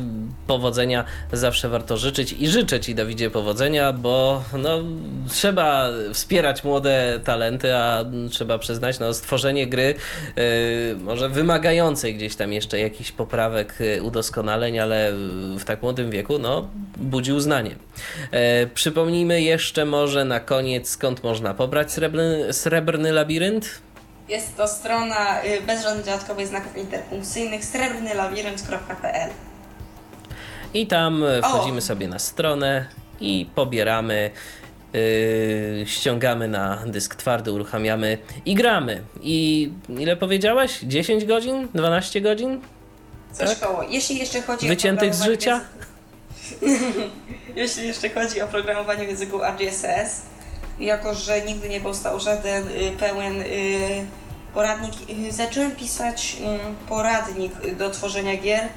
[0.48, 4.84] powodzenia zawsze warto życzyć i życzę Ci, Dawidzie, powodzenia, bo no,
[5.30, 9.96] trzeba wspierać młode talenty, a trzeba przyznać, no, stworzenie gry
[10.36, 10.44] yy,
[11.04, 15.14] może wymagającej gdzieś tam jeszcze jakichś poprawek, yy, udoskonaleń, ale
[15.60, 16.68] w tak młodym wieku, no,
[16.98, 17.76] budzi uznanie.
[18.32, 18.40] Yy,
[18.74, 23.86] przypomnijmy jeszcze może na koniec, skąd można pobrać srebrny, srebrny labirynt?
[24.30, 29.30] Jest to strona y, bez żadnych dodatkowych znaków interpunkcyjnych srebrnylabirynt.pl
[30.76, 31.82] I tam wchodzimy o.
[31.82, 32.86] sobie na stronę
[33.20, 34.32] i pobieramy
[34.96, 39.04] Yy, ściągamy na dysk twardy, uruchamiamy i gramy.
[39.22, 40.80] I ile powiedziałaś?
[40.84, 41.68] 10 godzin?
[41.74, 42.62] 12 godzin?
[43.34, 43.60] Coś tak?
[43.60, 43.84] koło.
[43.84, 45.62] Jeśli jeszcze chodzi Wyciętych o z życia?
[47.56, 50.22] Jeśli jeszcze chodzi o programowanie w języku RGSS,
[50.80, 53.46] jako że nigdy nie powstał żaden y, pełen y,
[54.54, 56.38] poradnik, y, zacząłem pisać
[56.90, 58.70] poradnik do tworzenia gier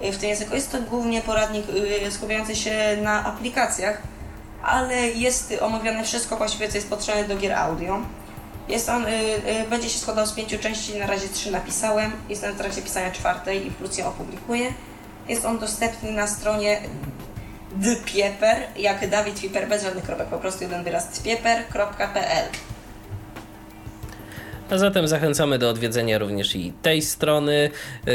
[0.00, 0.54] w tym języku.
[0.54, 1.66] Jest to głównie poradnik
[2.10, 4.02] skupiający się na aplikacjach,
[4.62, 8.00] ale jest omawiane wszystko właściwie, co jest potrzebne do gier audio.
[8.68, 9.06] Jest on,
[9.70, 13.66] będzie się składał z pięciu części, na razie trzy napisałem, jestem w trakcie pisania czwartej
[13.66, 14.72] i wkrótce opublikuję.
[15.28, 16.80] Jest on dostępny na stronie
[17.72, 22.48] dpieper, jak Dawid Piper bez żadnych kropek, po prostu jeden wyraz dpieper.pl.
[24.70, 27.70] A zatem zachęcamy do odwiedzenia również i tej strony.
[28.06, 28.12] Yy,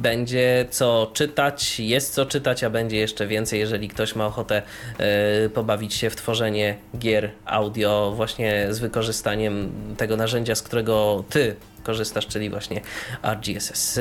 [0.00, 4.62] będzie co czytać, jest co czytać, a będzie jeszcze więcej, jeżeli ktoś ma ochotę
[5.42, 11.56] yy, pobawić się w tworzenie gier audio właśnie z wykorzystaniem tego narzędzia, z którego ty
[11.82, 12.80] korzystasz, czyli właśnie
[13.22, 14.00] RGSS.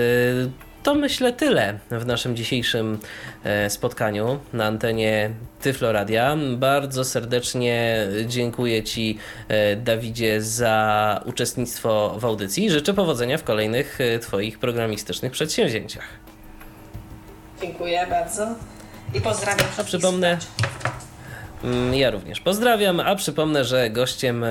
[0.84, 3.00] To myślę tyle w naszym dzisiejszym
[3.44, 5.32] e, spotkaniu na antenie
[5.62, 6.38] Tyfloradia.
[6.58, 12.70] Bardzo serdecznie dziękuję Ci, e, Dawidzie, za uczestnictwo w audycji.
[12.70, 16.08] Życzę powodzenia w kolejnych e, Twoich programistycznych przedsięwzięciach.
[17.62, 18.48] Dziękuję bardzo
[19.14, 19.68] i pozdrawiam.
[19.78, 20.38] A przypomnę.
[21.64, 24.46] Mm, ja również pozdrawiam, a przypomnę, że gościem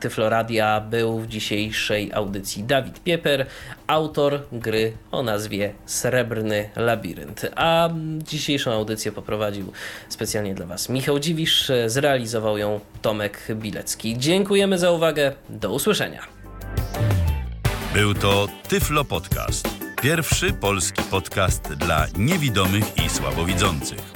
[0.00, 3.46] Tyfloradia był w dzisiejszej audycji Dawid Pieper,
[3.86, 7.46] autor gry o nazwie Srebrny Labirynt.
[7.56, 7.88] A
[8.18, 9.72] dzisiejszą audycję poprowadził
[10.08, 14.18] specjalnie dla Was Michał Dziwisz, zrealizował ją Tomek Bilecki.
[14.18, 16.22] Dziękujemy za uwagę, do usłyszenia.
[17.94, 19.68] Był to Tyflo Podcast.
[20.02, 24.15] Pierwszy polski podcast dla niewidomych i słabowidzących.